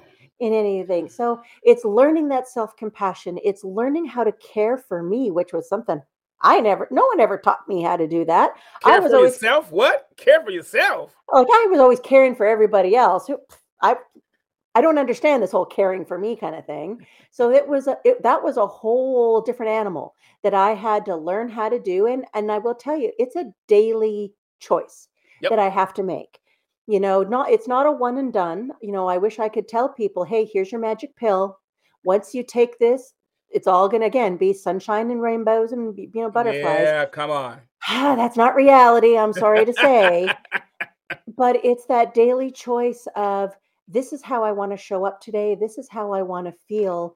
In 0.44 0.54
anything. 0.54 1.10
So 1.10 1.42
it's 1.64 1.86
learning 1.86 2.28
that 2.30 2.48
self 2.48 2.76
compassion. 2.78 3.40
It's 3.44 3.64
learning 3.64 4.06
how 4.06 4.24
to 4.24 4.32
care 4.34 4.78
for 4.78 5.02
me, 5.02 5.32
which 5.32 5.54
was 5.54 5.68
something 5.68 6.02
I 6.42 6.60
never, 6.60 6.88
no 6.92 7.06
one 7.06 7.20
ever 7.22 7.38
taught 7.38 7.68
me 7.70 7.82
how 7.82 7.96
to 7.96 8.08
do 8.08 8.26
that. 8.26 8.54
Care 8.84 8.96
I 8.96 9.00
was 9.00 9.12
for 9.12 9.18
always 9.18 9.34
yourself? 9.34 9.72
What? 9.72 10.08
Care 10.18 10.44
for 10.44 10.52
yourself? 10.52 11.16
like 11.32 11.48
I 11.50 11.68
was 11.70 11.80
always 11.80 12.00
caring 12.02 12.36
for 12.36 12.46
everybody 12.46 12.96
else. 12.96 13.30
I 13.82 13.96
I 14.76 14.82
don't 14.82 14.98
understand 14.98 15.44
this 15.44 15.52
whole 15.52 15.66
caring 15.68 16.04
for 16.04 16.18
me 16.18 16.36
kind 16.36 16.56
of 16.56 16.66
thing. 16.66 17.06
So 17.32 17.52
it 17.52 17.68
was 17.68 17.88
a 17.88 17.98
it, 18.04 18.22
that 18.24 18.44
was 18.44 18.58
a 18.58 18.68
whole 18.68 19.42
different 19.42 19.72
animal 19.72 20.16
that 20.44 20.54
I 20.54 20.72
had 20.72 21.06
to 21.06 21.16
learn 21.16 21.48
how 21.50 21.70
to 21.70 21.80
do. 21.80 22.08
And 22.08 22.26
and 22.34 22.52
I 22.52 22.58
will 22.58 22.76
tell 22.76 22.98
you, 22.98 23.12
it's 23.18 23.36
a 23.36 23.52
daily 23.68 24.34
choice 24.60 25.08
Yep. 25.42 25.50
that 25.52 25.60
I 25.60 25.68
have 25.70 25.94
to 25.96 26.04
make. 26.04 26.40
You 26.88 27.00
know, 27.00 27.24
not 27.24 27.50
it's 27.50 27.68
not 27.68 27.86
a 27.86 27.92
one 27.92 28.18
and 28.18 28.34
done. 28.34 28.72
You 28.82 28.92
know, 28.92 29.08
I 29.08 29.18
wish 29.18 29.40
I 29.40 29.50
could 29.50 29.68
tell 29.68 29.90
people, 29.90 30.24
hey, 30.24 30.46
here's 30.46 30.72
your 30.72 30.82
magic 30.82 31.16
pill. 31.16 31.58
Once 32.04 32.34
you 32.34 32.44
take 32.44 32.78
this, 32.78 33.14
it's 33.50 33.68
all 33.68 33.88
gonna 33.88 34.06
again 34.06 34.36
be 34.36 34.54
sunshine 34.54 35.10
and 35.12 35.22
rainbows 35.22 35.72
and 35.72 35.98
you 35.98 36.10
know 36.16 36.30
butterflies 36.30 36.88
Yeah, 36.88 37.06
come 37.06 37.32
on. 37.32 37.62
ah, 37.88 38.16
that's 38.16 38.36
not 38.36 38.56
reality. 38.56 39.18
I'm 39.18 39.34
sorry 39.34 39.66
to 39.66 39.74
say. 39.74 40.30
but 41.38 41.64
it's 41.64 41.86
that 41.86 42.14
daily 42.14 42.52
choice 42.52 43.08
of 43.16 43.54
this 43.88 44.14
is 44.14 44.22
how 44.22 44.44
I 44.44 44.52
want 44.52 44.72
to 44.72 44.78
show 44.78 45.06
up 45.06 45.22
today. 45.22 45.56
This 45.56 45.78
is 45.78 45.90
how 45.90 46.14
I 46.14 46.22
want 46.22 46.48
to 46.48 46.54
feel. 46.68 47.16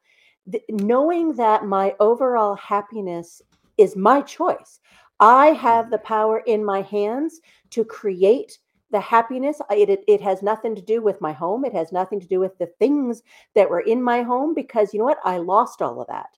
Th- 0.51 0.63
knowing 0.69 1.33
that 1.35 1.65
my 1.65 1.95
overall 1.99 2.55
happiness 2.55 3.41
is 3.77 3.95
my 3.95 4.21
choice. 4.21 4.79
I 5.19 5.47
have 5.47 5.89
the 5.89 5.97
power 5.99 6.39
in 6.45 6.63
my 6.63 6.81
hands 6.83 7.39
to 7.71 7.83
create 7.83 8.59
the 8.91 8.99
happiness. 8.99 9.59
It, 9.69 9.89
it, 9.89 10.03
it 10.07 10.21
has 10.21 10.41
nothing 10.41 10.75
to 10.75 10.81
do 10.81 11.01
with 11.01 11.21
my 11.21 11.33
home. 11.33 11.65
It 11.65 11.73
has 11.73 11.91
nothing 11.91 12.19
to 12.19 12.27
do 12.27 12.39
with 12.39 12.57
the 12.57 12.67
things 12.79 13.23
that 13.55 13.69
were 13.69 13.81
in 13.81 14.01
my 14.01 14.21
home 14.21 14.53
because 14.53 14.93
you 14.93 14.99
know 14.99 15.05
what? 15.05 15.19
I 15.23 15.37
lost 15.37 15.81
all 15.81 16.01
of 16.01 16.07
that. 16.07 16.29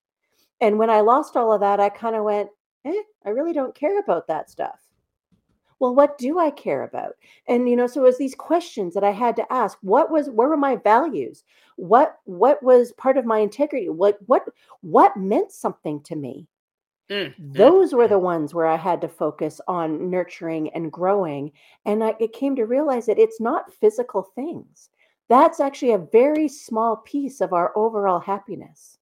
And 0.62 0.78
when 0.78 0.90
I 0.90 1.02
lost 1.02 1.38
all 1.38 1.54
of 1.54 1.62
that, 1.62 1.80
I 1.80 1.90
kind 1.90 2.16
of 2.16 2.24
went, 2.24 2.50
eh, 2.86 3.02
I 3.26 3.30
really 3.30 3.54
don't 3.54 3.76
care 3.76 4.00
about 4.00 4.28
that 4.28 4.50
stuff. 4.50 4.80
Well, 5.80 5.96
what 5.96 6.18
do 6.18 6.40
I 6.40 6.52
care 6.52 6.84
about? 6.84 7.16
And 7.48 7.70
you 7.70 7.76
know, 7.76 7.88
so 7.88 8.02
it 8.02 8.04
was 8.04 8.18
these 8.18 8.36
questions 8.36 8.94
that 8.94 9.04
I 9.04 9.12
had 9.12 9.36
to 9.38 9.54
ask. 9.54 9.78
What 9.82 10.12
was 10.12 10.30
where 10.30 10.50
were 10.50 10.58
my 10.58 10.76
values? 10.76 11.46
What 11.78 12.18
what 12.26 12.62
was 12.62 12.92
part 12.94 13.18
of 13.18 13.26
my 13.26 13.40
integrity? 13.40 13.88
What 13.88 14.18
what 14.28 14.44
what 14.82 15.16
meant 15.16 15.54
something 15.54 16.02
to 16.04 16.16
me? 16.18 16.48
Mm, 17.10 17.36
mm, 17.36 17.54
Those 17.54 17.94
were 17.94 18.06
mm. 18.06 18.10
the 18.10 18.20
ones 18.20 18.54
where 18.54 18.68
I 18.68 18.78
had 18.78 19.02
to 19.02 19.08
focus 19.08 19.60
on 19.68 20.10
nurturing 20.10 20.70
and 20.74 20.92
growing. 20.92 21.52
And 21.86 22.04
I 22.04 22.16
it 22.20 22.34
came 22.34 22.56
to 22.56 22.66
realize 22.66 23.08
that 23.08 23.20
it's 23.20 23.42
not 23.42 23.74
physical 23.74 24.24
things. 24.36 24.90
That's 25.28 25.60
actually 25.60 25.92
a 25.92 26.08
very 26.12 26.48
small 26.48 26.98
piece 26.98 27.42
of 27.42 27.54
our 27.54 27.72
overall 27.76 28.20
happiness. 28.20 28.98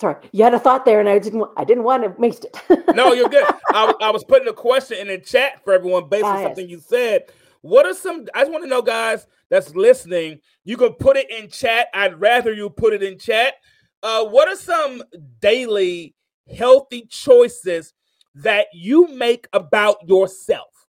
Sorry, 0.00 0.16
you 0.32 0.42
had 0.42 0.54
a 0.54 0.58
thought 0.58 0.84
there, 0.84 0.98
and 0.98 1.08
I 1.08 1.18
didn't. 1.18 1.44
I 1.56 1.64
didn't 1.64 1.84
want 1.84 2.02
to 2.02 2.08
waste 2.18 2.44
it. 2.44 2.96
no, 2.96 3.12
you're 3.12 3.28
good. 3.28 3.44
I, 3.68 3.94
I, 4.00 4.10
was 4.10 4.24
putting 4.24 4.48
a 4.48 4.52
question 4.52 4.98
in 4.98 5.06
the 5.06 5.18
chat 5.18 5.62
for 5.62 5.72
everyone 5.72 6.08
based 6.08 6.24
on 6.24 6.42
something 6.42 6.68
you 6.68 6.80
said. 6.80 7.26
What 7.60 7.86
are 7.86 7.94
some? 7.94 8.26
I 8.34 8.40
just 8.40 8.50
want 8.50 8.64
to 8.64 8.68
know, 8.68 8.82
guys, 8.82 9.28
that's 9.48 9.76
listening. 9.76 10.40
You 10.64 10.76
can 10.76 10.94
put 10.94 11.16
it 11.16 11.30
in 11.30 11.48
chat. 11.48 11.86
I'd 11.94 12.20
rather 12.20 12.52
you 12.52 12.68
put 12.68 12.94
it 12.94 13.02
in 13.02 13.16
chat. 13.16 13.54
Uh, 14.02 14.24
what 14.24 14.48
are 14.48 14.56
some 14.56 15.02
daily 15.40 16.14
healthy 16.56 17.06
choices 17.08 17.94
that 18.34 18.66
you 18.72 19.06
make 19.14 19.46
about 19.52 19.96
yourself? 20.08 20.88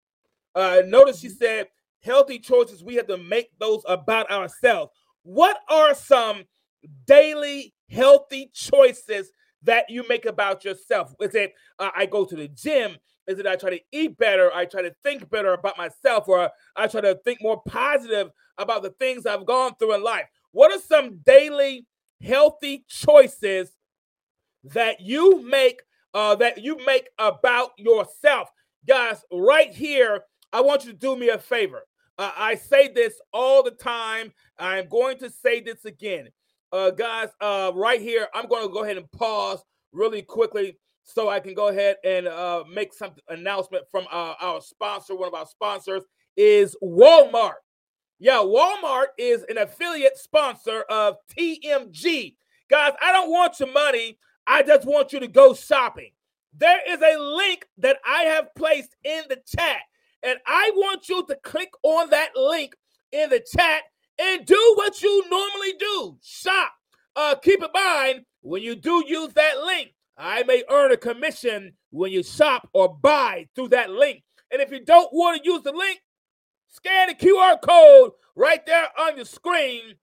Uh, 0.55 0.82
notice 0.86 1.24
you 1.24 1.30
mm-hmm. 1.30 1.43
said 1.43 1.68
healthy 2.03 2.39
choices. 2.39 2.84
We 2.84 2.95
have 2.95 3.07
to 3.07 3.18
make 3.18 3.49
those 3.59 3.84
about 3.88 4.32
ourselves. 4.32 4.91
What 5.24 5.57
are 5.70 5.93
some 5.93 6.43
daily 7.05 7.74
healthy 7.89 8.49
choices 8.53 9.32
that 9.64 9.89
you 9.89 10.07
make 10.07 10.26
about 10.26 10.64
yourself? 10.64 11.14
Is 11.20 11.36
it 11.36 11.53
uh, 11.80 11.91
I 11.95 12.05
go 12.05 12.26
to 12.26 12.36
the 12.36 12.47
gym? 12.47 12.95
Is 13.28 13.39
it 13.39 13.45
I 13.45 13.55
try 13.55 13.72
to 13.72 13.82
eat 13.91 14.18
better? 14.18 14.51
I 14.53 14.66
try 14.66 14.82
to 14.82 14.95
think 15.03 15.30
better 15.30 15.53
about 15.53 15.78
myself, 15.78 16.28
or 16.28 16.49
I 16.76 16.88
try 16.88 17.01
to 17.01 17.20
think 17.24 17.39
more 17.41 17.62
positive 17.68 18.32
about 18.57 18.84
the 18.84 18.89
things 18.91 19.26
I've 19.26 19.45
gone 19.45 19.76
through 19.76 19.95
in 19.95 20.03
life? 20.03 20.26
What 20.51 20.72
are 20.72 20.82
some 20.82 21.20
daily 21.26 21.86
healthy 22.24 22.86
choices 22.88 23.72
that 24.63 25.01
you 25.01 25.43
make 25.43 25.82
uh, 26.13 26.36
that 26.36 26.61
you 26.61 26.78
make 26.86 27.09
about 27.17 27.72
yourself, 27.78 28.49
guys? 28.88 29.24
Right 29.32 29.74
here, 29.74 30.22
I 30.51 30.61
want 30.61 30.86
you 30.86 30.91
to 30.91 30.97
do 30.97 31.15
me 31.15 31.30
a 31.30 31.38
favor. 31.38 31.84
Uh, 32.17 32.32
I 32.38 32.55
say 32.55 32.89
this 32.93 33.19
all 33.34 33.63
the 33.63 33.72
time. 33.72 34.34
I'm 34.59 34.88
going 34.89 35.17
to 35.19 35.30
say 35.30 35.61
this 35.61 35.86
again 35.86 36.30
uh, 36.72 36.91
guys, 36.91 37.30
uh, 37.41 37.72
right 37.76 38.01
here, 38.01 38.28
I'm 38.34 38.47
going 38.47 38.65
to 38.65 38.74
go 38.74 38.84
ahead 38.84 38.97
and 38.97 39.11
pause 39.11 39.63
really 39.91 40.22
quickly 40.22 40.78
so 41.03 41.30
I 41.30 41.39
can 41.39 41.53
go 41.53 41.67
ahead 41.67 41.97
and 42.03 42.28
uh, 42.28 42.63
make 42.72 42.93
some 42.93 43.11
announcement 43.30 43.86
from 43.91 44.05
uh, 44.11 44.36
our 44.39 44.61
sponsor. 44.61 45.15
One 45.15 45.28
of 45.28 45.34
our 45.34 45.45
sponsors 45.45 46.03
is 46.38 46.76
Walmart. 46.82 47.55
Yeah, 48.24 48.43
Walmart 48.43 49.07
is 49.17 49.43
an 49.49 49.57
affiliate 49.57 50.15
sponsor 50.15 50.82
of 50.91 51.17
TMG. 51.36 52.36
Guys, 52.69 52.93
I 53.01 53.11
don't 53.11 53.32
want 53.32 53.59
your 53.59 53.72
money. 53.72 54.19
I 54.45 54.61
just 54.61 54.86
want 54.86 55.11
you 55.11 55.19
to 55.22 55.28
go 55.28 55.55
shopping. 55.55 56.11
There 56.55 56.82
is 56.88 57.01
a 57.01 57.19
link 57.19 57.65
that 57.80 57.97
I 58.05 58.26
have 58.26 58.53
placed 58.53 58.95
in 59.03 59.24
the 59.28 59.38
chat, 59.57 59.82
and 60.22 60.38
I 60.45 60.72
want 60.76 61.09
you 61.09 61.26
to 61.26 61.36
click 61.38 61.72
on 61.82 62.11
that 62.11 62.36
link 62.36 62.76
in 63.11 63.32
the 63.32 63.39
chat 63.39 63.82
and 64.19 64.45
do 64.45 64.74
what 64.76 65.01
you 65.01 65.24
normally 65.28 65.74
do 65.80 66.15
shop. 66.22 66.74
Uh, 67.15 67.34
keep 67.41 67.63
in 67.63 67.69
mind, 67.74 68.26
when 68.41 68.61
you 68.61 68.76
do 68.76 69.03
use 69.07 69.34
that 69.34 69.63
link, 69.65 69.95
I 70.15 70.43
may 70.43 70.63
earn 70.69 70.91
a 70.91 70.97
commission 70.97 71.74
when 71.89 72.11
you 72.11 72.22
shop 72.22 72.69
or 72.74 72.95
buy 73.01 73.47
through 73.55 73.69
that 73.69 73.89
link. 73.89 74.22
And 74.51 74.61
if 74.61 74.69
you 74.69 74.86
don't 74.86 75.11
want 75.11 75.41
to 75.41 75.49
use 75.49 75.63
the 75.63 75.72
link, 75.72 76.01
scan 76.72 77.09
the 77.09 77.13
QR 77.13 77.61
code 77.61 78.11
right 78.36 78.65
there 78.65 78.88
on 78.99 79.15
your 79.15 79.26
screen. 79.26 79.95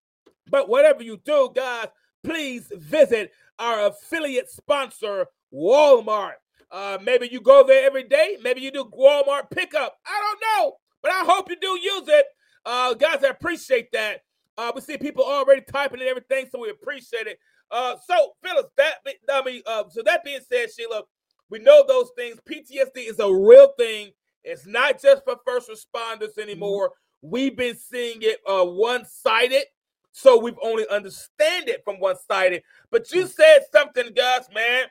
But 0.49 0.69
whatever 0.69 1.03
you 1.03 1.19
do, 1.25 1.51
guys, 1.53 1.87
please 2.23 2.71
visit 2.75 3.31
our 3.59 3.87
affiliate 3.87 4.49
sponsor, 4.49 5.27
Walmart. 5.53 6.33
Uh, 6.71 6.97
maybe 7.03 7.27
you 7.31 7.41
go 7.41 7.65
there 7.65 7.85
every 7.85 8.03
day. 8.03 8.37
Maybe 8.41 8.61
you 8.61 8.71
do 8.71 8.85
Walmart 8.85 9.49
pickup. 9.51 9.97
I 10.05 10.19
don't 10.21 10.41
know, 10.41 10.75
but 11.01 11.11
I 11.11 11.23
hope 11.25 11.49
you 11.49 11.57
do 11.59 11.79
use 11.79 12.07
it. 12.07 12.25
Uh, 12.65 12.93
guys, 12.93 13.23
I 13.23 13.29
appreciate 13.29 13.91
that. 13.93 14.21
Uh, 14.57 14.71
we 14.75 14.81
see 14.81 14.97
people 14.97 15.23
already 15.23 15.61
typing 15.61 16.01
and 16.01 16.09
everything, 16.09 16.45
so 16.51 16.59
we 16.59 16.69
appreciate 16.69 17.27
it. 17.27 17.39
Uh, 17.71 17.95
so 18.05 18.33
Phyllis, 18.43 18.65
that 18.77 18.95
I 19.31 19.43
mean, 19.43 19.61
uh, 19.65 19.83
so 19.89 20.01
that 20.03 20.23
being 20.23 20.41
said, 20.47 20.67
Sheila, 20.75 21.03
we 21.49 21.59
know 21.59 21.83
those 21.87 22.09
things. 22.15 22.39
PTSD 22.47 23.09
is 23.09 23.19
a 23.19 23.33
real 23.33 23.71
thing. 23.77 24.11
It's 24.43 24.65
not 24.65 25.01
just 25.01 25.23
for 25.23 25.37
first 25.45 25.69
responders 25.69 26.37
anymore. 26.37 26.89
Mm-hmm. 26.89 27.29
We've 27.29 27.55
been 27.55 27.75
seeing 27.75 28.19
it 28.21 28.39
uh, 28.47 28.65
one-sided, 28.65 29.63
so 30.11 30.37
we've 30.37 30.59
only 30.61 30.85
understand 30.89 31.67
it 31.67 31.83
from 31.83 31.99
one-sided. 31.99 32.63
But 32.91 33.11
you 33.11 33.25
mm. 33.25 33.29
said 33.29 33.59
something, 33.71 34.13
Gus, 34.15 34.47
man. 34.53 34.85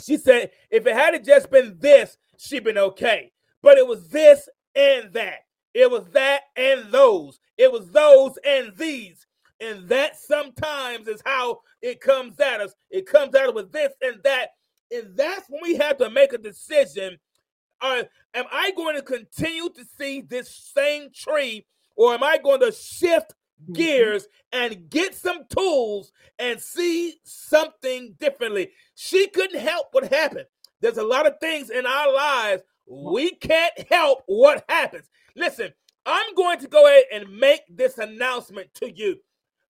She 0.00 0.16
said 0.16 0.50
if 0.70 0.86
it 0.86 0.94
had 0.94 1.24
just 1.24 1.50
been 1.50 1.76
this, 1.78 2.18
she'd 2.36 2.64
been 2.64 2.78
okay. 2.78 3.30
But 3.62 3.78
it 3.78 3.86
was 3.86 4.08
this 4.08 4.48
and 4.74 5.12
that. 5.12 5.40
It 5.74 5.90
was 5.90 6.04
that 6.12 6.42
and 6.56 6.90
those. 6.90 7.38
It 7.56 7.70
was 7.70 7.90
those 7.90 8.36
and 8.44 8.72
these. 8.76 9.26
And 9.60 9.88
that 9.88 10.18
sometimes 10.18 11.06
is 11.06 11.22
how 11.24 11.60
it 11.80 12.00
comes 12.00 12.40
at 12.40 12.60
us. 12.60 12.74
It 12.90 13.06
comes 13.06 13.34
at 13.34 13.48
us 13.48 13.54
with 13.54 13.70
this 13.70 13.92
and 14.02 14.16
that. 14.24 14.48
And 14.90 15.16
that's 15.16 15.48
when 15.48 15.62
we 15.62 15.76
have 15.76 15.98
to 15.98 16.10
make 16.10 16.32
a 16.32 16.38
decision. 16.38 17.18
Am 17.82 18.44
I 18.50 18.72
going 18.76 18.96
to 18.96 19.02
continue 19.02 19.68
to 19.70 19.84
see 19.98 20.20
this 20.20 20.72
same 20.74 21.10
tree 21.12 21.66
or 21.96 22.14
am 22.14 22.22
I 22.22 22.38
going 22.38 22.60
to 22.60 22.72
shift 22.72 23.34
mm-hmm. 23.62 23.72
gears 23.74 24.28
and 24.52 24.88
get 24.88 25.14
some 25.14 25.44
tools 25.48 26.12
and 26.38 26.60
see 26.60 27.16
something 27.24 28.14
differently? 28.18 28.70
She 28.94 29.28
couldn't 29.28 29.60
help 29.60 29.88
what 29.92 30.12
happened. 30.12 30.46
There's 30.80 30.98
a 30.98 31.04
lot 31.04 31.26
of 31.26 31.38
things 31.40 31.70
in 31.70 31.86
our 31.86 32.12
lives 32.12 32.62
we 32.86 33.30
can't 33.30 33.72
help 33.90 34.22
what 34.26 34.64
happens. 34.68 35.08
Listen, 35.36 35.72
I'm 36.04 36.34
going 36.34 36.58
to 36.60 36.68
go 36.68 36.86
ahead 36.86 37.04
and 37.12 37.38
make 37.38 37.62
this 37.68 37.98
announcement 37.98 38.72
to 38.74 38.90
you. 38.90 39.16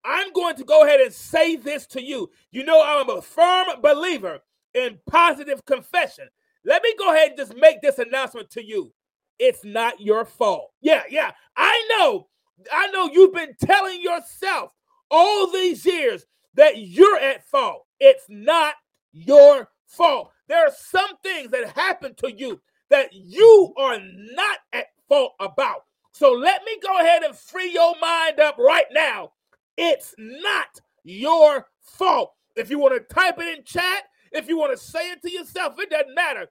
I'm 0.04 0.32
going 0.34 0.56
to 0.56 0.64
go 0.64 0.84
ahead 0.84 1.02
and 1.02 1.14
say 1.14 1.56
this 1.56 1.86
to 1.88 2.02
you. 2.02 2.32
You 2.52 2.64
know, 2.64 2.82
I'm 2.84 3.10
a 3.10 3.22
firm 3.22 3.68
believer 3.82 4.40
in 4.74 5.00
positive 5.10 5.64
confession. 5.66 6.28
Let 6.66 6.84
me 6.84 6.94
go 6.98 7.14
ahead 7.14 7.30
and 7.30 7.38
just 7.38 7.56
make 7.56 7.82
this 7.82 8.00
announcement 8.00 8.50
to 8.52 8.66
you. 8.66 8.94
It's 9.40 9.66
not 9.66 10.00
your 10.00 10.26
fault. 10.26 10.72
Yeah, 10.82 11.04
yeah. 11.10 11.32
I 11.58 11.88
know. 11.90 12.28
I 12.72 12.88
know 12.88 13.10
you've 13.12 13.34
been 13.34 13.56
telling 13.60 14.02
yourself 14.02 14.72
all 15.10 15.52
these 15.52 15.86
years 15.86 16.26
that 16.54 16.78
you're 16.78 17.18
at 17.18 17.48
fault. 17.48 17.86
It's 18.00 18.26
not 18.30 18.76
your 19.12 19.70
fault. 19.88 20.32
There 20.48 20.66
are 20.66 20.74
some 20.76 21.18
things 21.24 21.52
that 21.52 21.70
happen 21.76 22.14
to 22.16 22.32
you 22.32 22.62
that 22.90 23.10
you 23.14 23.74
are 23.78 23.98
not 24.00 24.60
at 24.74 24.88
fault 25.08 25.34
about. 25.40 25.86
So 26.12 26.32
let 26.32 26.64
me 26.66 26.78
go 26.84 27.00
ahead 27.00 27.24
and 27.24 27.36
free 27.36 27.72
your 27.72 27.96
mind 28.00 28.40
up 28.40 28.58
right 28.58 28.86
now. 28.92 29.32
It's 29.78 30.14
not 30.18 30.80
your 31.04 31.68
fault. 31.82 32.34
If 32.56 32.70
you 32.70 32.80
want 32.80 32.94
to 32.94 33.14
type 33.14 33.40
it 33.40 33.58
in 33.58 33.64
chat, 33.64 34.04
if 34.32 34.48
you 34.48 34.58
want 34.58 34.72
to 34.72 34.84
say 34.84 35.12
it 35.12 35.22
to 35.22 35.32
yourself, 35.32 35.76
it 35.80 35.90
doesn't 35.90 36.16
matter. 36.16 36.48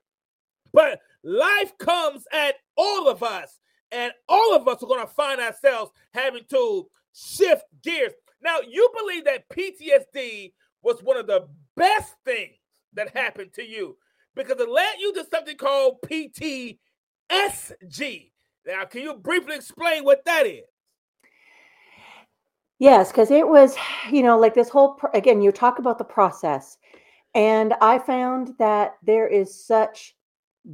But 0.73 0.99
life 1.23 1.77
comes 1.77 2.25
at 2.31 2.55
all 2.77 3.09
of 3.09 3.23
us, 3.23 3.59
and 3.91 4.13
all 4.29 4.55
of 4.55 4.67
us 4.67 4.81
are 4.81 4.87
going 4.87 5.05
to 5.05 5.13
find 5.13 5.41
ourselves 5.41 5.91
having 6.13 6.43
to 6.49 6.87
shift 7.13 7.65
gears. 7.83 8.13
Now, 8.41 8.59
you 8.67 8.89
believe 8.97 9.25
that 9.25 9.49
PTSD 9.49 10.53
was 10.81 11.03
one 11.03 11.17
of 11.17 11.27
the 11.27 11.47
best 11.75 12.15
things 12.25 12.55
that 12.93 13.15
happened 13.15 13.53
to 13.53 13.63
you 13.63 13.97
because 14.35 14.59
it 14.59 14.69
led 14.69 14.95
you 14.99 15.13
to 15.13 15.25
something 15.31 15.57
called 15.57 16.01
PTSG. 16.05 16.77
Now, 18.65 18.85
can 18.85 19.01
you 19.01 19.15
briefly 19.15 19.55
explain 19.55 20.03
what 20.03 20.23
that 20.25 20.45
is? 20.45 20.63
Yes, 22.79 23.11
because 23.11 23.29
it 23.29 23.47
was, 23.47 23.75
you 24.11 24.23
know, 24.23 24.39
like 24.39 24.55
this 24.55 24.69
whole, 24.69 24.99
again, 25.13 25.41
you 25.41 25.51
talk 25.51 25.77
about 25.77 25.99
the 25.99 26.03
process. 26.03 26.77
And 27.33 27.73
I 27.81 27.99
found 27.99 28.55
that 28.59 28.95
there 29.03 29.27
is 29.27 29.65
such 29.65 30.15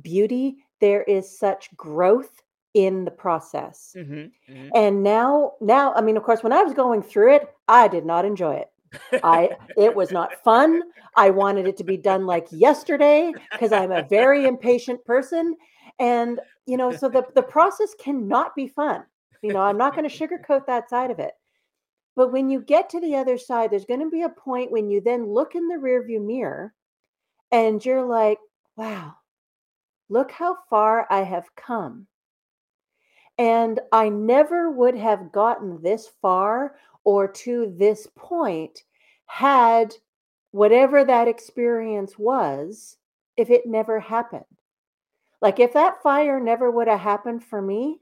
beauty, 0.02 0.58
there 0.82 1.04
is 1.04 1.38
such 1.38 1.76
growth 1.76 2.42
in 2.74 3.06
the 3.06 3.12
process. 3.12 3.96
Mm-hmm, 3.98 4.14
mm-hmm. 4.54 4.70
And 4.76 5.04
now, 5.04 5.54
now, 5.62 5.94
I 5.94 6.02
mean, 6.02 6.18
of 6.18 6.24
course, 6.24 6.44
when 6.44 6.54
I 6.54 6.64
was 6.64 6.74
going 6.74 7.02
through 7.02 7.36
it, 7.36 7.50
I 7.68 7.88
did 7.88 8.06
not 8.06 8.26
enjoy 8.26 8.56
it. 8.56 8.72
I 9.24 9.50
it 9.76 9.96
was 9.96 10.12
not 10.12 10.42
fun. 10.44 10.82
I 11.16 11.30
wanted 11.30 11.68
it 11.68 11.78
to 11.78 11.84
be 11.84 11.98
done 11.98 12.26
like 12.26 12.48
yesterday 12.52 13.34
because 13.52 13.72
I'm 13.72 13.92
a 13.92 14.04
very 14.04 14.46
impatient 14.46 15.04
person. 15.06 15.56
And 16.00 16.40
you 16.66 16.78
know, 16.78 16.92
so 16.92 17.10
the, 17.10 17.24
the 17.36 17.42
process 17.42 17.96
cannot 18.00 18.56
be 18.56 18.68
fun. 18.68 19.04
You 19.42 19.54
know, 19.54 19.62
I'm 19.62 19.78
not 19.78 19.96
going 19.96 20.08
to 20.08 20.16
sugarcoat 20.16 20.66
that 20.68 20.90
side 20.90 21.12
of 21.12 21.20
it. 21.20 21.34
But 22.18 22.32
when 22.32 22.50
you 22.50 22.62
get 22.62 22.90
to 22.90 23.00
the 23.00 23.16
other 23.16 23.38
side, 23.38 23.70
there's 23.70 23.86
going 23.86 24.00
to 24.00 24.10
be 24.10 24.24
a 24.24 24.30
point 24.30 24.72
when 24.72 24.90
you 24.90 25.00
then 25.02 25.32
look 25.32 25.54
in 25.54 25.68
the 25.68 25.76
rearview 25.76 26.20
mirror 26.20 26.74
and 27.52 27.86
you're 27.86 28.04
like, 28.04 28.40
wow, 28.76 29.14
look 30.10 30.32
how 30.32 30.58
far 30.68 31.06
I 31.12 31.22
have 31.22 31.56
come. 31.56 32.08
And 33.38 33.80
I 33.92 34.10
never 34.10 34.72
would 34.72 34.98
have 34.98 35.32
gotten 35.32 35.80
this 35.84 36.10
far 36.20 36.78
or 37.04 37.28
to 37.28 37.72
this 37.78 38.08
point 38.18 38.82
had 39.28 39.94
whatever 40.50 41.06
that 41.06 41.28
experience 41.28 42.18
was 42.18 42.98
if 43.38 43.52
it 43.52 43.68
never 43.68 44.00
happened. 44.00 44.44
Like 45.40 45.60
if 45.60 45.74
that 45.74 46.02
fire 46.02 46.40
never 46.40 46.72
would 46.72 46.88
have 46.88 47.00
happened 47.00 47.44
for 47.44 47.62
me, 47.62 48.00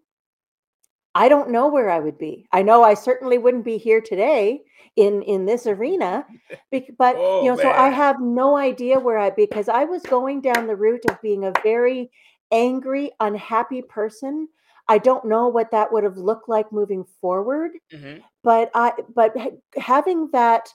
I 1.16 1.30
don't 1.30 1.50
know 1.52 1.68
where 1.68 1.90
I 1.90 2.00
would 2.00 2.18
be. 2.18 2.48
I 2.52 2.62
know 2.62 2.84
I 2.84 2.94
certainly 2.94 3.38
wouldn't 3.40 3.66
be 3.66 3.78
here 3.78 4.02
today 4.02 4.62
in 4.98 5.22
in 5.24 5.46
this 5.46 5.66
arena, 5.68 6.26
but 6.98 7.16
Oh, 7.18 7.44
you 7.44 7.50
know, 7.52 7.58
so 7.58 7.72
I 7.72 7.90
have 7.90 8.22
no 8.22 8.58
idea 8.58 9.00
where 9.00 9.18
I 9.18 9.32
because 9.32 9.70
I 9.70 9.86
was 9.86 10.04
going 10.04 10.42
down 10.42 10.68
the 10.68 10.76
route 10.76 11.06
of 11.10 11.22
being 11.22 11.46
a 11.46 11.54
very 11.64 12.12
angry, 12.52 13.12
unhappy 13.20 13.82
person. 13.82 14.50
I 14.88 15.00
don't 15.00 15.26
know 15.26 15.48
what 15.48 15.72
that 15.72 15.92
would 15.92 16.04
have 16.04 16.18
looked 16.18 16.50
like 16.50 16.72
moving 16.72 17.06
forward, 17.22 17.72
Mhm. 17.94 18.24
but 18.44 18.72
I 18.76 18.94
but 19.16 19.36
having 19.78 20.30
that, 20.34 20.74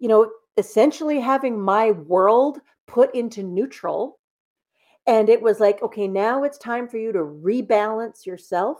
you 0.00 0.08
know, 0.08 0.30
essentially 0.58 1.20
having 1.20 1.60
my 1.60 1.92
world 1.92 2.60
put 2.86 3.14
into 3.14 3.42
neutral 3.42 4.18
and 5.06 5.28
it 5.28 5.42
was 5.42 5.60
like, 5.60 5.82
okay, 5.82 6.08
now 6.08 6.44
it's 6.44 6.58
time 6.58 6.88
for 6.88 6.98
you 6.98 7.12
to 7.12 7.20
rebalance 7.20 8.26
yourself 8.26 8.78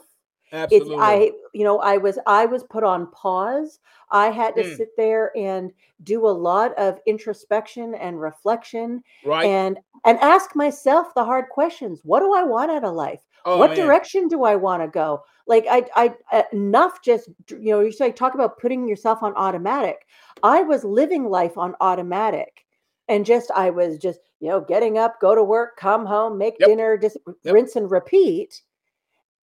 it's 0.71 0.89
i 0.99 1.31
you 1.53 1.63
know 1.63 1.79
i 1.79 1.97
was 1.97 2.17
i 2.27 2.45
was 2.45 2.63
put 2.63 2.83
on 2.83 3.07
pause 3.11 3.79
i 4.11 4.29
had 4.29 4.55
to 4.55 4.61
Mm. 4.63 4.77
sit 4.77 4.89
there 4.97 5.31
and 5.37 5.71
do 6.03 6.27
a 6.27 6.29
lot 6.29 6.73
of 6.77 6.99
introspection 7.05 7.95
and 7.95 8.19
reflection 8.19 9.03
right. 9.25 9.45
and 9.45 9.77
and 10.05 10.17
ask 10.19 10.55
myself 10.55 11.13
the 11.13 11.23
hard 11.23 11.45
questions 11.49 12.01
what 12.03 12.19
do 12.19 12.33
i 12.33 12.43
want 12.43 12.71
out 12.71 12.83
of 12.83 12.93
life 12.93 13.21
oh, 13.45 13.57
what 13.59 13.69
man. 13.69 13.77
direction 13.77 14.27
do 14.27 14.43
i 14.43 14.55
want 14.55 14.81
to 14.81 14.87
go 14.87 15.21
like 15.47 15.65
i 15.69 15.83
i 15.95 16.13
uh, 16.31 16.43
enough 16.53 17.01
just 17.03 17.29
you 17.49 17.71
know 17.71 17.79
you 17.81 17.91
say 17.91 18.11
talk 18.11 18.33
about 18.33 18.59
putting 18.59 18.87
yourself 18.87 19.23
on 19.23 19.33
automatic 19.35 20.07
i 20.43 20.61
was 20.61 20.83
living 20.83 21.25
life 21.25 21.57
on 21.57 21.75
automatic 21.81 22.65
and 23.07 23.25
just 23.25 23.51
i 23.51 23.69
was 23.69 23.97
just 23.97 24.19
you 24.39 24.47
know 24.49 24.61
getting 24.61 24.97
up 24.97 25.19
go 25.19 25.35
to 25.35 25.43
work 25.43 25.77
come 25.77 26.05
home 26.05 26.37
make 26.37 26.57
Yep. 26.59 26.69
dinner 26.69 26.97
just 26.97 27.17
Yep. 27.43 27.53
rinse 27.53 27.75
and 27.75 27.91
repeat 27.91 28.61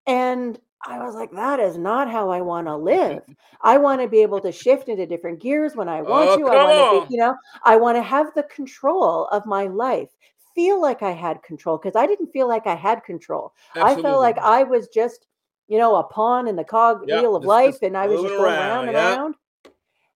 and 0.06 0.58
I 0.84 0.98
was 0.98 1.14
like, 1.14 1.32
that 1.32 1.58
is 1.60 1.78
not 1.78 2.10
how 2.10 2.30
I 2.30 2.40
want 2.40 2.66
to 2.66 2.76
live. 2.76 3.22
I 3.62 3.78
want 3.78 4.00
to 4.02 4.08
be 4.08 4.22
able 4.22 4.40
to 4.40 4.52
shift 4.52 4.88
into 4.88 5.06
different 5.06 5.40
gears 5.40 5.74
when 5.74 5.88
I 5.88 6.02
want 6.02 6.30
Oh, 6.30 6.38
to. 6.38 6.48
I 6.48 6.56
want 6.56 6.78
to 6.78 7.08
be, 7.08 7.14
you 7.14 7.20
know, 7.20 7.34
I 7.64 7.76
want 7.76 7.96
to 7.96 8.02
have 8.02 8.34
the 8.34 8.44
control 8.44 9.26
of 9.28 9.46
my 9.46 9.64
life, 9.66 10.10
feel 10.54 10.80
like 10.80 11.02
I 11.02 11.12
had 11.12 11.42
control 11.42 11.78
because 11.78 11.96
I 11.96 12.06
didn't 12.06 12.32
feel 12.32 12.48
like 12.48 12.66
I 12.66 12.74
had 12.74 13.04
control. 13.04 13.52
I 13.74 13.94
felt 13.94 14.20
like 14.20 14.38
I 14.38 14.62
was 14.62 14.88
just, 14.88 15.26
you 15.68 15.78
know, 15.78 15.96
a 15.96 16.04
pawn 16.04 16.48
in 16.48 16.56
the 16.56 16.64
cog 16.64 17.02
Yep, 17.06 17.18
wheel 17.20 17.36
of 17.36 17.42
just- 17.42 17.48
life 17.48 17.70
just 17.72 17.82
and 17.82 17.96
I 17.96 18.06
was 18.06 18.22
just 18.22 18.36
going 18.36 18.54
around, 18.54 18.70
round 18.70 18.88
and 18.88 18.96
yep. 18.96 19.16
round. 19.16 19.34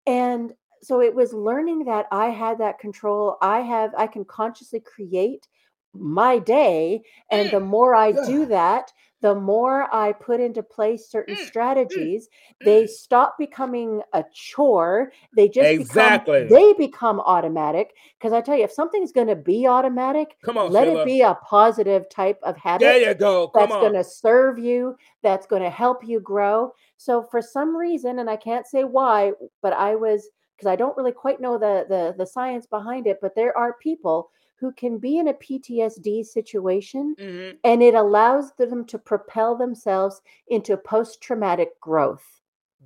And 0.07 0.53
so 0.83 1.01
it 1.01 1.15
was 1.15 1.33
learning 1.33 1.85
that 1.85 2.07
I 2.13 2.27
had 2.27 2.59
that 2.59 2.79
control. 2.79 3.39
I 3.41 3.61
have, 3.61 3.93
I 3.97 4.07
can 4.07 4.25
consciously 4.25 4.81
create 4.81 5.49
my 5.95 6.39
day. 6.39 7.03
And 7.31 7.51
the 7.51 7.61
more 7.61 7.95
I 7.95 8.13
do 8.13 8.47
that, 8.47 8.93
the 9.27 9.35
more 9.35 9.93
I 9.93 10.13
put 10.13 10.39
into 10.39 10.63
place 10.63 11.09
certain 11.09 11.35
Mm, 11.35 11.41
mm, 11.41 11.47
strategies, 11.49 12.29
they 12.63 12.85
Mm. 12.85 12.89
stop 12.89 13.37
becoming 13.37 14.03
a 14.13 14.25
chore. 14.33 15.11
They 15.35 15.49
just 15.49 15.69
Exactly. 15.69 16.45
become, 16.45 16.51
they 16.51 16.73
become 16.75 17.19
automatic. 17.21 17.93
Because 18.19 18.33
I 18.33 18.41
tell 18.41 18.57
you, 18.57 18.63
if 18.63 18.71
something's 18.71 19.11
going 19.11 19.27
to 19.27 19.35
be 19.35 19.67
automatic, 19.67 20.37
Come 20.45 20.59
on, 20.59 20.71
let 20.71 20.87
Sheila. 20.87 21.01
it 21.01 21.07
be 21.07 21.23
a 21.23 21.35
positive 21.43 22.09
type 22.09 22.39
of 22.45 22.57
habit 22.57 22.85
There 22.85 23.09
you 23.09 23.15
go. 23.15 23.49
Come 23.49 23.63
that's 23.63 23.81
going 23.81 23.95
to 23.95 24.05
serve 24.05 24.61
you, 24.61 24.97
that's 25.25 25.47
going 25.47 25.63
to 25.63 25.71
help 25.71 26.07
you 26.07 26.21
grow. 26.21 26.73
So 26.99 27.25
for 27.25 27.43
some 27.43 27.77
reason, 27.77 28.21
and 28.21 28.31
I 28.31 28.37
can't 28.37 28.67
say 28.67 28.85
why, 28.85 29.33
but 29.61 29.73
I 29.73 29.97
was 29.97 30.29
because 30.57 30.69
I 30.71 30.77
don't 30.77 30.97
really 30.97 31.13
quite 31.13 31.41
know 31.41 31.59
the, 31.59 31.85
the 31.89 32.15
the 32.17 32.27
science 32.27 32.67
behind 32.67 33.09
it, 33.09 33.19
but 33.21 33.35
there 33.35 33.57
are 33.59 33.75
people 33.83 34.31
who 34.59 34.73
can 34.73 34.99
be 34.99 35.19
in 35.19 35.29
a 35.29 35.35
PTSD 35.35 36.23
situation 36.25 37.15
Mhm. 37.19 37.59
and 37.65 37.83
it 37.83 37.95
allows 37.95 38.53
them 38.55 38.85
to 38.87 38.99
propel 38.99 39.55
themselves 39.57 40.23
into 40.49 40.77
post-traumatic 40.77 41.79
growth. 41.81 42.41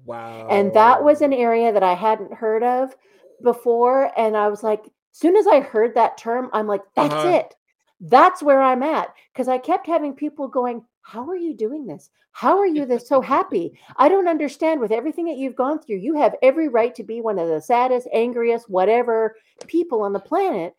Wow. 0.05 0.49
And 0.49 0.73
that 0.75 1.03
was 1.05 1.23
an 1.23 1.33
area 1.33 1.73
that 1.73 1.83
I 1.83 1.95
hadn't 1.95 2.35
heard 2.35 2.63
of 2.65 2.97
before. 3.43 4.11
And 4.19 4.37
I 4.37 4.49
was 4.49 4.63
like, 4.63 4.85
as 4.87 4.91
soon 5.13 5.37
as 5.37 5.47
I 5.47 5.61
heard 5.61 5.95
that 5.95 6.19
term, 6.19 6.51
I'm 6.53 6.67
like, 6.67 6.83
that's 6.95 7.15
Uh-huh. 7.15 7.29
it. 7.29 7.57
That's 8.01 8.43
where 8.43 8.63
I'm 8.63 8.83
at. 8.83 9.15
Because 9.33 9.49
I 9.49 9.59
kept 9.59 9.87
having 9.87 10.15
people 10.15 10.49
going, 10.49 10.85
How 11.03 11.29
are 11.29 11.37
you 11.37 11.55
doing 11.55 11.87
this? 11.87 12.11
How 12.33 12.59
are 12.59 12.67
you 12.67 12.85
this 12.85 13.09
so 13.09 13.21
happy? 13.21 13.77
I 13.97 14.09
don't 14.09 14.29
understand 14.29 14.81
with 14.81 14.93
everything 14.93 15.25
that 15.25 15.39
you've 15.39 15.57
gone 15.57 15.81
through. 15.81 15.97
You 15.97 16.15
have 16.15 16.37
every 16.43 16.69
right 16.69 16.95
to 16.95 17.03
be 17.03 17.21
one 17.21 17.39
of 17.39 17.49
the 17.49 17.61
saddest, 17.61 18.07
angriest, 18.13 18.71
whatever 18.71 19.35
people 19.67 20.03
on 20.03 20.13
the 20.13 20.21
planet. 20.21 20.77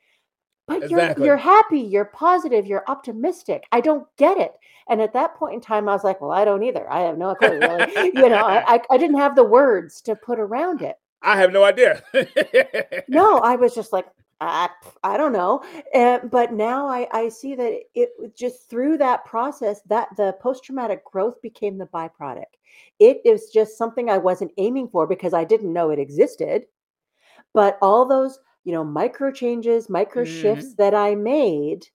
But 0.79 0.83
Exactly. 0.83 1.25
you're 1.25 1.33
you're 1.33 1.37
happy, 1.37 1.79
you're 1.79 2.05
positive, 2.05 2.65
you're 2.65 2.83
optimistic. 2.87 3.65
I 3.71 3.81
don't 3.81 4.07
get 4.17 4.37
it. 4.37 4.53
And 4.89 5.01
at 5.01 5.13
that 5.13 5.35
point 5.35 5.53
in 5.55 5.61
time, 5.61 5.87
I 5.87 5.93
was 5.93 6.03
like, 6.03 6.21
well, 6.21 6.31
I 6.31 6.43
don't 6.45 6.63
either. 6.63 6.89
I 6.91 7.01
have 7.01 7.17
no 7.17 7.35
clue, 7.41 7.59
really. 7.59 7.91
you 8.13 8.29
know, 8.29 8.43
I, 8.45 8.75
I, 8.75 8.81
I 8.89 8.97
didn't 8.97 9.17
have 9.17 9.35
the 9.35 9.43
words 9.43 10.01
to 10.01 10.15
put 10.15 10.39
around 10.39 10.81
it. 10.81 10.97
I 11.21 11.37
have 11.37 11.51
no 11.51 11.63
idea. 11.63 12.01
No, 13.07 13.37
I 13.43 13.55
was 13.55 13.75
just 13.75 13.93
like, 13.93 14.07
I, 14.41 14.69
I 15.03 15.17
don't 15.17 15.33
know. 15.33 15.63
Uh, 15.93 16.19
but 16.23 16.51
now 16.51 16.87
I, 16.87 17.07
I 17.11 17.29
see 17.29 17.53
that 17.55 17.79
it 17.93 18.09
just 18.35 18.69
through 18.69 18.97
that 18.97 19.23
process 19.23 19.81
that 19.87 20.09
the 20.17 20.33
post 20.41 20.63
traumatic 20.63 21.05
growth 21.05 21.39
became 21.43 21.77
the 21.77 21.85
byproduct. 21.85 22.45
It 22.99 23.21
is 23.23 23.51
just 23.53 23.77
something 23.77 24.09
I 24.09 24.17
wasn't 24.17 24.51
aiming 24.57 24.87
for 24.89 25.05
because 25.05 25.33
I 25.33 25.43
didn't 25.43 25.73
know 25.73 25.91
it 25.91 25.99
existed. 25.99 26.65
But 27.53 27.77
all 27.83 28.07
those, 28.07 28.39
you 28.63 28.71
know, 28.71 28.83
micro 28.83 29.31
changes, 29.31 29.89
micro 29.89 30.23
shifts 30.23 30.67
mm-hmm. 30.67 30.81
that 30.81 30.93
I 30.93 31.15
made, 31.15 31.87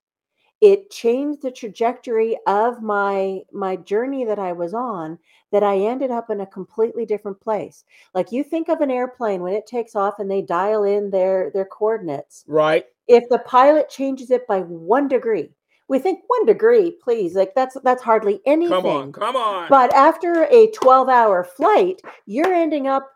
it 0.61 0.91
changed 0.91 1.43
the 1.43 1.51
trajectory 1.51 2.37
of 2.47 2.83
my 2.83 3.41
my 3.53 3.77
journey 3.77 4.25
that 4.25 4.39
I 4.39 4.53
was 4.53 4.73
on 4.73 5.19
that 5.53 5.63
I 5.63 5.79
ended 5.79 6.11
up 6.11 6.31
in 6.31 6.41
a 6.41 6.47
completely 6.47 7.05
different 7.05 7.41
place. 7.41 7.85
Like 8.15 8.33
you 8.33 8.43
think 8.43 8.69
of 8.69 8.81
an 8.81 8.91
airplane 8.91 9.43
when 9.43 9.53
it 9.53 9.67
takes 9.67 9.95
off 9.95 10.19
and 10.19 10.31
they 10.31 10.43
dial 10.43 10.85
in 10.85 11.11
their 11.11 11.51
their 11.53 11.67
coordinates. 11.67 12.45
right. 12.47 12.87
If 13.07 13.29
the 13.29 13.39
pilot 13.39 13.89
changes 13.89 14.33
it 14.33 14.49
by 14.49 14.61
1 14.61 15.07
degree, 15.07 15.51
we 15.89 16.01
think 16.01 16.23
1 16.27 16.47
degree, 16.47 16.97
please, 17.03 17.35
like 17.35 17.55
that's 17.55 17.77
that's 17.85 18.03
hardly 18.03 18.41
anything. 18.47 18.75
Come 18.75 18.87
on. 18.87 19.13
Come 19.13 19.37
on. 19.37 19.69
But 19.69 19.93
after 19.93 20.45
a 20.45 20.73
12-hour 20.73 21.45
flight, 21.45 22.03
you're 22.25 22.53
ending 22.53 22.89
up 22.89 23.09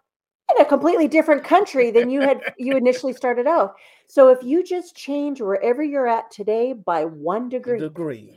in 0.57 0.62
a 0.62 0.68
completely 0.68 1.09
different 1.09 1.44
country 1.44 1.90
than 1.90 2.11
you 2.11 2.20
had 2.20 2.40
you 2.59 2.76
initially 2.76 3.12
started 3.12 3.46
out. 3.46 3.74
So 4.07 4.28
if 4.28 4.42
you 4.42 4.64
just 4.64 4.96
change 4.96 5.40
wherever 5.40 5.82
you're 5.82 6.09
at 6.09 6.30
today 6.30 6.72
by 6.72 7.05
1 7.05 7.48
degree, 7.48 7.78
Degree. 7.80 8.34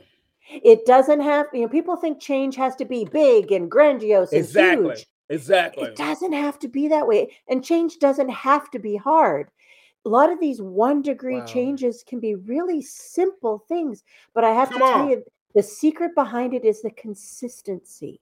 it 0.48 0.84
doesn't 0.86 1.20
have, 1.20 1.46
you 1.52 1.62
know, 1.62 1.68
people 1.68 1.96
think 1.96 2.20
change 2.20 2.56
has 2.56 2.76
to 2.76 2.84
be 2.84 3.04
big 3.04 3.50
and 3.52 3.70
grandiose 3.70 4.32
and 4.32 4.44
Exactly. 4.44 4.90
huge. 4.90 5.06
Exactly. 5.30 5.84
It 5.88 5.96
doesn't 5.96 6.32
have 6.32 6.58
to 6.60 6.68
be 6.68 6.88
that 6.88 7.06
way. 7.08 7.34
And 7.48 7.64
change 7.64 7.98
doesn't 7.98 8.28
have 8.28 8.70
to 8.72 8.78
be 8.78 8.96
hard. 8.96 9.50
A 10.04 10.08
lot 10.10 10.30
of 10.30 10.38
these 10.38 10.60
one 10.60 11.00
degree 11.00 11.38
Wow. 11.40 11.46
changes 11.46 12.04
can 12.06 12.20
be 12.20 12.34
really 12.34 12.82
simple 12.82 13.64
things. 13.68 14.04
But 14.34 14.44
I 14.44 14.50
have 14.50 14.68
Come 14.68 14.82
to 14.82 14.88
tell 14.90 15.00
on. 15.02 15.08
you, 15.10 15.24
the 15.54 15.62
secret 15.62 16.14
behind 16.14 16.52
it 16.52 16.64
is 16.64 16.82
the 16.82 16.90
consistency. 16.90 18.20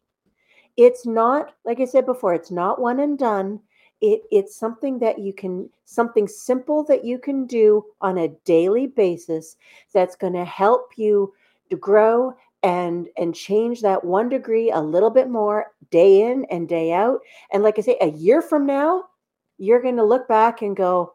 It's 0.76 1.04
not, 1.04 1.54
like 1.64 1.80
I 1.80 1.84
said 1.86 2.06
before, 2.06 2.34
it's 2.34 2.50
not 2.52 2.80
one 2.80 3.00
and 3.00 3.18
done. 3.18 3.60
It, 4.02 4.22
it's 4.30 4.56
something 4.56 4.98
that 4.98 5.18
you 5.20 5.32
can, 5.32 5.70
something 5.84 6.28
simple 6.28 6.84
that 6.84 7.04
you 7.04 7.18
can 7.18 7.46
do 7.46 7.84
on 8.00 8.18
a 8.18 8.28
daily 8.44 8.88
basis 8.88 9.56
that's 9.94 10.16
going 10.16 10.34
to 10.34 10.44
help 10.44 10.90
you 10.96 11.32
to 11.70 11.76
grow 11.76 12.34
and 12.62 13.08
and 13.16 13.34
change 13.34 13.80
that 13.80 14.04
one 14.04 14.28
degree 14.28 14.70
a 14.70 14.80
little 14.80 15.10
bit 15.10 15.28
more 15.28 15.72
day 15.90 16.30
in 16.30 16.44
and 16.50 16.68
day 16.68 16.92
out 16.92 17.20
and 17.52 17.62
like 17.62 17.78
i 17.78 17.82
say 17.82 17.96
a 18.00 18.10
year 18.10 18.40
from 18.40 18.66
now 18.66 19.04
you're 19.58 19.82
going 19.82 19.96
to 19.96 20.04
look 20.04 20.28
back 20.28 20.62
and 20.62 20.76
go 20.76 21.12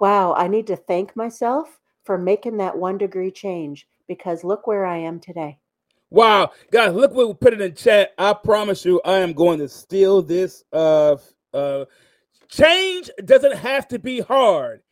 wow 0.00 0.34
i 0.34 0.46
need 0.46 0.66
to 0.66 0.76
thank 0.76 1.16
myself 1.16 1.80
for 2.04 2.16
making 2.16 2.58
that 2.58 2.76
one 2.76 2.96
degree 2.96 3.30
change 3.30 3.88
because 4.06 4.44
look 4.44 4.66
where 4.66 4.86
i 4.86 4.96
am 4.96 5.18
today 5.18 5.58
Wow, 6.10 6.50
guys, 6.70 6.92
look 6.92 7.14
what 7.14 7.26
we 7.26 7.32
put 7.32 7.58
in 7.58 7.74
chat. 7.74 8.12
I 8.18 8.34
promise 8.34 8.84
you, 8.84 9.00
I 9.02 9.20
am 9.20 9.32
going 9.32 9.58
to 9.60 9.66
steal 9.66 10.20
this. 10.20 10.62
Uh, 10.70 11.16
uh, 11.52 11.84
change 12.48 13.10
doesn't 13.24 13.56
have 13.56 13.88
to 13.88 13.98
be 13.98 14.20
hard; 14.20 14.82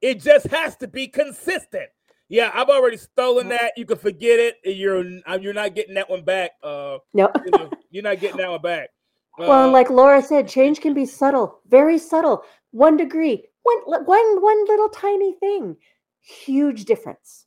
it 0.00 0.20
just 0.20 0.46
has 0.48 0.76
to 0.76 0.88
be 0.88 1.08
consistent. 1.08 1.88
Yeah, 2.28 2.50
I've 2.52 2.68
already 2.68 2.98
stolen 2.98 3.48
that. 3.48 3.72
You 3.76 3.86
can 3.86 3.96
forget 3.96 4.38
it. 4.38 4.56
You're 4.64 5.04
uh, 5.26 5.38
you're 5.40 5.54
not 5.54 5.74
getting 5.74 5.94
that 5.94 6.10
one 6.10 6.24
back. 6.24 6.52
Uh, 6.62 6.98
no 7.14 7.30
you 7.44 7.50
know, 7.52 7.70
you're 7.90 8.02
not 8.02 8.20
getting 8.20 8.38
that 8.38 8.50
one 8.50 8.62
back. 8.62 8.90
well 9.38 9.52
Uh, 9.52 9.64
and 9.64 9.72
like 9.72 9.90
laura 9.90 10.20
said 10.20 10.48
change 10.48 10.80
can 10.80 10.94
be 10.94 11.06
subtle 11.06 11.60
very 11.68 11.98
subtle 11.98 12.42
one 12.72 12.96
degree 12.96 13.44
one 13.62 14.04
one 14.04 14.42
one 14.42 14.64
little 14.66 14.88
tiny 14.88 15.32
thing 15.34 15.76
huge 16.20 16.84
difference 16.84 17.46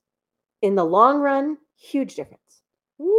in 0.61 0.75
the 0.75 0.83
long 0.83 1.19
run 1.19 1.57
huge 1.77 2.15
difference 2.15 2.39
Woo, 2.97 3.09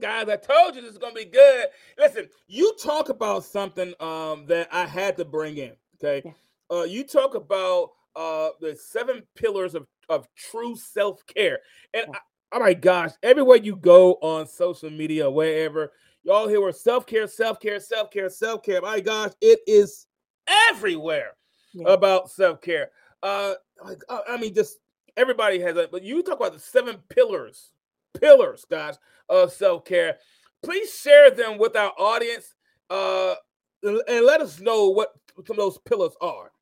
guys, 0.00 0.28
I 0.28 0.36
told 0.36 0.74
you 0.74 0.82
this 0.82 0.92
is 0.92 0.98
gonna 0.98 1.14
be 1.14 1.24
good. 1.24 1.66
Listen, 1.98 2.28
you 2.46 2.74
talk 2.82 3.08
about 3.08 3.44
something 3.44 3.94
um 4.00 4.46
that 4.46 4.68
I 4.72 4.86
had 4.86 5.16
to 5.18 5.24
bring 5.24 5.56
in. 5.56 5.72
Okay. 6.02 6.22
Yeah. 6.24 6.76
Uh 6.78 6.84
you 6.84 7.04
talk 7.04 7.34
about 7.34 7.90
uh 8.16 8.50
the 8.60 8.76
seven 8.76 9.22
pillars 9.34 9.74
of, 9.74 9.86
of 10.08 10.28
true 10.36 10.76
self-care. 10.76 11.60
And 11.94 12.06
Yeah. 12.08 12.16
I, 12.52 12.56
oh 12.56 12.60
my 12.60 12.74
gosh, 12.74 13.12
everywhere 13.22 13.58
you 13.58 13.76
go 13.76 14.14
on 14.22 14.46
social 14.46 14.90
media 14.90 15.30
wherever, 15.30 15.92
Y'all 16.22 16.48
hear 16.48 16.60
where 16.60 16.72
self 16.72 17.06
care, 17.06 17.26
self 17.26 17.60
care, 17.60 17.80
self 17.80 18.10
care, 18.10 18.28
self 18.28 18.62
care. 18.62 18.80
My 18.82 19.00
gosh, 19.00 19.32
it 19.40 19.60
is 19.66 20.06
everywhere 20.70 21.32
yeah. 21.72 21.92
about 21.92 22.30
self 22.30 22.60
care. 22.60 22.90
Uh, 23.22 23.54
I 24.28 24.36
mean, 24.36 24.54
just 24.54 24.78
everybody 25.16 25.58
has 25.60 25.76
it. 25.76 25.90
But 25.90 26.02
you 26.02 26.22
talk 26.22 26.36
about 26.36 26.52
the 26.52 26.58
seven 26.58 26.98
pillars, 27.08 27.70
pillars, 28.18 28.64
guys, 28.70 28.98
of 29.28 29.52
self 29.52 29.84
care. 29.84 30.18
Please 30.62 30.94
share 30.94 31.30
them 31.30 31.58
with 31.58 31.76
our 31.76 31.92
audience, 31.98 32.54
uh, 32.90 33.34
and 33.82 34.26
let 34.26 34.40
us 34.40 34.60
know 34.60 34.88
what 34.88 35.14
some 35.46 35.54
of 35.54 35.56
those 35.56 35.78
pillars 35.78 36.14
are. 36.20 36.52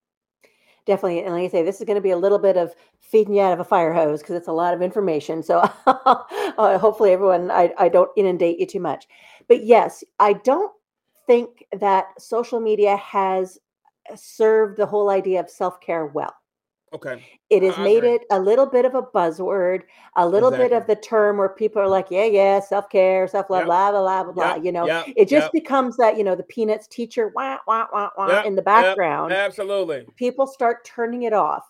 Definitely 0.86 1.22
and 1.22 1.34
like 1.34 1.44
i 1.44 1.48
say 1.48 1.62
this 1.62 1.80
is 1.80 1.84
going 1.84 1.96
to 1.96 2.00
be 2.00 2.12
a 2.12 2.16
little 2.16 2.38
bit 2.38 2.56
of 2.56 2.74
feeding 2.98 3.34
you 3.34 3.42
out 3.42 3.52
of 3.52 3.60
a 3.60 3.64
fire 3.64 3.92
hose 3.92 4.22
because 4.22 4.36
it's 4.36 4.48
a 4.48 4.52
lot 4.52 4.72
of 4.72 4.80
information 4.80 5.42
so 5.42 5.58
uh, 5.86 6.78
hopefully 6.78 7.12
everyone 7.12 7.50
I, 7.50 7.74
I 7.76 7.90
don't 7.90 8.10
inundate 8.16 8.58
you 8.58 8.64
too 8.64 8.80
much. 8.80 9.06
But 9.48 9.64
yes 9.64 10.02
i 10.18 10.32
don't 10.32 10.72
think 11.26 11.62
that 11.78 12.06
social 12.18 12.58
media 12.58 12.96
has 12.96 13.58
served 14.16 14.78
the 14.78 14.86
whole 14.86 15.10
idea 15.10 15.40
of 15.40 15.50
self-care 15.50 16.06
well 16.06 16.34
Okay. 16.94 17.22
It 17.50 17.62
has 17.62 17.76
made 17.78 18.04
it 18.04 18.22
a 18.30 18.38
little 18.40 18.66
bit 18.66 18.84
of 18.84 18.94
a 18.94 19.02
buzzword, 19.02 19.82
a 20.16 20.26
little 20.26 20.48
exactly. 20.48 20.68
bit 20.68 20.76
of 20.76 20.86
the 20.86 20.96
term 20.96 21.36
where 21.36 21.48
people 21.48 21.82
are 21.82 21.88
like, 21.88 22.06
yeah, 22.10 22.24
yeah, 22.24 22.60
self 22.60 22.88
care, 22.88 23.26
self 23.28 23.50
love, 23.50 23.60
yep. 23.60 23.66
blah, 23.66 23.90
blah, 23.90 24.24
blah, 24.24 24.32
blah, 24.32 24.54
yep. 24.54 24.64
You 24.64 24.72
know, 24.72 24.86
yep. 24.86 25.06
it 25.16 25.28
just 25.28 25.52
becomes 25.52 25.96
that, 25.98 26.16
you 26.16 26.24
know, 26.24 26.34
the 26.34 26.42
Peanuts 26.44 26.86
teacher, 26.86 27.32
wah, 27.34 27.58
wah, 27.66 27.86
wah, 27.92 28.10
wah, 28.16 28.42
in 28.42 28.54
the 28.54 28.62
background. 28.62 29.32
Absolutely. 29.32 30.06
People 30.16 30.46
start 30.46 30.84
turning 30.84 31.24
it 31.24 31.32
off. 31.32 31.64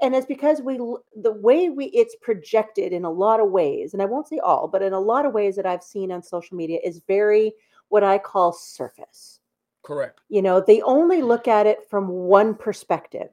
And 0.00 0.14
it's 0.14 0.26
because 0.26 0.62
we, 0.62 0.76
the 0.76 1.32
way 1.32 1.68
we, 1.68 1.86
it's 1.86 2.16
projected 2.22 2.92
in 2.92 3.04
a 3.04 3.10
lot 3.10 3.40
of 3.40 3.50
ways, 3.50 3.92
and 3.92 4.00
I 4.00 4.06
won't 4.06 4.28
say 4.28 4.38
all, 4.38 4.68
but 4.68 4.82
in 4.82 4.94
a 4.94 5.00
lot 5.00 5.26
of 5.26 5.34
ways 5.34 5.56
that 5.56 5.66
I've 5.66 5.82
seen 5.82 6.10
on 6.10 6.22
social 6.22 6.56
media 6.56 6.78
is 6.82 7.02
very 7.06 7.52
what 7.88 8.02
I 8.02 8.18
call 8.18 8.52
surface. 8.52 9.40
Correct. 9.82 10.20
You 10.28 10.42
know, 10.42 10.62
they 10.66 10.80
only 10.82 11.20
look 11.22 11.48
at 11.48 11.66
it 11.66 11.88
from 11.90 12.08
one 12.08 12.54
perspective 12.54 13.30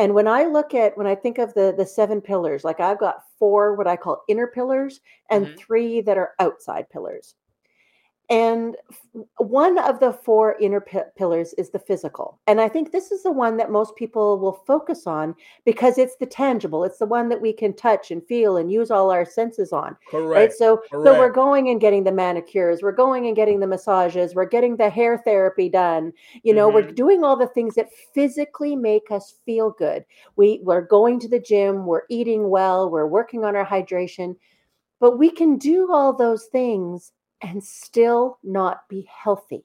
and 0.00 0.14
when 0.14 0.26
I 0.26 0.44
look 0.44 0.72
at 0.72 0.96
when 0.96 1.06
I 1.06 1.14
think 1.14 1.36
of 1.36 1.52
the 1.52 1.74
the 1.76 1.84
seven 1.84 2.22
pillars, 2.22 2.64
like 2.64 2.80
I've 2.80 2.98
got 2.98 3.22
four 3.38 3.74
what 3.74 3.86
I 3.86 3.96
call 3.96 4.22
inner 4.28 4.46
pillars 4.46 5.00
and 5.28 5.46
mm-hmm. 5.46 5.56
three 5.56 6.00
that 6.00 6.16
are 6.16 6.32
outside 6.38 6.88
pillars. 6.88 7.34
And 8.30 8.76
one 9.38 9.76
of 9.76 9.98
the 9.98 10.12
four 10.12 10.56
inner 10.60 10.80
p- 10.80 11.00
pillars 11.16 11.52
is 11.54 11.70
the 11.70 11.80
physical. 11.80 12.38
And 12.46 12.60
I 12.60 12.68
think 12.68 12.92
this 12.92 13.10
is 13.10 13.24
the 13.24 13.32
one 13.32 13.56
that 13.56 13.72
most 13.72 13.96
people 13.96 14.38
will 14.38 14.62
focus 14.68 15.04
on 15.04 15.34
because 15.64 15.98
it's 15.98 16.14
the 16.14 16.26
tangible. 16.26 16.84
It's 16.84 16.98
the 16.98 17.06
one 17.06 17.28
that 17.30 17.40
we 17.40 17.52
can 17.52 17.74
touch 17.74 18.12
and 18.12 18.24
feel 18.24 18.56
and 18.56 18.70
use 18.70 18.88
all 18.88 19.10
our 19.10 19.24
senses 19.24 19.72
on. 19.72 19.96
Correct. 20.08 20.30
Right? 20.30 20.52
So, 20.52 20.76
Correct. 20.76 21.06
so 21.06 21.18
we're 21.18 21.32
going 21.32 21.70
and 21.70 21.80
getting 21.80 22.04
the 22.04 22.12
manicures, 22.12 22.82
we're 22.82 22.92
going 22.92 23.26
and 23.26 23.34
getting 23.34 23.58
the 23.58 23.66
massages, 23.66 24.32
we're 24.32 24.44
getting 24.44 24.76
the 24.76 24.90
hair 24.90 25.18
therapy 25.18 25.68
done. 25.68 26.12
You 26.44 26.54
know, 26.54 26.68
mm-hmm. 26.68 26.86
we're 26.86 26.92
doing 26.92 27.24
all 27.24 27.36
the 27.36 27.48
things 27.48 27.74
that 27.74 27.90
physically 28.14 28.76
make 28.76 29.10
us 29.10 29.34
feel 29.44 29.72
good. 29.72 30.04
We 30.36 30.60
we're 30.62 30.82
going 30.82 31.18
to 31.20 31.28
the 31.28 31.40
gym, 31.40 31.84
we're 31.84 32.02
eating 32.08 32.48
well, 32.48 32.88
we're 32.88 33.08
working 33.08 33.44
on 33.44 33.56
our 33.56 33.66
hydration. 33.66 34.36
But 35.00 35.18
we 35.18 35.30
can 35.30 35.56
do 35.56 35.90
all 35.90 36.12
those 36.12 36.44
things 36.44 37.10
and 37.42 37.62
still 37.62 38.38
not 38.42 38.88
be 38.88 39.08
healthy. 39.10 39.64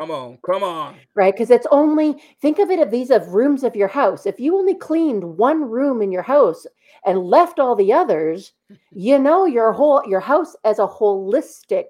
Come 0.00 0.10
on, 0.10 0.38
come 0.42 0.62
on. 0.62 0.96
Right? 1.14 1.34
Because 1.34 1.50
it's 1.50 1.66
only 1.70 2.22
think 2.40 2.58
of 2.58 2.70
it 2.70 2.80
of 2.80 2.90
these 2.90 3.10
of 3.10 3.34
rooms 3.34 3.62
of 3.62 3.76
your 3.76 3.86
house. 3.86 4.24
If 4.24 4.40
you 4.40 4.56
only 4.56 4.74
cleaned 4.74 5.22
one 5.22 5.62
room 5.62 6.00
in 6.00 6.10
your 6.10 6.22
house 6.22 6.66
and 7.04 7.18
left 7.18 7.58
all 7.58 7.76
the 7.76 7.92
others, 7.92 8.52
you 8.92 9.18
know 9.18 9.44
your 9.44 9.72
whole 9.72 10.02
your 10.06 10.20
house 10.20 10.56
as 10.64 10.78
a 10.78 10.86
holistic, 10.86 11.84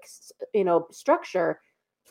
you 0.53 0.65
know, 0.65 0.89
structure 0.91 1.61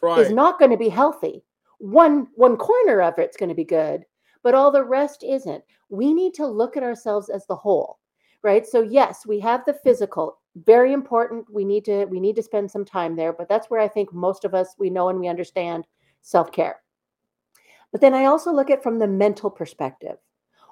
right. 0.02 0.20
is 0.20 0.32
not 0.32 0.58
going 0.58 0.72
to 0.72 0.78
be 0.78 0.88
healthy. 0.88 1.44
One 1.80 2.28
one 2.36 2.56
corner 2.56 3.02
of 3.02 3.20
it's 3.20 3.36
going 3.36 3.50
to 3.50 3.56
be 3.56 3.66
good, 3.66 4.06
but 4.42 4.56
all 4.56 4.72
the 4.72 4.86
rest 4.86 5.22
isn't. 5.28 5.66
We 5.90 6.14
need 6.14 6.34
to 6.36 6.48
look 6.48 6.78
at 6.78 6.84
ourselves 6.84 7.28
as 7.28 7.46
the 7.48 7.58
whole. 7.58 8.00
Right? 8.42 8.66
So 8.66 8.82
yes, 8.84 9.26
we 9.28 9.38
have 9.42 9.66
the 9.66 9.74
physical 9.74 10.40
very 10.66 10.94
important. 10.94 11.46
We 11.52 11.66
need 11.66 11.86
to 11.86 12.06
we 12.06 12.20
need 12.20 12.36
to 12.36 12.44
spend 12.44 12.70
some 12.70 12.86
time 12.86 13.16
there 13.16 13.34
but 13.34 13.48
that's 13.50 13.70
where 13.70 13.80
i 13.80 13.88
think 13.88 14.14
most 14.14 14.46
of 14.46 14.54
us 14.54 14.76
we 14.78 14.90
know 14.90 15.10
and 15.10 15.20
we 15.20 15.28
understand 15.28 15.86
self-care. 16.22 16.82
But 17.92 18.02
then 18.02 18.14
i 18.14 18.26
also 18.26 18.52
look 18.52 18.70
at 18.70 18.84
from 18.84 19.00
the 19.00 19.08
mental 19.08 19.50
perspective 19.50 20.18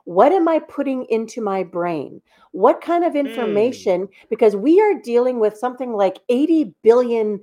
what 0.08 0.32
am 0.32 0.48
i 0.48 0.58
putting 0.58 1.04
into 1.10 1.42
my 1.42 1.64
brain 1.64 2.22
what 2.54 2.80
kind 2.80 3.04
of 3.04 3.12
hmm. 3.12 3.20
information 3.20 4.08
mm. 4.08 4.10
because 4.30 4.56
we 4.56 4.80
are 4.80 5.02
dealing 5.02 5.38
with 5.38 5.58
something 5.58 5.92
like 5.92 6.18
80 6.30 6.74
billion 6.82 7.42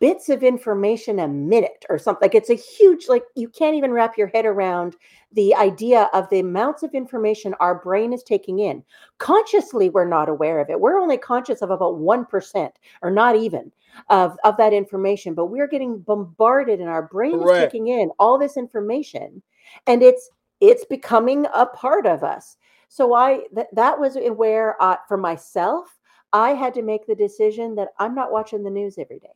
bits 0.00 0.30
of 0.30 0.42
information 0.42 1.18
a 1.18 1.28
minute 1.28 1.84
or 1.90 1.98
something 1.98 2.24
like 2.24 2.34
it's 2.34 2.48
a 2.48 2.54
huge 2.54 3.06
like 3.06 3.22
you 3.34 3.50
can't 3.50 3.76
even 3.76 3.92
wrap 3.92 4.16
your 4.16 4.28
head 4.28 4.46
around 4.46 4.96
the 5.34 5.54
idea 5.54 6.08
of 6.14 6.26
the 6.30 6.40
amounts 6.40 6.82
of 6.82 6.94
information 6.94 7.54
our 7.60 7.74
brain 7.74 8.14
is 8.14 8.22
taking 8.22 8.60
in 8.60 8.82
consciously 9.18 9.90
we're 9.90 10.08
not 10.08 10.30
aware 10.30 10.58
of 10.58 10.70
it 10.70 10.80
we're 10.80 10.98
only 10.98 11.18
conscious 11.18 11.60
of 11.60 11.68
about 11.68 11.96
1% 11.96 12.70
or 13.02 13.10
not 13.10 13.36
even 13.36 13.70
of, 14.08 14.38
of 14.42 14.56
that 14.56 14.72
information 14.72 15.34
but 15.34 15.46
we're 15.46 15.68
getting 15.68 15.98
bombarded 15.98 16.80
and 16.80 16.88
our 16.88 17.02
brain 17.02 17.38
Correct. 17.38 17.58
is 17.58 17.64
taking 17.64 17.88
in 17.88 18.10
all 18.18 18.38
this 18.38 18.56
information 18.56 19.42
and 19.86 20.02
it's 20.02 20.30
it's 20.60 20.84
becoming 20.84 21.46
a 21.54 21.66
part 21.66 22.06
of 22.06 22.22
us 22.22 22.56
so 22.88 23.14
i 23.14 23.40
th- 23.54 23.66
that 23.72 23.98
was 23.98 24.16
where 24.36 24.80
uh, 24.82 24.96
for 25.08 25.16
myself 25.16 25.98
i 26.32 26.50
had 26.50 26.74
to 26.74 26.82
make 26.82 27.06
the 27.06 27.14
decision 27.14 27.74
that 27.74 27.88
i'm 27.98 28.14
not 28.14 28.32
watching 28.32 28.62
the 28.62 28.70
news 28.70 28.98
every 28.98 29.18
day 29.18 29.34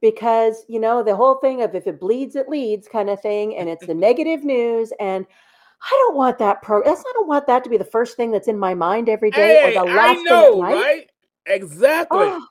because 0.00 0.64
you 0.68 0.78
know 0.80 1.02
the 1.02 1.16
whole 1.16 1.36
thing 1.36 1.62
of 1.62 1.74
if 1.74 1.86
it 1.86 2.00
bleeds 2.00 2.36
it 2.36 2.48
leads 2.48 2.88
kind 2.88 3.10
of 3.10 3.20
thing 3.20 3.56
and 3.56 3.68
it's 3.68 3.86
the 3.86 3.94
negative 4.08 4.44
news 4.44 4.92
and 5.00 5.26
I 5.80 5.90
don't 5.90 6.16
want 6.16 6.38
that 6.38 6.62
pro. 6.62 6.80
I 6.80 6.84
don't 6.84 7.28
want 7.28 7.46
that 7.46 7.62
to 7.64 7.70
be 7.70 7.76
the 7.76 7.84
first 7.84 8.16
thing 8.16 8.30
that's 8.30 8.48
in 8.48 8.58
my 8.58 8.74
mind 8.74 9.08
every 9.08 9.30
day 9.30 9.60
hey, 9.62 9.68
or 9.68 9.72
the 9.72 9.84
last 9.84 10.18
I 10.18 10.22
know, 10.24 10.60
right? 10.60 11.08
Exactly. 11.46 12.18
Oh, 12.20 12.46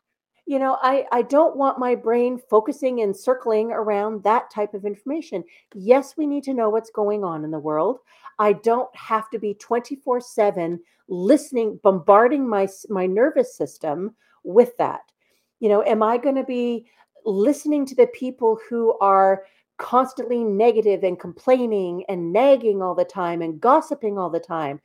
you 0.48 0.60
know, 0.60 0.78
I 0.82 1.06
I 1.12 1.22
don't 1.22 1.58
want 1.58 1.80
my 1.80 1.94
brain 1.94 2.40
focusing 2.50 3.02
and 3.02 3.16
circling 3.16 3.72
around 3.72 4.24
that 4.24 4.50
type 4.50 4.74
of 4.74 4.86
information. 4.86 5.44
Yes, 5.76 6.16
we 6.18 6.26
need 6.26 6.44
to 6.46 6.54
know 6.54 6.70
what's 6.70 6.90
going 6.90 7.24
on 7.24 7.44
in 7.44 7.52
the 7.52 7.60
world. 7.60 8.00
I 8.40 8.54
don't 8.54 8.94
have 8.96 9.30
to 9.32 9.40
be 9.40 9.54
24/7 9.56 10.80
listening 11.10 11.80
bombarding 11.84 12.48
my 12.48 12.68
my 12.90 13.06
nervous 13.06 13.56
system 13.56 14.16
with 14.44 14.76
that. 14.78 15.02
You 15.60 15.70
know, 15.70 15.84
am 15.84 16.02
I 16.02 16.18
going 16.18 16.36
to 16.36 16.44
be 16.44 16.88
listening 17.26 17.86
to 17.86 17.96
the 17.96 18.08
people 18.08 18.60
who 18.70 18.98
are 19.00 19.44
constantly 19.78 20.44
negative 20.44 21.04
and 21.04 21.20
complaining 21.20 22.04
and 22.10 22.34
nagging 22.34 22.82
all 22.82 22.96
the 22.96 23.06
time 23.06 23.42
and 23.42 23.62
gossiping 23.62 24.18
all 24.18 24.30
the 24.30 24.40
time. 24.40 24.82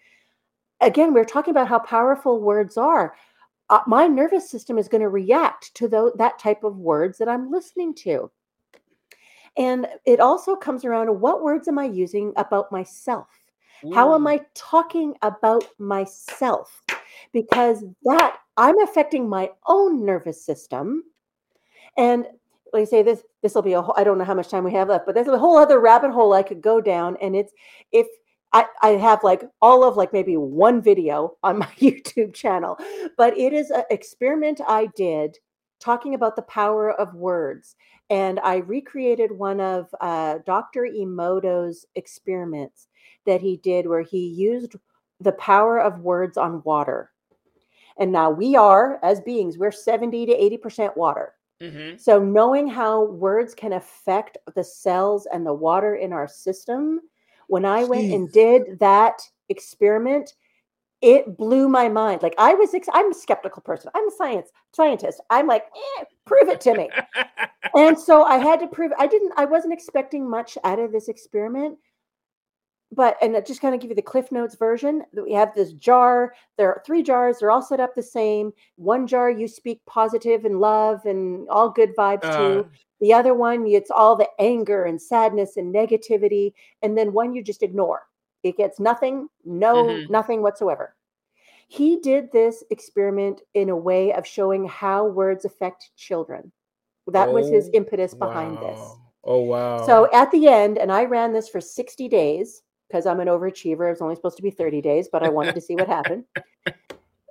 Again, 0.80 1.14
we're 1.14 1.24
talking 1.24 1.52
about 1.52 1.68
how 1.68 1.78
powerful 1.78 2.40
words 2.40 2.76
are. 2.76 3.14
Uh, 3.72 3.80
my 3.86 4.06
nervous 4.06 4.50
system 4.50 4.76
is 4.76 4.86
going 4.86 5.00
to 5.00 5.08
react 5.08 5.74
to 5.74 5.88
that 5.88 6.38
type 6.38 6.62
of 6.62 6.76
words 6.76 7.16
that 7.16 7.26
I'm 7.26 7.50
listening 7.50 7.94
to. 7.94 8.30
And 9.56 9.86
it 10.04 10.20
also 10.20 10.54
comes 10.54 10.84
around 10.84 11.06
to 11.06 11.14
what 11.14 11.42
words 11.42 11.68
am 11.68 11.78
I 11.78 11.86
using 11.86 12.34
about 12.36 12.70
myself? 12.70 13.28
Ooh. 13.86 13.94
How 13.94 14.14
am 14.14 14.26
I 14.26 14.42
talking 14.54 15.14
about 15.22 15.64
myself? 15.78 16.82
Because 17.32 17.82
that 18.02 18.36
I'm 18.58 18.78
affecting 18.80 19.26
my 19.26 19.48
own 19.66 20.04
nervous 20.04 20.44
system 20.44 21.04
and 21.96 22.26
like 22.72 22.82
I 22.82 22.84
say, 22.84 23.02
this 23.02 23.22
this 23.42 23.54
will 23.54 23.62
be 23.62 23.74
a 23.74 23.82
whole, 23.82 23.94
I 23.96 24.04
don't 24.04 24.18
know 24.18 24.24
how 24.24 24.34
much 24.34 24.48
time 24.48 24.64
we 24.64 24.72
have 24.72 24.88
left, 24.88 25.04
but 25.06 25.14
there's 25.14 25.28
a 25.28 25.38
whole 25.38 25.58
other 25.58 25.80
rabbit 25.80 26.10
hole 26.10 26.32
I 26.32 26.42
could 26.42 26.62
go 26.62 26.80
down. 26.80 27.16
And 27.20 27.34
it's 27.34 27.52
if 27.90 28.06
I, 28.52 28.66
I 28.82 28.88
have 28.90 29.24
like 29.24 29.44
all 29.60 29.84
of 29.84 29.96
like 29.96 30.12
maybe 30.12 30.36
one 30.36 30.82
video 30.82 31.36
on 31.42 31.58
my 31.60 31.68
YouTube 31.78 32.34
channel, 32.34 32.78
but 33.16 33.36
it 33.36 33.52
is 33.52 33.70
an 33.70 33.84
experiment 33.90 34.60
I 34.66 34.88
did 34.96 35.38
talking 35.80 36.14
about 36.14 36.36
the 36.36 36.42
power 36.42 36.92
of 36.92 37.14
words. 37.14 37.74
And 38.08 38.38
I 38.40 38.56
recreated 38.58 39.32
one 39.32 39.60
of 39.60 39.92
uh, 40.00 40.38
Dr. 40.46 40.82
Emoto's 40.86 41.86
experiments 41.96 42.88
that 43.26 43.40
he 43.40 43.56
did 43.56 43.86
where 43.86 44.02
he 44.02 44.26
used 44.26 44.76
the 45.20 45.32
power 45.32 45.80
of 45.80 46.00
words 46.00 46.36
on 46.36 46.62
water. 46.64 47.10
And 47.98 48.12
now 48.12 48.30
we 48.30 48.56
are, 48.56 48.98
as 49.02 49.20
beings, 49.20 49.58
we're 49.58 49.72
70 49.72 50.26
to 50.26 50.58
80% 50.58 50.96
water. 50.96 51.34
Mm-hmm. 51.60 51.96
So, 51.96 52.18
knowing 52.18 52.66
how 52.66 53.04
words 53.04 53.54
can 53.54 53.74
affect 53.74 54.36
the 54.56 54.64
cells 54.64 55.28
and 55.32 55.46
the 55.46 55.54
water 55.54 55.94
in 55.94 56.12
our 56.12 56.26
system, 56.26 57.00
when 57.48 57.64
I 57.64 57.82
Jeez. 57.82 57.88
went 57.88 58.12
and 58.12 58.32
did 58.32 58.78
that 58.78 59.20
experiment, 59.48 60.34
it 61.00 61.36
blew 61.36 61.68
my 61.68 61.88
mind. 61.88 62.22
Like 62.22 62.34
I 62.38 62.54
was, 62.54 62.74
ex- 62.74 62.88
I'm 62.92 63.10
a 63.10 63.14
skeptical 63.14 63.62
person. 63.62 63.90
I'm 63.94 64.08
a 64.08 64.12
science 64.12 64.50
scientist. 64.72 65.20
I'm 65.30 65.46
like, 65.46 65.64
eh, 66.00 66.04
prove 66.26 66.48
it 66.48 66.60
to 66.62 66.74
me. 66.74 66.90
and 67.74 67.98
so 67.98 68.22
I 68.24 68.38
had 68.38 68.60
to 68.60 68.66
prove. 68.66 68.92
I 68.98 69.06
didn't. 69.06 69.32
I 69.36 69.44
wasn't 69.44 69.72
expecting 69.72 70.28
much 70.28 70.56
out 70.64 70.78
of 70.78 70.92
this 70.92 71.08
experiment, 71.08 71.78
but 72.92 73.16
and 73.22 73.34
just 73.46 73.60
kind 73.60 73.74
of 73.74 73.80
give 73.80 73.90
you 73.90 73.96
the 73.96 74.02
cliff 74.02 74.30
notes 74.30 74.54
version 74.54 75.02
we 75.12 75.32
have 75.32 75.54
this 75.54 75.72
jar 75.72 76.34
there 76.58 76.68
are 76.68 76.82
three 76.86 77.02
jars 77.02 77.38
they're 77.38 77.50
all 77.50 77.62
set 77.62 77.80
up 77.80 77.94
the 77.94 78.02
same 78.02 78.52
one 78.76 79.06
jar 79.06 79.30
you 79.30 79.48
speak 79.48 79.80
positive 79.86 80.44
and 80.44 80.60
love 80.60 81.04
and 81.06 81.48
all 81.48 81.70
good 81.70 81.96
vibes 81.96 82.24
uh, 82.24 82.36
to 82.36 82.66
the 83.02 83.12
other 83.12 83.34
one 83.34 83.66
it's 83.66 83.90
all 83.90 84.16
the 84.16 84.28
anger 84.38 84.84
and 84.84 85.00
sadness 85.00 85.58
and 85.58 85.74
negativity 85.74 86.54
and 86.80 86.96
then 86.96 87.12
one 87.12 87.34
you 87.34 87.42
just 87.42 87.62
ignore 87.62 88.02
it 88.42 88.56
gets 88.56 88.80
nothing 88.80 89.28
no 89.44 89.84
mm-hmm. 89.84 90.10
nothing 90.10 90.40
whatsoever 90.40 90.94
he 91.68 92.00
did 92.00 92.30
this 92.32 92.64
experiment 92.70 93.42
in 93.54 93.68
a 93.68 93.76
way 93.76 94.12
of 94.14 94.26
showing 94.26 94.66
how 94.66 95.06
words 95.06 95.44
affect 95.44 95.90
children 95.96 96.50
that 97.08 97.28
oh, 97.28 97.32
was 97.32 97.50
his 97.50 97.68
oh, 97.68 97.70
impetus 97.74 98.14
behind 98.14 98.54
wow. 98.54 98.70
this 98.70 98.80
oh 99.24 99.40
wow 99.40 99.86
so 99.86 100.08
at 100.14 100.30
the 100.30 100.48
end 100.48 100.78
and 100.78 100.90
i 100.90 101.04
ran 101.04 101.32
this 101.34 101.48
for 101.48 101.60
60 101.60 102.08
days 102.08 102.62
because 102.92 103.06
I'm 103.06 103.20
an 103.20 103.28
overachiever. 103.28 103.86
It 103.88 103.92
was 103.92 104.02
only 104.02 104.16
supposed 104.16 104.36
to 104.36 104.42
be 104.42 104.50
30 104.50 104.82
days, 104.82 105.08
but 105.10 105.22
I 105.22 105.30
wanted 105.30 105.54
to 105.54 105.62
see 105.62 105.74
what 105.74 105.88
happened. 105.88 106.24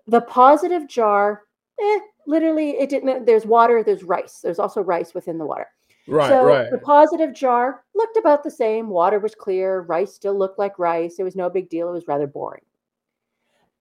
The 0.08 0.22
positive 0.22 0.90
jar, 0.90 1.44
eh, 1.80 2.00
literally, 2.28 2.72
it 2.72 2.90
didn't. 2.90 3.26
There's 3.26 3.46
water, 3.46 3.84
there's 3.84 4.04
rice. 4.04 4.40
There's 4.42 4.60
also 4.60 4.82
rice 4.82 5.14
within 5.14 5.38
the 5.38 5.46
water. 5.46 5.68
Right, 6.08 6.30
so 6.30 6.46
right. 6.46 6.72
The 6.72 6.80
positive 6.80 7.34
jar 7.34 7.84
looked 7.96 8.18
about 8.18 8.44
the 8.44 8.52
same. 8.52 8.90
Water 8.90 9.20
was 9.20 9.36
clear. 9.36 9.82
Rice 9.82 10.14
still 10.14 10.38
looked 10.38 10.58
like 10.58 10.80
rice. 10.80 11.18
It 11.20 11.24
was 11.24 11.36
no 11.36 11.50
big 11.50 11.70
deal. 11.70 11.90
It 11.90 11.94
was 11.94 12.08
rather 12.08 12.28
boring. 12.28 12.64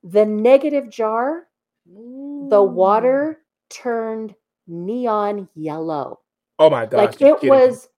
The 0.05 0.24
negative 0.24 0.91
jar, 0.91 1.49
Ooh. 1.91 2.47
the 2.51 2.62
water 2.62 3.41
turned 3.68 4.34
neon 4.66 5.49
yellow. 5.55 6.20
Oh 6.59 6.70
my 6.70 6.86
god! 6.86 6.97
Like 6.99 7.22
it 7.22 7.49
was 7.49 7.88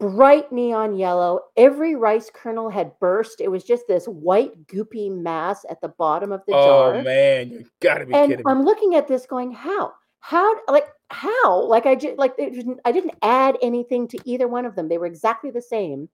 bright 0.00 0.50
neon 0.50 0.96
yellow. 0.96 1.40
Every 1.56 1.94
rice 1.94 2.30
kernel 2.34 2.70
had 2.70 2.98
burst. 2.98 3.40
It 3.40 3.48
was 3.48 3.62
just 3.62 3.86
this 3.86 4.06
white, 4.06 4.66
goopy 4.66 5.10
mass 5.10 5.64
at 5.70 5.80
the 5.80 5.88
bottom 5.88 6.32
of 6.32 6.40
the 6.46 6.54
oh, 6.54 6.64
jar. 6.64 6.94
Oh 6.96 7.02
man, 7.02 7.50
you 7.50 7.66
gotta 7.80 8.06
be 8.06 8.14
and 8.14 8.30
kidding 8.30 8.46
I'm 8.48 8.60
me. 8.60 8.64
looking 8.64 8.94
at 8.96 9.06
this, 9.06 9.26
going, 9.26 9.52
"How? 9.52 9.92
How? 10.20 10.56
Like 10.68 10.88
how? 11.10 11.64
Like 11.66 11.86
I 11.86 11.94
just 11.94 12.18
like 12.18 12.34
it, 12.38 12.78
I 12.84 12.92
didn't 12.92 13.14
add 13.22 13.58
anything 13.62 14.08
to 14.08 14.18
either 14.24 14.48
one 14.48 14.64
of 14.64 14.74
them. 14.74 14.88
They 14.88 14.98
were 14.98 15.06
exactly 15.06 15.50
the 15.50 15.62
same. 15.62 16.08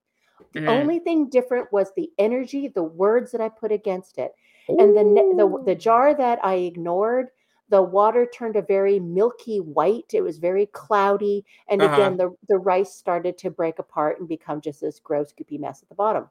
The 0.52 0.60
mm. 0.60 0.68
only 0.68 0.98
thing 0.98 1.30
different 1.30 1.72
was 1.72 1.92
the 1.96 2.10
energy, 2.18 2.68
the 2.68 2.82
words 2.82 3.32
that 3.32 3.40
I 3.40 3.48
put 3.48 3.72
against 3.72 4.18
it, 4.18 4.32
Ooh. 4.68 4.78
and 4.78 4.96
the 4.96 5.02
the 5.36 5.62
the 5.64 5.74
jar 5.74 6.14
that 6.14 6.44
I 6.44 6.54
ignored 6.54 7.28
the 7.68 7.82
water 7.82 8.26
turned 8.26 8.56
a 8.56 8.62
very 8.62 9.00
milky 9.00 9.58
white. 9.58 10.12
It 10.12 10.22
was 10.22 10.38
very 10.38 10.66
cloudy. 10.66 11.44
And 11.68 11.82
uh-huh. 11.82 11.94
again, 11.94 12.16
the, 12.16 12.34
the 12.48 12.58
rice 12.58 12.94
started 12.94 13.38
to 13.38 13.50
break 13.50 13.78
apart 13.78 14.20
and 14.20 14.28
become 14.28 14.60
just 14.60 14.80
this 14.80 15.00
gross, 15.00 15.32
goopy 15.32 15.58
mess 15.58 15.82
at 15.82 15.88
the 15.88 15.94
bottom. 15.94 16.28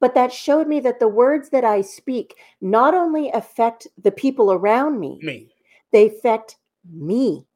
But 0.00 0.14
that 0.14 0.32
showed 0.32 0.68
me 0.68 0.80
that 0.80 1.00
the 1.00 1.08
words 1.08 1.48
that 1.50 1.64
I 1.64 1.80
speak 1.80 2.36
not 2.60 2.94
only 2.94 3.30
affect 3.30 3.88
the 4.02 4.10
people 4.10 4.52
around 4.52 5.00
me, 5.00 5.18
me. 5.22 5.48
they 5.92 6.08
affect 6.08 6.56
me. 6.90 7.46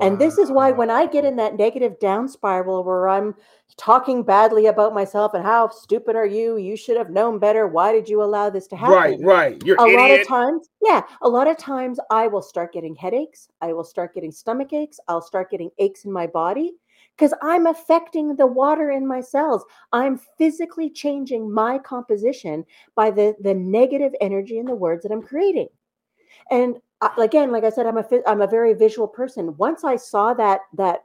And 0.00 0.18
this 0.18 0.38
is 0.38 0.50
why 0.50 0.70
when 0.70 0.90
I 0.90 1.06
get 1.06 1.24
in 1.24 1.36
that 1.36 1.56
negative 1.56 1.98
down 1.98 2.28
spiral 2.28 2.84
where 2.84 3.08
I'm 3.08 3.34
talking 3.76 4.22
badly 4.22 4.66
about 4.66 4.94
myself 4.94 5.34
and 5.34 5.44
how 5.44 5.68
stupid 5.68 6.16
are 6.16 6.26
you? 6.26 6.56
You 6.56 6.76
should 6.76 6.96
have 6.96 7.10
known 7.10 7.38
better. 7.38 7.66
Why 7.66 7.92
did 7.92 8.08
you 8.08 8.22
allow 8.22 8.50
this 8.50 8.66
to 8.68 8.76
happen? 8.76 8.94
Right, 8.94 9.18
right. 9.20 9.62
You're 9.64 9.76
a 9.78 9.84
idiot. 9.84 10.00
lot 10.00 10.10
of 10.10 10.26
times, 10.26 10.68
yeah, 10.82 11.02
a 11.22 11.28
lot 11.28 11.48
of 11.48 11.56
times 11.56 11.98
I 12.10 12.26
will 12.26 12.42
start 12.42 12.72
getting 12.72 12.94
headaches. 12.94 13.48
I 13.60 13.72
will 13.72 13.84
start 13.84 14.14
getting 14.14 14.32
stomach 14.32 14.72
aches. 14.72 15.00
I'll 15.08 15.22
start 15.22 15.50
getting 15.50 15.70
aches 15.78 16.04
in 16.04 16.12
my 16.12 16.26
body 16.26 16.74
because 17.16 17.34
I'm 17.42 17.66
affecting 17.66 18.36
the 18.36 18.46
water 18.46 18.90
in 18.90 19.06
my 19.06 19.20
cells. 19.20 19.64
I'm 19.92 20.20
physically 20.38 20.90
changing 20.90 21.52
my 21.52 21.78
composition 21.78 22.64
by 22.94 23.10
the 23.10 23.34
the 23.40 23.54
negative 23.54 24.12
energy 24.20 24.58
in 24.58 24.66
the 24.66 24.74
words 24.74 25.02
that 25.02 25.12
I'm 25.12 25.22
creating. 25.22 25.68
And 26.50 26.76
again, 27.18 27.50
like 27.50 27.64
I 27.64 27.70
said, 27.70 27.86
I'm 27.86 27.98
a 27.98 28.04
I'm 28.26 28.42
a 28.42 28.46
very 28.46 28.74
visual 28.74 29.08
person. 29.08 29.56
Once 29.56 29.84
I 29.84 29.96
saw 29.96 30.34
that 30.34 30.60
that 30.74 31.00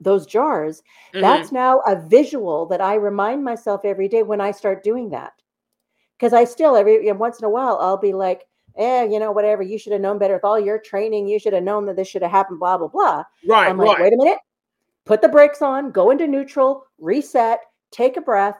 those 0.00 0.26
jars, 0.26 0.82
mm-hmm. 1.14 1.20
that's 1.20 1.52
now 1.52 1.80
a 1.80 1.96
visual 1.96 2.66
that 2.66 2.80
I 2.80 2.94
remind 2.94 3.44
myself 3.44 3.82
every 3.84 4.08
day 4.08 4.22
when 4.22 4.40
I 4.40 4.50
start 4.50 4.84
doing 4.84 5.10
that. 5.10 5.32
Because 6.18 6.32
I 6.32 6.44
still 6.44 6.76
every 6.76 6.94
you 6.94 7.12
know, 7.12 7.14
once 7.14 7.38
in 7.38 7.44
a 7.44 7.50
while 7.50 7.78
I'll 7.80 7.96
be 7.96 8.12
like, 8.12 8.44
eh, 8.76 9.04
you 9.04 9.18
know, 9.18 9.32
whatever. 9.32 9.62
You 9.62 9.78
should 9.78 9.92
have 9.92 10.00
known 10.00 10.18
better 10.18 10.34
with 10.34 10.44
all 10.44 10.58
your 10.58 10.78
training. 10.78 11.28
You 11.28 11.38
should 11.38 11.52
have 11.52 11.62
known 11.62 11.86
that 11.86 11.96
this 11.96 12.08
should 12.08 12.22
have 12.22 12.30
happened. 12.30 12.58
Blah 12.58 12.78
blah 12.78 12.88
blah. 12.88 13.24
Right. 13.46 13.68
I'm 13.68 13.78
like, 13.78 13.98
right. 13.98 14.02
wait 14.04 14.12
a 14.14 14.16
minute. 14.16 14.38
Put 15.04 15.22
the 15.22 15.28
brakes 15.28 15.62
on. 15.62 15.92
Go 15.92 16.10
into 16.10 16.26
neutral. 16.26 16.84
Reset. 16.98 17.60
Take 17.92 18.16
a 18.16 18.20
breath. 18.20 18.56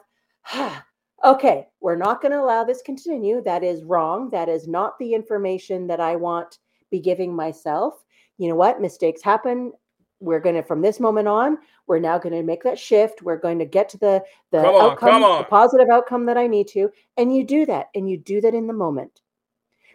okay, 1.24 1.66
we're 1.80 1.97
not 1.97 2.22
going 2.22 2.30
to 2.30 2.41
allow 2.41 2.62
this 2.62 2.82
continue. 2.82 3.43
That 3.43 3.64
is 3.64 3.82
wrong. 3.82 4.30
That 4.30 4.49
is 4.49 4.68
not 4.68 4.97
the 5.01 5.12
information 5.12 5.89
that 5.89 5.99
I 5.99 6.14
want 6.14 6.59
be 6.91 7.01
giving 7.01 7.34
myself. 7.34 8.05
You 8.39 8.49
know 8.49 8.55
what? 8.55 8.80
Mistakes 8.80 9.22
happen. 9.22 9.72
We're 10.20 10.41
going 10.41 10.55
to, 10.55 10.62
from 10.62 10.80
this 10.80 10.99
moment 10.99 11.28
on, 11.28 11.59
we're 11.87 11.99
now 11.99 12.18
going 12.18 12.34
to 12.34 12.43
make 12.43 12.62
that 12.62 12.78
shift. 12.78 13.22
We're 13.22 13.37
going 13.37 13.59
to 13.59 13.64
get 13.64 13.89
to 13.91 13.99
the 13.99 14.24
the 14.51 14.62
come 14.62 14.74
on, 14.74 14.93
outcome, 14.93 15.20
the 15.39 15.45
positive 15.45 15.89
outcome 15.91 16.26
that 16.26 16.39
I 16.39 16.47
need 16.47 16.68
to, 16.68 16.91
and 17.16 17.34
you 17.34 17.45
do 17.45 17.66
that, 17.66 17.89
and 17.95 18.09
you 18.09 18.16
do 18.16 18.41
that 18.41 18.55
in 18.55 18.66
the 18.66 18.72
moment, 18.72 19.20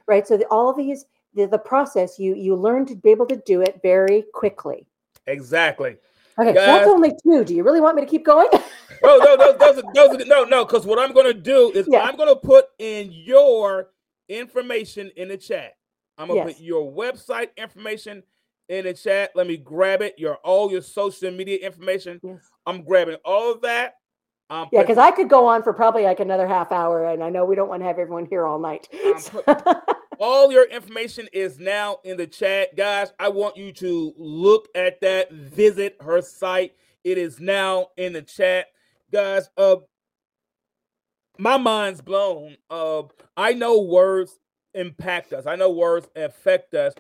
right? 0.08 0.28
So 0.28 0.38
the, 0.38 0.46
all 0.46 0.74
these, 0.74 1.06
the, 1.34 1.48
the 1.48 1.58
process, 1.58 2.20
you 2.20 2.36
you 2.36 2.56
learn 2.56 2.86
to 2.88 2.96
be 2.96 3.10
able 3.10 3.26
to 3.28 3.42
do 3.46 3.62
it 3.62 3.80
very 3.82 4.26
quickly. 4.34 4.86
Exactly. 5.26 5.98
Okay, 6.40 6.54
Guys, 6.54 6.66
that's 6.66 6.88
only 6.88 7.12
two. 7.24 7.44
Do 7.44 7.54
you 7.54 7.64
really 7.64 7.82
want 7.82 7.96
me 7.96 8.04
to 8.04 8.08
keep 8.08 8.26
going? 8.26 8.48
no, 9.04 9.18
no, 9.18 9.38
those, 9.38 9.58
those, 9.60 9.78
are, 9.84 9.94
those 9.94 10.22
are, 10.22 10.26
no, 10.26 10.44
no. 10.44 10.66
Because 10.66 10.86
what 10.86 11.00
I'm 11.00 11.14
going 11.14 11.28
to 11.28 11.40
do 11.40 11.72
is 11.72 11.88
yeah. 11.90 12.02
I'm 12.02 12.16
going 12.16 12.30
to 12.30 12.40
put 12.40 12.66
in 12.80 13.12
your 13.12 13.90
information 14.30 15.12
in 15.18 15.28
the 15.28 15.38
chat. 15.38 15.74
I'm 16.22 16.28
gonna 16.28 16.46
yes. 16.46 16.54
put 16.54 16.64
your 16.64 16.92
website 16.92 17.50
information 17.58 18.24
in 18.70 18.86
the 18.86 18.94
chat. 18.94 19.32
Let 19.36 19.48
me 19.48 19.58
grab 19.58 20.02
it. 20.02 20.16
Your 20.18 20.36
all 20.38 20.72
your 20.72 20.82
social 20.82 21.32
media 21.32 21.58
information. 21.58 22.20
Yes. 22.24 22.50
I'm 22.66 22.84
grabbing 22.84 23.18
all 23.26 23.52
of 23.52 23.62
that. 23.62 23.96
Um, 24.52 24.68
yeah, 24.72 24.82
because 24.82 24.98
I 24.98 25.12
could 25.12 25.30
go 25.30 25.46
on 25.48 25.64
for 25.64 25.74
probably 25.74 26.04
like 26.04 26.20
another 26.20 26.48
half 26.48 26.72
hour, 26.72 27.06
and 27.06 27.24
I 27.24 27.30
know 27.30 27.46
we 27.46 27.56
don't 27.56 27.70
want 27.70 27.82
to 27.82 27.88
have 27.88 27.98
everyone 27.98 28.26
here 28.26 28.46
all 28.46 28.60
night. 28.60 28.88
all 30.20 30.52
your 30.52 30.66
information 30.66 31.28
is 31.32 31.58
now 31.58 31.98
in 32.04 32.18
the 32.18 32.28
chat, 32.28 32.76
guys. 32.76 33.14
I 33.18 33.30
want 33.30 33.58
you 33.58 33.72
to 33.74 34.14
look 34.18 34.68
at 34.76 35.00
that. 35.02 35.32
Visit 35.32 35.98
her 36.02 36.22
site. 36.22 36.74
It 37.04 37.18
is 37.18 37.40
now 37.40 37.88
in 37.98 38.14
the 38.14 38.22
chat, 38.22 38.68
guys. 39.12 39.50
Uh, 39.58 39.78
my 41.38 41.58
mind's 41.58 42.02
blown. 42.02 42.58
Uh, 42.70 43.04
I 43.36 43.54
know 43.54 43.82
words 43.82 44.38
impact 44.74 45.34
us. 45.34 45.46
I 45.46 45.56
know 45.56 45.72
words 45.72 46.08
affect 46.16 46.74
us, 46.74 46.94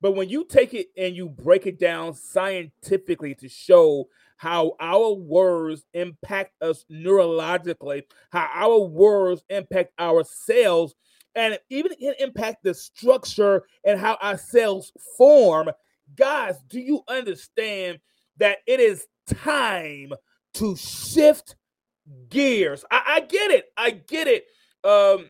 but 0.00 0.12
when 0.12 0.28
you 0.28 0.44
take 0.44 0.74
it 0.74 0.88
and 0.96 1.16
you 1.16 1.28
break 1.28 1.66
it 1.66 1.78
down 1.78 2.14
scientifically 2.14 3.34
to 3.36 3.48
show 3.48 4.08
how 4.36 4.76
our 4.80 5.12
words 5.12 5.84
impact 5.94 6.52
us 6.60 6.84
neurologically, 6.90 8.02
how 8.30 8.48
our 8.52 8.78
words 8.80 9.42
impact 9.48 9.92
our 9.98 10.24
cells, 10.24 10.94
and 11.34 11.58
even 11.70 11.92
impact 12.18 12.64
the 12.64 12.74
structure 12.74 13.62
and 13.84 14.00
how 14.00 14.16
our 14.22 14.38
cells 14.38 14.92
form. 15.16 15.70
Guys, 16.14 16.56
do 16.68 16.80
you 16.80 17.02
understand 17.08 17.98
that 18.38 18.58
it 18.66 18.80
is 18.80 19.06
time 19.26 20.12
to 20.54 20.76
shift 20.76 21.56
gears? 22.28 22.84
I, 22.90 23.02
I 23.06 23.20
get 23.20 23.50
it. 23.50 23.66
I 23.76 23.90
get 23.90 24.28
it. 24.28 24.46
Um, 24.82 25.28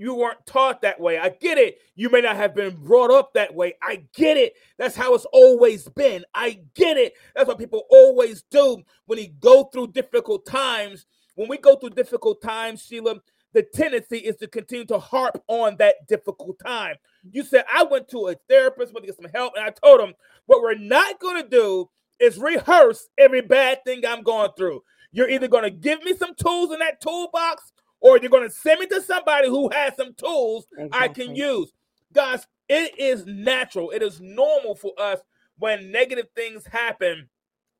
you 0.00 0.14
weren't 0.14 0.44
taught 0.46 0.82
that 0.82 1.00
way. 1.00 1.18
I 1.18 1.28
get 1.28 1.58
it. 1.58 1.78
You 1.94 2.10
may 2.10 2.20
not 2.20 2.36
have 2.36 2.54
been 2.54 2.76
brought 2.76 3.10
up 3.10 3.34
that 3.34 3.54
way. 3.54 3.74
I 3.82 4.04
get 4.14 4.36
it. 4.36 4.54
That's 4.78 4.96
how 4.96 5.14
it's 5.14 5.26
always 5.26 5.88
been. 5.88 6.24
I 6.34 6.60
get 6.74 6.96
it. 6.96 7.14
That's 7.34 7.48
what 7.48 7.58
people 7.58 7.84
always 7.90 8.42
do 8.50 8.82
when 9.06 9.18
they 9.18 9.28
go 9.28 9.64
through 9.64 9.88
difficult 9.88 10.46
times. 10.46 11.06
When 11.36 11.48
we 11.48 11.58
go 11.58 11.76
through 11.76 11.90
difficult 11.90 12.40
times, 12.42 12.82
Sheila, 12.82 13.16
the 13.52 13.62
tendency 13.62 14.18
is 14.18 14.36
to 14.36 14.48
continue 14.48 14.84
to 14.86 14.98
harp 14.98 15.42
on 15.48 15.76
that 15.78 16.06
difficult 16.08 16.58
time. 16.64 16.96
You 17.30 17.44
said, 17.44 17.64
I 17.72 17.84
went 17.84 18.08
to 18.08 18.28
a 18.28 18.34
therapist, 18.48 18.92
wanted 18.92 19.06
to 19.06 19.12
get 19.12 19.22
some 19.22 19.30
help, 19.32 19.54
and 19.56 19.64
I 19.64 19.70
told 19.70 20.00
him, 20.00 20.14
what 20.46 20.60
we're 20.60 20.74
not 20.74 21.20
going 21.20 21.42
to 21.42 21.48
do 21.48 21.88
is 22.20 22.38
rehearse 22.38 23.08
every 23.18 23.42
bad 23.42 23.84
thing 23.84 24.04
I'm 24.06 24.22
going 24.22 24.50
through. 24.56 24.82
You're 25.12 25.30
either 25.30 25.46
going 25.46 25.62
to 25.62 25.70
give 25.70 26.02
me 26.02 26.16
some 26.16 26.34
tools 26.34 26.72
in 26.72 26.80
that 26.80 27.00
toolbox 27.00 27.72
or 28.04 28.18
you're 28.18 28.30
going 28.30 28.46
to 28.46 28.54
send 28.54 28.80
me 28.80 28.86
to 28.86 29.00
somebody 29.00 29.48
who 29.48 29.70
has 29.70 29.96
some 29.96 30.12
tools 30.14 30.66
exactly. 30.76 31.00
I 31.00 31.08
can 31.08 31.34
use. 31.34 31.72
Guys, 32.12 32.46
it 32.68 32.98
is 33.00 33.24
natural, 33.26 33.90
it 33.90 34.02
is 34.02 34.20
normal 34.20 34.74
for 34.74 34.92
us 34.98 35.20
when 35.58 35.90
negative 35.90 36.26
things 36.36 36.66
happen 36.66 37.28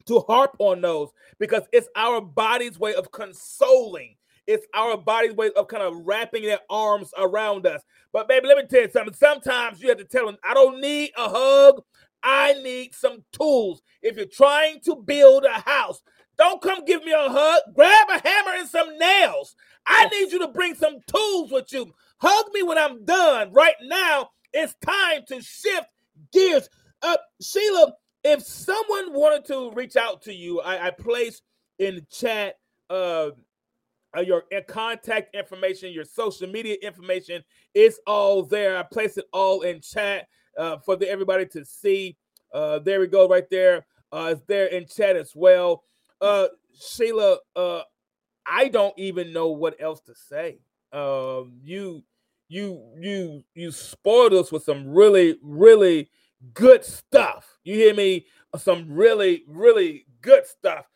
to 0.07 0.21
harp 0.21 0.57
on 0.59 0.81
those 0.81 1.11
because 1.39 1.65
it's 1.73 1.89
our 1.95 2.21
body's 2.23 2.79
way 2.79 2.95
of 2.95 3.13
consoling. 3.13 4.17
It's 4.47 4.67
our 4.75 4.97
body's 4.97 5.35
way 5.35 5.51
of 5.57 5.69
kind 5.69 5.83
of 5.83 5.95
wrapping 6.07 6.43
their 6.43 6.61
arms 6.69 7.11
around 7.19 7.67
us. 7.67 7.83
But 8.13 8.27
baby, 8.27 8.47
let 8.47 8.57
me 8.57 8.65
tell 8.67 8.83
you 8.83 8.91
something. 8.91 9.15
Sometimes 9.15 9.83
you 9.83 9.89
have 9.89 9.99
to 9.99 10.05
tell 10.05 10.27
them, 10.27 10.37
I 10.43 10.55
don't 10.55 10.81
need 10.81 11.13
a 11.17 11.29
hug. 11.29 11.83
I 12.23 12.55
need 12.63 12.95
some 12.95 13.25
tools. 13.33 13.83
If 14.03 14.17
you're 14.17 14.27
trying 14.27 14.81
to 14.81 14.97
build 14.97 15.45
a 15.45 15.61
house, 15.61 16.03
Don't 16.37 16.61
come 16.63 16.85
give 16.85 17.05
me 17.05 17.13
a 17.13 17.29
hug. 17.29 17.61
Grab 17.75 18.09
a 18.09 18.27
hammer 18.27 18.59
and 18.59 18.69
some 18.69 18.99
nails. 18.99 19.55
I 19.87 20.07
need 20.07 20.33
you 20.33 20.39
to 20.41 20.49
bring 20.49 20.75
some 20.75 20.99
tools 21.07 21.51
with 21.51 21.73
you. 21.73 21.93
Hug 22.19 22.47
me 22.53 22.63
when 22.63 22.79
I'm 22.79 23.05
done. 23.05 23.53
Right 23.53 23.75
now, 23.83 24.31
it's 24.53 24.75
time 24.85 25.23
to 25.29 25.43
shift 25.43 25.87
gears. 26.33 26.69
Uh, 27.03 27.17
Sheila, 27.41 27.93
if 28.23 28.43
someone 28.43 29.13
wanted 29.13 29.45
to 29.47 29.71
reach 29.73 29.97
out 29.97 30.23
to 30.23 30.33
you, 30.33 30.61
I, 30.61 30.87
I 30.87 30.91
placed 30.91 31.43
in 31.79 31.97
the 31.97 32.01
chat 32.11 32.55
uh, 32.89 33.31
uh, 34.17 34.21
your 34.21 34.45
uh, 34.57 34.61
contact 34.67 35.35
information, 35.35 35.93
your 35.93 36.05
social 36.05 36.49
media 36.49 36.77
information. 36.83 37.43
It's 37.75 37.99
all 38.07 38.43
there. 38.43 38.79
I 38.79 38.83
placed 38.83 39.19
it 39.19 39.27
all 39.33 39.63
in 39.63 39.81
chat 39.81 40.29
uh, 40.57 40.79
for 40.79 40.97
the, 40.97 41.09
everybody 41.09 41.47
to 41.47 41.65
see. 41.65 42.17
Uh, 42.53 42.79
there 42.79 43.01
we 43.01 43.07
go, 43.09 43.29
right 43.29 43.49
there. 43.51 43.87
Uh, 44.13 44.31
it's 44.33 44.43
there 44.47 44.67
in 44.67 44.87
chat 44.87 45.17
as 45.17 45.33
well. 45.35 45.83
Uh, 46.21 46.47
Sheila, 46.79 47.39
uh, 47.57 47.83
I 48.47 48.69
don't 48.69 48.99
even 48.99 49.33
know 49.33 49.49
what 49.49 49.77
else 49.81 50.01
to 50.03 50.15
say. 50.15 50.59
Um, 50.93 51.55
you, 51.63 52.03
you, 52.49 52.83
you, 52.99 53.43
you 53.55 53.73
spoiled 53.73 54.35
us 54.35 54.53
with 54.53 54.65
some 54.65 54.89
really, 54.89 55.39
really 55.43 56.11
good 56.53 56.85
stuff. 56.85 57.59
You 57.65 57.75
hear 57.75 57.95
me? 57.95 58.27
Some 58.57 58.93
really, 58.93 59.45
really 59.49 60.07
good 60.21 60.47
stuff. 60.47 60.87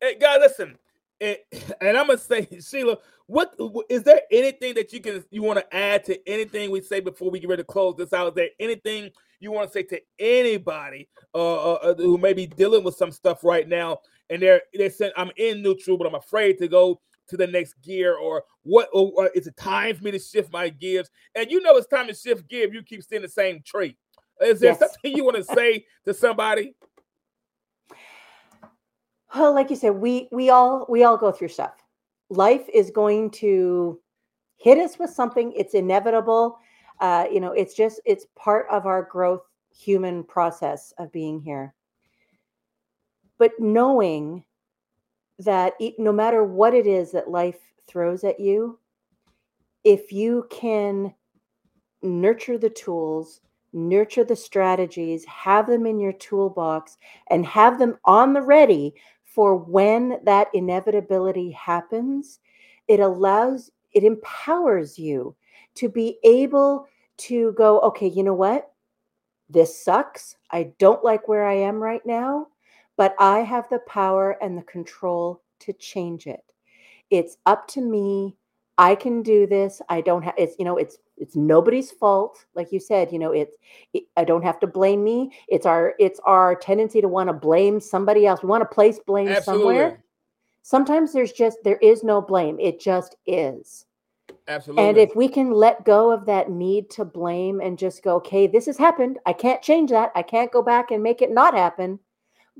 Hey, 0.00 0.18
guys, 0.18 0.38
listen. 0.40 0.76
And, 1.20 1.36
and 1.80 1.96
I'm 1.96 2.06
gonna 2.06 2.18
say, 2.18 2.48
Sheila, 2.60 2.98
what 3.26 3.54
is 3.88 4.02
there 4.04 4.20
anything 4.30 4.74
that 4.74 4.92
you 4.92 5.00
can 5.00 5.24
you 5.30 5.42
want 5.42 5.58
to 5.58 5.76
add 5.76 6.04
to 6.04 6.28
anything 6.28 6.70
we 6.70 6.80
say 6.80 7.00
before 7.00 7.30
we 7.30 7.40
get 7.40 7.48
ready 7.48 7.62
to 7.62 7.66
close 7.66 7.96
this 7.96 8.12
out? 8.12 8.28
Is 8.28 8.34
there 8.34 8.48
anything 8.60 9.10
you 9.40 9.50
want 9.50 9.68
to 9.68 9.72
say 9.72 9.82
to 9.84 10.00
anybody 10.18 11.08
uh, 11.34 11.72
uh, 11.72 11.78
uh, 11.82 11.94
who 11.94 12.18
may 12.18 12.32
be 12.32 12.46
dealing 12.46 12.84
with 12.84 12.94
some 12.94 13.10
stuff 13.10 13.42
right 13.42 13.68
now 13.68 13.98
and 14.30 14.42
they're 14.42 14.62
they're 14.74 14.90
saying 14.90 15.12
I'm 15.16 15.30
in 15.36 15.62
neutral, 15.62 15.96
but 15.96 16.06
I'm 16.06 16.14
afraid 16.14 16.58
to 16.58 16.68
go 16.68 17.00
to 17.28 17.36
the 17.36 17.46
next 17.46 17.74
gear 17.82 18.14
or 18.14 18.44
what 18.62 18.88
or, 18.92 19.12
or 19.16 19.30
it's 19.34 19.46
a 19.46 19.52
time 19.52 19.96
for 19.96 20.04
me 20.04 20.10
to 20.12 20.18
shift 20.18 20.52
my 20.52 20.68
gears? 20.68 21.10
And 21.34 21.50
you 21.50 21.60
know 21.60 21.76
it's 21.76 21.86
time 21.86 22.06
to 22.08 22.14
shift 22.14 22.48
gear 22.48 22.66
if 22.66 22.72
you 22.72 22.82
keep 22.82 23.02
seeing 23.02 23.22
the 23.22 23.28
same 23.28 23.62
tree 23.64 23.96
is 24.40 24.60
there 24.60 24.70
yes. 24.72 24.78
something 24.78 25.16
you 25.16 25.24
want 25.24 25.36
to 25.36 25.44
say 25.44 25.86
to 26.04 26.14
somebody? 26.14 26.74
Well 29.34 29.54
like 29.54 29.70
you 29.70 29.76
said 29.76 29.90
we 29.90 30.28
we 30.32 30.50
all 30.50 30.86
we 30.88 31.04
all 31.04 31.16
go 31.16 31.32
through 31.32 31.48
stuff. 31.48 31.74
Life 32.28 32.66
is 32.72 32.90
going 32.90 33.30
to 33.30 34.00
hit 34.56 34.78
us 34.78 34.98
with 34.98 35.10
something. 35.10 35.52
It's 35.52 35.74
inevitable. 35.74 36.58
Uh, 37.00 37.26
you 37.30 37.40
know 37.40 37.52
it's 37.52 37.74
just 37.74 38.00
it's 38.04 38.26
part 38.36 38.66
of 38.70 38.86
our 38.86 39.02
growth 39.02 39.42
human 39.76 40.24
process 40.24 40.94
of 40.98 41.12
being 41.12 41.40
here 41.40 41.74
but 43.38 43.52
knowing 43.58 44.44
that 45.38 45.74
no 45.98 46.12
matter 46.12 46.44
what 46.44 46.74
it 46.74 46.86
is 46.86 47.12
that 47.12 47.30
life 47.30 47.58
throws 47.86 48.24
at 48.24 48.40
you 48.40 48.78
if 49.84 50.10
you 50.12 50.46
can 50.50 51.14
nurture 52.02 52.58
the 52.58 52.70
tools 52.70 53.40
nurture 53.72 54.24
the 54.24 54.34
strategies 54.34 55.24
have 55.26 55.66
them 55.66 55.86
in 55.86 56.00
your 56.00 56.14
toolbox 56.14 56.96
and 57.30 57.44
have 57.44 57.78
them 57.78 57.96
on 58.04 58.32
the 58.32 58.40
ready 58.40 58.94
for 59.36 59.54
when 59.54 60.18
that 60.24 60.48
inevitability 60.54 61.50
happens, 61.50 62.40
it 62.88 63.00
allows, 63.00 63.70
it 63.92 64.02
empowers 64.02 64.98
you 64.98 65.36
to 65.74 65.90
be 65.90 66.16
able 66.24 66.88
to 67.18 67.52
go, 67.52 67.78
okay, 67.80 68.08
you 68.08 68.22
know 68.22 68.32
what? 68.32 68.72
This 69.50 69.84
sucks. 69.84 70.36
I 70.50 70.72
don't 70.78 71.04
like 71.04 71.28
where 71.28 71.46
I 71.46 71.52
am 71.52 71.82
right 71.82 72.00
now, 72.06 72.46
but 72.96 73.14
I 73.18 73.40
have 73.40 73.68
the 73.68 73.80
power 73.80 74.36
and 74.42 74.56
the 74.56 74.62
control 74.62 75.42
to 75.60 75.72
change 75.72 76.26
it. 76.26 76.44
It's 77.10 77.36
up 77.46 77.68
to 77.68 77.80
me. 77.80 78.36
I 78.78 78.94
can 78.94 79.22
do 79.22 79.46
this. 79.46 79.80
I 79.88 80.00
don't 80.00 80.22
have 80.22 80.34
it's 80.36 80.56
you 80.58 80.64
know 80.64 80.76
it's 80.76 80.98
it's 81.16 81.36
nobody's 81.36 81.90
fault 81.90 82.44
like 82.54 82.72
you 82.72 82.80
said 82.80 83.10
you 83.10 83.18
know 83.18 83.32
it's 83.32 83.56
it, 83.92 84.04
i 84.16 84.24
don't 84.24 84.44
have 84.44 84.58
to 84.60 84.66
blame 84.66 85.02
me 85.02 85.32
it's 85.48 85.66
our 85.66 85.94
it's 85.98 86.20
our 86.24 86.54
tendency 86.54 87.00
to 87.00 87.08
want 87.08 87.28
to 87.28 87.32
blame 87.32 87.80
somebody 87.80 88.26
else 88.26 88.42
we 88.42 88.48
want 88.48 88.60
to 88.60 88.74
place 88.74 88.98
blame 89.06 89.28
Absolutely. 89.28 89.64
somewhere 89.64 90.04
sometimes 90.62 91.12
there's 91.12 91.32
just 91.32 91.58
there 91.64 91.78
is 91.78 92.02
no 92.02 92.20
blame 92.20 92.58
it 92.60 92.80
just 92.80 93.16
is 93.26 93.86
Absolutely. 94.48 94.88
And 94.88 94.98
if 94.98 95.16
we 95.16 95.28
can 95.28 95.50
let 95.50 95.84
go 95.84 96.12
of 96.12 96.26
that 96.26 96.50
need 96.50 96.88
to 96.90 97.04
blame 97.04 97.60
and 97.60 97.78
just 97.78 98.02
go, 98.02 98.16
okay, 98.16 98.46
this 98.46 98.66
has 98.66 98.78
happened. 98.78 99.18
I 99.26 99.32
can't 99.32 99.62
change 99.62 99.90
that. 99.90 100.12
I 100.14 100.22
can't 100.22 100.52
go 100.52 100.62
back 100.62 100.90
and 100.90 101.02
make 101.02 101.20
it 101.20 101.32
not 101.32 101.54
happen. 101.54 101.98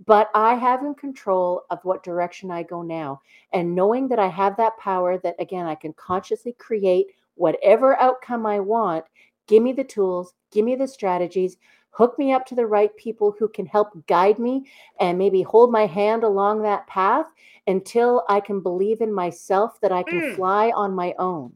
But 0.04 0.30
I 0.34 0.54
have 0.54 0.82
in 0.82 0.94
control 0.94 1.62
of 1.70 1.84
what 1.84 2.02
direction 2.02 2.50
I 2.50 2.62
go 2.62 2.82
now. 2.82 3.22
And 3.52 3.74
knowing 3.74 4.08
that 4.08 4.18
I 4.18 4.28
have 4.28 4.56
that 4.58 4.76
power 4.76 5.16
that, 5.18 5.36
again, 5.38 5.66
I 5.66 5.74
can 5.74 5.94
consciously 5.94 6.52
create 6.58 7.06
whatever 7.34 7.98
outcome 7.98 8.44
I 8.44 8.60
want, 8.60 9.04
give 9.46 9.62
me 9.62 9.72
the 9.72 9.84
tools, 9.84 10.34
give 10.50 10.64
me 10.64 10.74
the 10.74 10.88
strategies, 10.88 11.56
hook 11.90 12.18
me 12.18 12.32
up 12.32 12.44
to 12.46 12.54
the 12.54 12.66
right 12.66 12.94
people 12.96 13.34
who 13.38 13.48
can 13.48 13.64
help 13.64 13.88
guide 14.06 14.38
me 14.38 14.66
and 15.00 15.16
maybe 15.16 15.40
hold 15.40 15.72
my 15.72 15.86
hand 15.86 16.24
along 16.24 16.62
that 16.62 16.86
path 16.86 17.26
until 17.66 18.24
I 18.28 18.40
can 18.40 18.60
believe 18.60 19.00
in 19.00 19.12
myself 19.12 19.80
that 19.80 19.92
I 19.92 20.02
can 20.02 20.20
mm. 20.20 20.36
fly 20.36 20.72
on 20.74 20.94
my 20.94 21.14
own. 21.18 21.54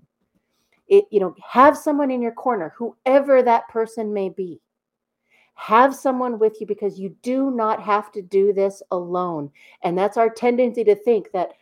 It, 0.88 1.04
you 1.10 1.20
know, 1.20 1.34
have 1.46 1.76
someone 1.76 2.10
in 2.10 2.22
your 2.22 2.32
corner, 2.32 2.74
whoever 2.76 3.42
that 3.42 3.68
person 3.68 4.14
may 4.14 4.30
be. 4.30 4.60
Have 5.60 5.94
someone 5.94 6.38
with 6.38 6.58
you 6.58 6.66
because 6.66 6.98
you 6.98 7.14
do 7.20 7.50
not 7.50 7.82
have 7.82 8.10
to 8.12 8.22
do 8.22 8.52
this 8.52 8.82
alone. 8.90 9.50
And 9.82 9.96
that's 9.96 10.16
our 10.16 10.30
tendency 10.30 10.84
to 10.84 10.94
think 10.94 11.32
that 11.32 11.52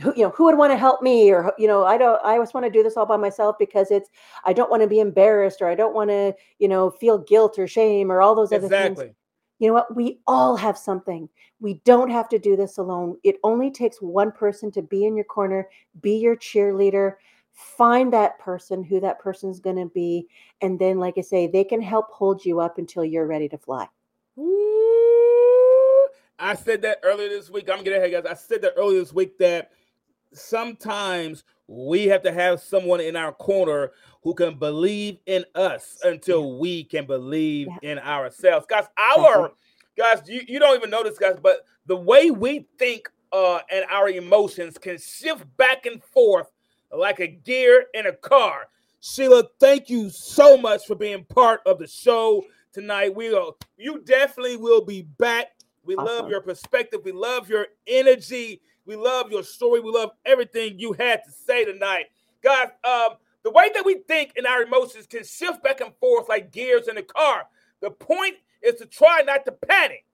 who 0.00 0.12
you 0.14 0.22
know 0.22 0.30
who 0.30 0.44
would 0.44 0.56
want 0.56 0.72
to 0.72 0.78
help 0.78 1.02
me? 1.02 1.32
Or 1.32 1.52
you 1.58 1.66
know 1.66 1.84
i 1.84 1.98
don't 1.98 2.20
i 2.24 2.36
just 2.36 2.54
want 2.54 2.64
to 2.64 2.70
do 2.70 2.82
this 2.82 2.96
all 2.96 3.06
by 3.06 3.16
myself 3.16 3.56
because 3.58 3.90
it's 3.90 4.10
i 4.44 4.52
don't 4.52 4.70
want 4.70 4.82
to 4.82 4.86
be 4.86 5.00
embarrassed 5.00 5.62
or 5.62 5.68
i 5.68 5.74
don't 5.74 5.94
want 5.94 6.10
to 6.10 6.34
you 6.58 6.68
know 6.68 6.90
feel 6.90 7.18
guilt 7.18 7.58
or 7.58 7.66
shame 7.66 8.12
or 8.12 8.20
all 8.20 8.34
those 8.34 8.52
other 8.52 8.66
exactly. 8.66 9.06
things 9.06 9.16
you 9.58 9.68
know 9.68 9.74
what? 9.74 9.96
We 9.96 10.20
all 10.26 10.54
have 10.56 10.76
something. 10.76 11.28
We 11.60 11.80
don't 11.84 12.10
have 12.10 12.28
to 12.28 12.38
do 12.38 12.56
this 12.56 12.76
alone. 12.76 13.16
It 13.24 13.36
only 13.42 13.70
takes 13.70 14.02
one 14.02 14.30
person 14.30 14.70
to 14.72 14.82
be 14.82 15.06
in 15.06 15.16
your 15.16 15.24
corner 15.24 15.68
be 16.02 16.18
your 16.18 16.36
cheerleader 16.36 17.14
find 17.56 18.12
that 18.12 18.38
person 18.38 18.84
who 18.84 19.00
that 19.00 19.18
person's 19.18 19.60
going 19.60 19.76
to 19.76 19.86
be 19.86 20.28
and 20.60 20.78
then 20.78 20.98
like 20.98 21.14
i 21.16 21.22
say 21.22 21.46
they 21.46 21.64
can 21.64 21.80
help 21.80 22.10
hold 22.10 22.44
you 22.44 22.60
up 22.60 22.78
until 22.78 23.04
you're 23.04 23.26
ready 23.26 23.48
to 23.48 23.56
fly 23.56 23.88
I 26.38 26.54
said 26.54 26.82
that 26.82 27.00
earlier 27.02 27.28
this 27.28 27.50
week. 27.50 27.70
I'm 27.70 27.82
getting 27.82 27.98
ahead, 27.98 28.12
guys. 28.12 28.30
I 28.30 28.34
said 28.34 28.62
that 28.62 28.74
earlier 28.76 29.00
this 29.00 29.12
week 29.12 29.38
that 29.38 29.70
sometimes 30.32 31.44
we 31.66 32.06
have 32.06 32.22
to 32.22 32.32
have 32.32 32.60
someone 32.60 33.00
in 33.00 33.16
our 33.16 33.32
corner 33.32 33.92
who 34.22 34.34
can 34.34 34.58
believe 34.58 35.18
in 35.26 35.44
us 35.54 35.98
until 36.04 36.42
yeah. 36.42 36.58
we 36.58 36.84
can 36.84 37.06
believe 37.06 37.68
yeah. 37.82 37.92
in 37.92 37.98
ourselves. 37.98 38.66
Guys, 38.68 38.84
our 38.98 39.52
guys, 39.96 40.22
you, 40.26 40.42
you 40.46 40.58
don't 40.58 40.76
even 40.76 40.90
know 40.90 41.02
this, 41.02 41.18
guys, 41.18 41.36
but 41.42 41.64
the 41.86 41.96
way 41.96 42.30
we 42.30 42.66
think 42.78 43.10
uh, 43.32 43.60
and 43.70 43.84
our 43.90 44.08
emotions 44.08 44.78
can 44.78 44.98
shift 44.98 45.44
back 45.56 45.86
and 45.86 46.02
forth 46.02 46.50
like 46.92 47.20
a 47.20 47.26
gear 47.26 47.86
in 47.94 48.06
a 48.06 48.12
car. 48.12 48.68
Sheila, 49.00 49.44
thank 49.60 49.88
you 49.88 50.10
so 50.10 50.56
much 50.56 50.86
for 50.86 50.94
being 50.94 51.24
part 51.24 51.60
of 51.66 51.78
the 51.78 51.86
show 51.86 52.44
tonight. 52.72 53.14
We 53.14 53.30
will, 53.30 53.56
you 53.76 54.02
definitely 54.02 54.56
will 54.56 54.84
be 54.84 55.02
back. 55.02 55.52
We 55.84 55.94
awesome. 55.94 56.06
love 56.06 56.30
your 56.30 56.40
perspective. 56.40 57.00
We 57.04 57.12
love 57.12 57.48
your 57.48 57.66
energy. 57.86 58.60
We 58.84 58.96
love 58.96 59.30
your 59.30 59.42
story. 59.42 59.80
We 59.80 59.90
love 59.90 60.10
everything 60.24 60.78
you 60.78 60.92
had 60.92 61.22
to 61.24 61.30
say 61.30 61.64
tonight. 61.64 62.06
Guys, 62.42 62.68
um, 62.84 63.16
the 63.42 63.50
way 63.50 63.70
that 63.74 63.84
we 63.84 63.98
think 64.08 64.32
and 64.36 64.46
our 64.46 64.62
emotions 64.62 65.06
can 65.06 65.24
shift 65.24 65.62
back 65.62 65.80
and 65.80 65.94
forth 66.00 66.28
like 66.28 66.50
gears 66.50 66.88
in 66.88 66.96
a 66.96 67.02
car. 67.02 67.44
The 67.80 67.90
point 67.90 68.34
is 68.62 68.74
to 68.76 68.86
try 68.86 69.22
not 69.24 69.44
to 69.44 69.52
panic 69.52 70.04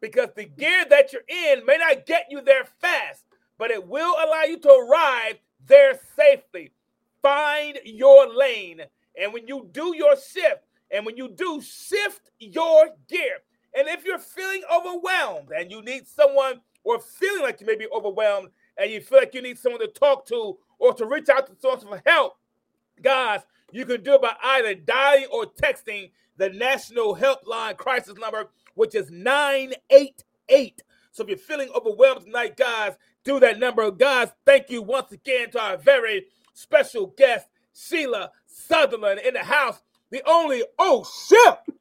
because 0.00 0.28
the 0.36 0.44
gear 0.44 0.84
that 0.90 1.12
you're 1.12 1.22
in 1.26 1.64
may 1.64 1.78
not 1.78 2.04
get 2.04 2.26
you 2.28 2.42
there 2.42 2.66
fast, 2.80 3.24
but 3.56 3.70
it 3.70 3.86
will 3.86 4.14
allow 4.22 4.42
you 4.42 4.58
to 4.58 4.68
arrive 4.68 5.38
there 5.66 5.98
safely. 6.16 6.72
Find 7.20 7.78
your 7.84 8.34
lane. 8.34 8.82
And 9.20 9.32
when 9.32 9.46
you 9.46 9.68
do 9.72 9.94
your 9.96 10.16
shift, 10.16 10.64
and 10.90 11.06
when 11.06 11.16
you 11.16 11.28
do, 11.28 11.62
shift 11.62 12.30
your 12.38 12.90
gear. 13.08 13.38
And 13.74 13.88
if 13.88 14.04
you're 14.04 14.18
feeling 14.18 14.62
overwhelmed 14.70 15.50
and 15.56 15.70
you 15.70 15.82
need 15.82 16.06
someone 16.06 16.60
or 16.84 17.00
feeling 17.00 17.42
like 17.42 17.60
you 17.60 17.66
may 17.66 17.76
be 17.76 17.86
overwhelmed 17.88 18.48
and 18.76 18.90
you 18.90 19.00
feel 19.00 19.18
like 19.18 19.34
you 19.34 19.40
need 19.40 19.58
someone 19.58 19.80
to 19.80 19.86
talk 19.86 20.26
to 20.26 20.58
or 20.78 20.92
to 20.94 21.06
reach 21.06 21.28
out 21.30 21.46
to 21.46 21.56
someone 21.58 21.80
for 21.80 22.02
help, 22.04 22.34
guys, 23.00 23.40
you 23.70 23.86
can 23.86 24.02
do 24.02 24.14
it 24.14 24.22
by 24.22 24.34
either 24.42 24.74
dialing 24.74 25.26
or 25.32 25.46
texting 25.46 26.10
the 26.36 26.50
National 26.50 27.16
Helpline 27.16 27.76
crisis 27.76 28.14
number, 28.18 28.50
which 28.74 28.94
is 28.94 29.10
988. 29.10 30.82
So 31.12 31.22
if 31.22 31.28
you're 31.28 31.38
feeling 31.38 31.68
overwhelmed 31.76 32.22
tonight, 32.22 32.56
guys, 32.56 32.94
do 33.22 33.38
that 33.40 33.58
number. 33.58 33.90
Guys, 33.90 34.30
thank 34.46 34.70
you 34.70 34.82
once 34.82 35.12
again 35.12 35.50
to 35.50 35.60
our 35.60 35.76
very 35.76 36.26
special 36.54 37.08
guest, 37.18 37.46
Sheila 37.74 38.30
Sutherland, 38.46 39.20
in 39.20 39.34
the 39.34 39.44
house, 39.44 39.82
the 40.10 40.22
only 40.26 40.64
oh 40.78 41.06
shit 41.28 41.76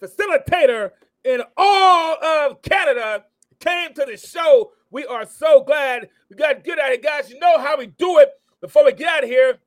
facilitator 0.00 0.90
in 1.24 1.42
all 1.56 2.22
of 2.22 2.62
Canada 2.62 3.24
came 3.60 3.94
to 3.94 4.04
the 4.04 4.16
show 4.16 4.72
We 4.90 5.06
are 5.06 5.26
so 5.26 5.62
glad 5.62 6.08
we 6.28 6.36
got 6.36 6.62
good 6.62 6.78
at 6.78 6.92
it, 6.92 7.02
guys. 7.02 7.30
You 7.30 7.38
know 7.38 7.58
how 7.58 7.78
we 7.78 7.86
do 7.86 8.18
it. 8.18 8.30
Before 8.60 8.84
we 8.84 8.92
get 8.92 9.08
out 9.08 9.24
of 9.24 9.28
here, 9.28 9.58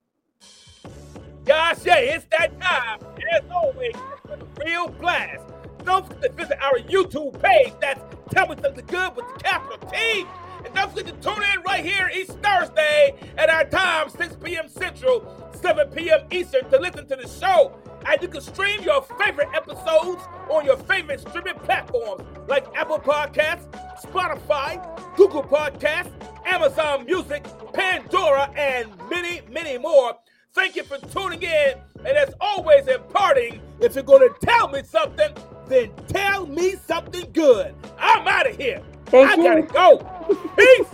guys, 1.45 1.85
yeah, 1.85 1.97
it's 1.97 2.25
that 2.31 2.59
time. 2.59 2.99
As 3.31 3.43
always, 3.51 3.93
it's 4.31 4.65
real 4.65 4.89
blast. 4.89 5.43
Don't 5.83 6.07
forget 6.07 6.21
to 6.23 6.31
visit 6.31 6.57
our 6.61 6.79
YouTube 6.79 7.41
page. 7.41 7.73
That's 7.81 8.01
Tell 8.31 8.47
Me 8.47 8.55
Something 8.61 8.85
Good 8.85 9.15
with 9.15 9.25
the 9.27 9.43
capital 9.43 9.89
T. 9.89 10.25
And 10.65 10.73
don't 10.73 10.91
forget 10.91 11.07
to 11.07 11.13
tune 11.13 11.43
in 11.43 11.61
right 11.65 11.83
here 11.83 12.11
each 12.13 12.27
Thursday 12.27 13.15
at 13.37 13.49
our 13.49 13.63
time, 13.65 14.09
6 14.09 14.35
p.m. 14.43 14.67
Central, 14.67 15.51
7 15.53 15.89
p.m. 15.89 16.19
Eastern, 16.31 16.69
to 16.69 16.79
listen 16.79 17.07
to 17.07 17.15
the 17.15 17.27
show. 17.27 17.77
And 18.05 18.21
you 18.21 18.27
can 18.27 18.41
stream 18.41 18.81
your 18.83 19.01
favorite 19.19 19.49
episodes 19.53 20.21
on 20.49 20.65
your 20.65 20.77
favorite 20.77 21.21
streaming 21.21 21.55
platforms 21.55 22.23
like 22.47 22.65
Apple 22.75 22.99
Podcasts, 22.99 23.69
Spotify, 24.01 24.83
Google 25.15 25.43
Podcasts, 25.43 26.11
Amazon 26.45 27.05
Music, 27.05 27.45
Pandora, 27.73 28.51
and 28.55 28.89
many, 29.09 29.41
many 29.49 29.77
more. 29.77 30.15
Thank 30.53 30.75
you 30.75 30.83
for 30.83 30.97
tuning 30.97 31.43
in. 31.43 31.73
And 31.99 32.17
as 32.17 32.33
always, 32.41 32.87
in 32.87 33.01
parting, 33.09 33.61
if 33.79 33.95
you're 33.95 34.03
going 34.03 34.27
to 34.27 34.45
tell 34.45 34.67
me 34.69 34.81
something, 34.83 35.31
then 35.69 35.91
tell 36.07 36.45
me 36.47 36.75
something 36.87 37.31
good. 37.31 37.73
I'm 37.97 38.27
out 38.27 38.49
of 38.49 38.57
here. 38.57 38.81
Thank 39.05 39.31
I 39.31 39.35
you. 39.35 39.43
gotta 39.43 39.61
go. 39.61 40.49
Peace. 40.57 40.87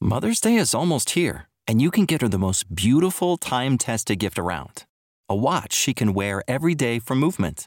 Mother's 0.00 0.40
Day 0.40 0.56
is 0.56 0.74
almost 0.74 1.10
here, 1.10 1.48
and 1.66 1.80
you 1.80 1.90
can 1.90 2.04
get 2.04 2.20
her 2.20 2.28
the 2.28 2.38
most 2.38 2.74
beautiful 2.74 3.36
time 3.38 3.78
tested 3.78 4.18
gift 4.18 4.38
around 4.38 4.84
a 5.28 5.34
watch 5.34 5.72
she 5.72 5.94
can 5.94 6.12
wear 6.12 6.42
every 6.46 6.74
day 6.74 6.98
for 6.98 7.14
Movement. 7.14 7.66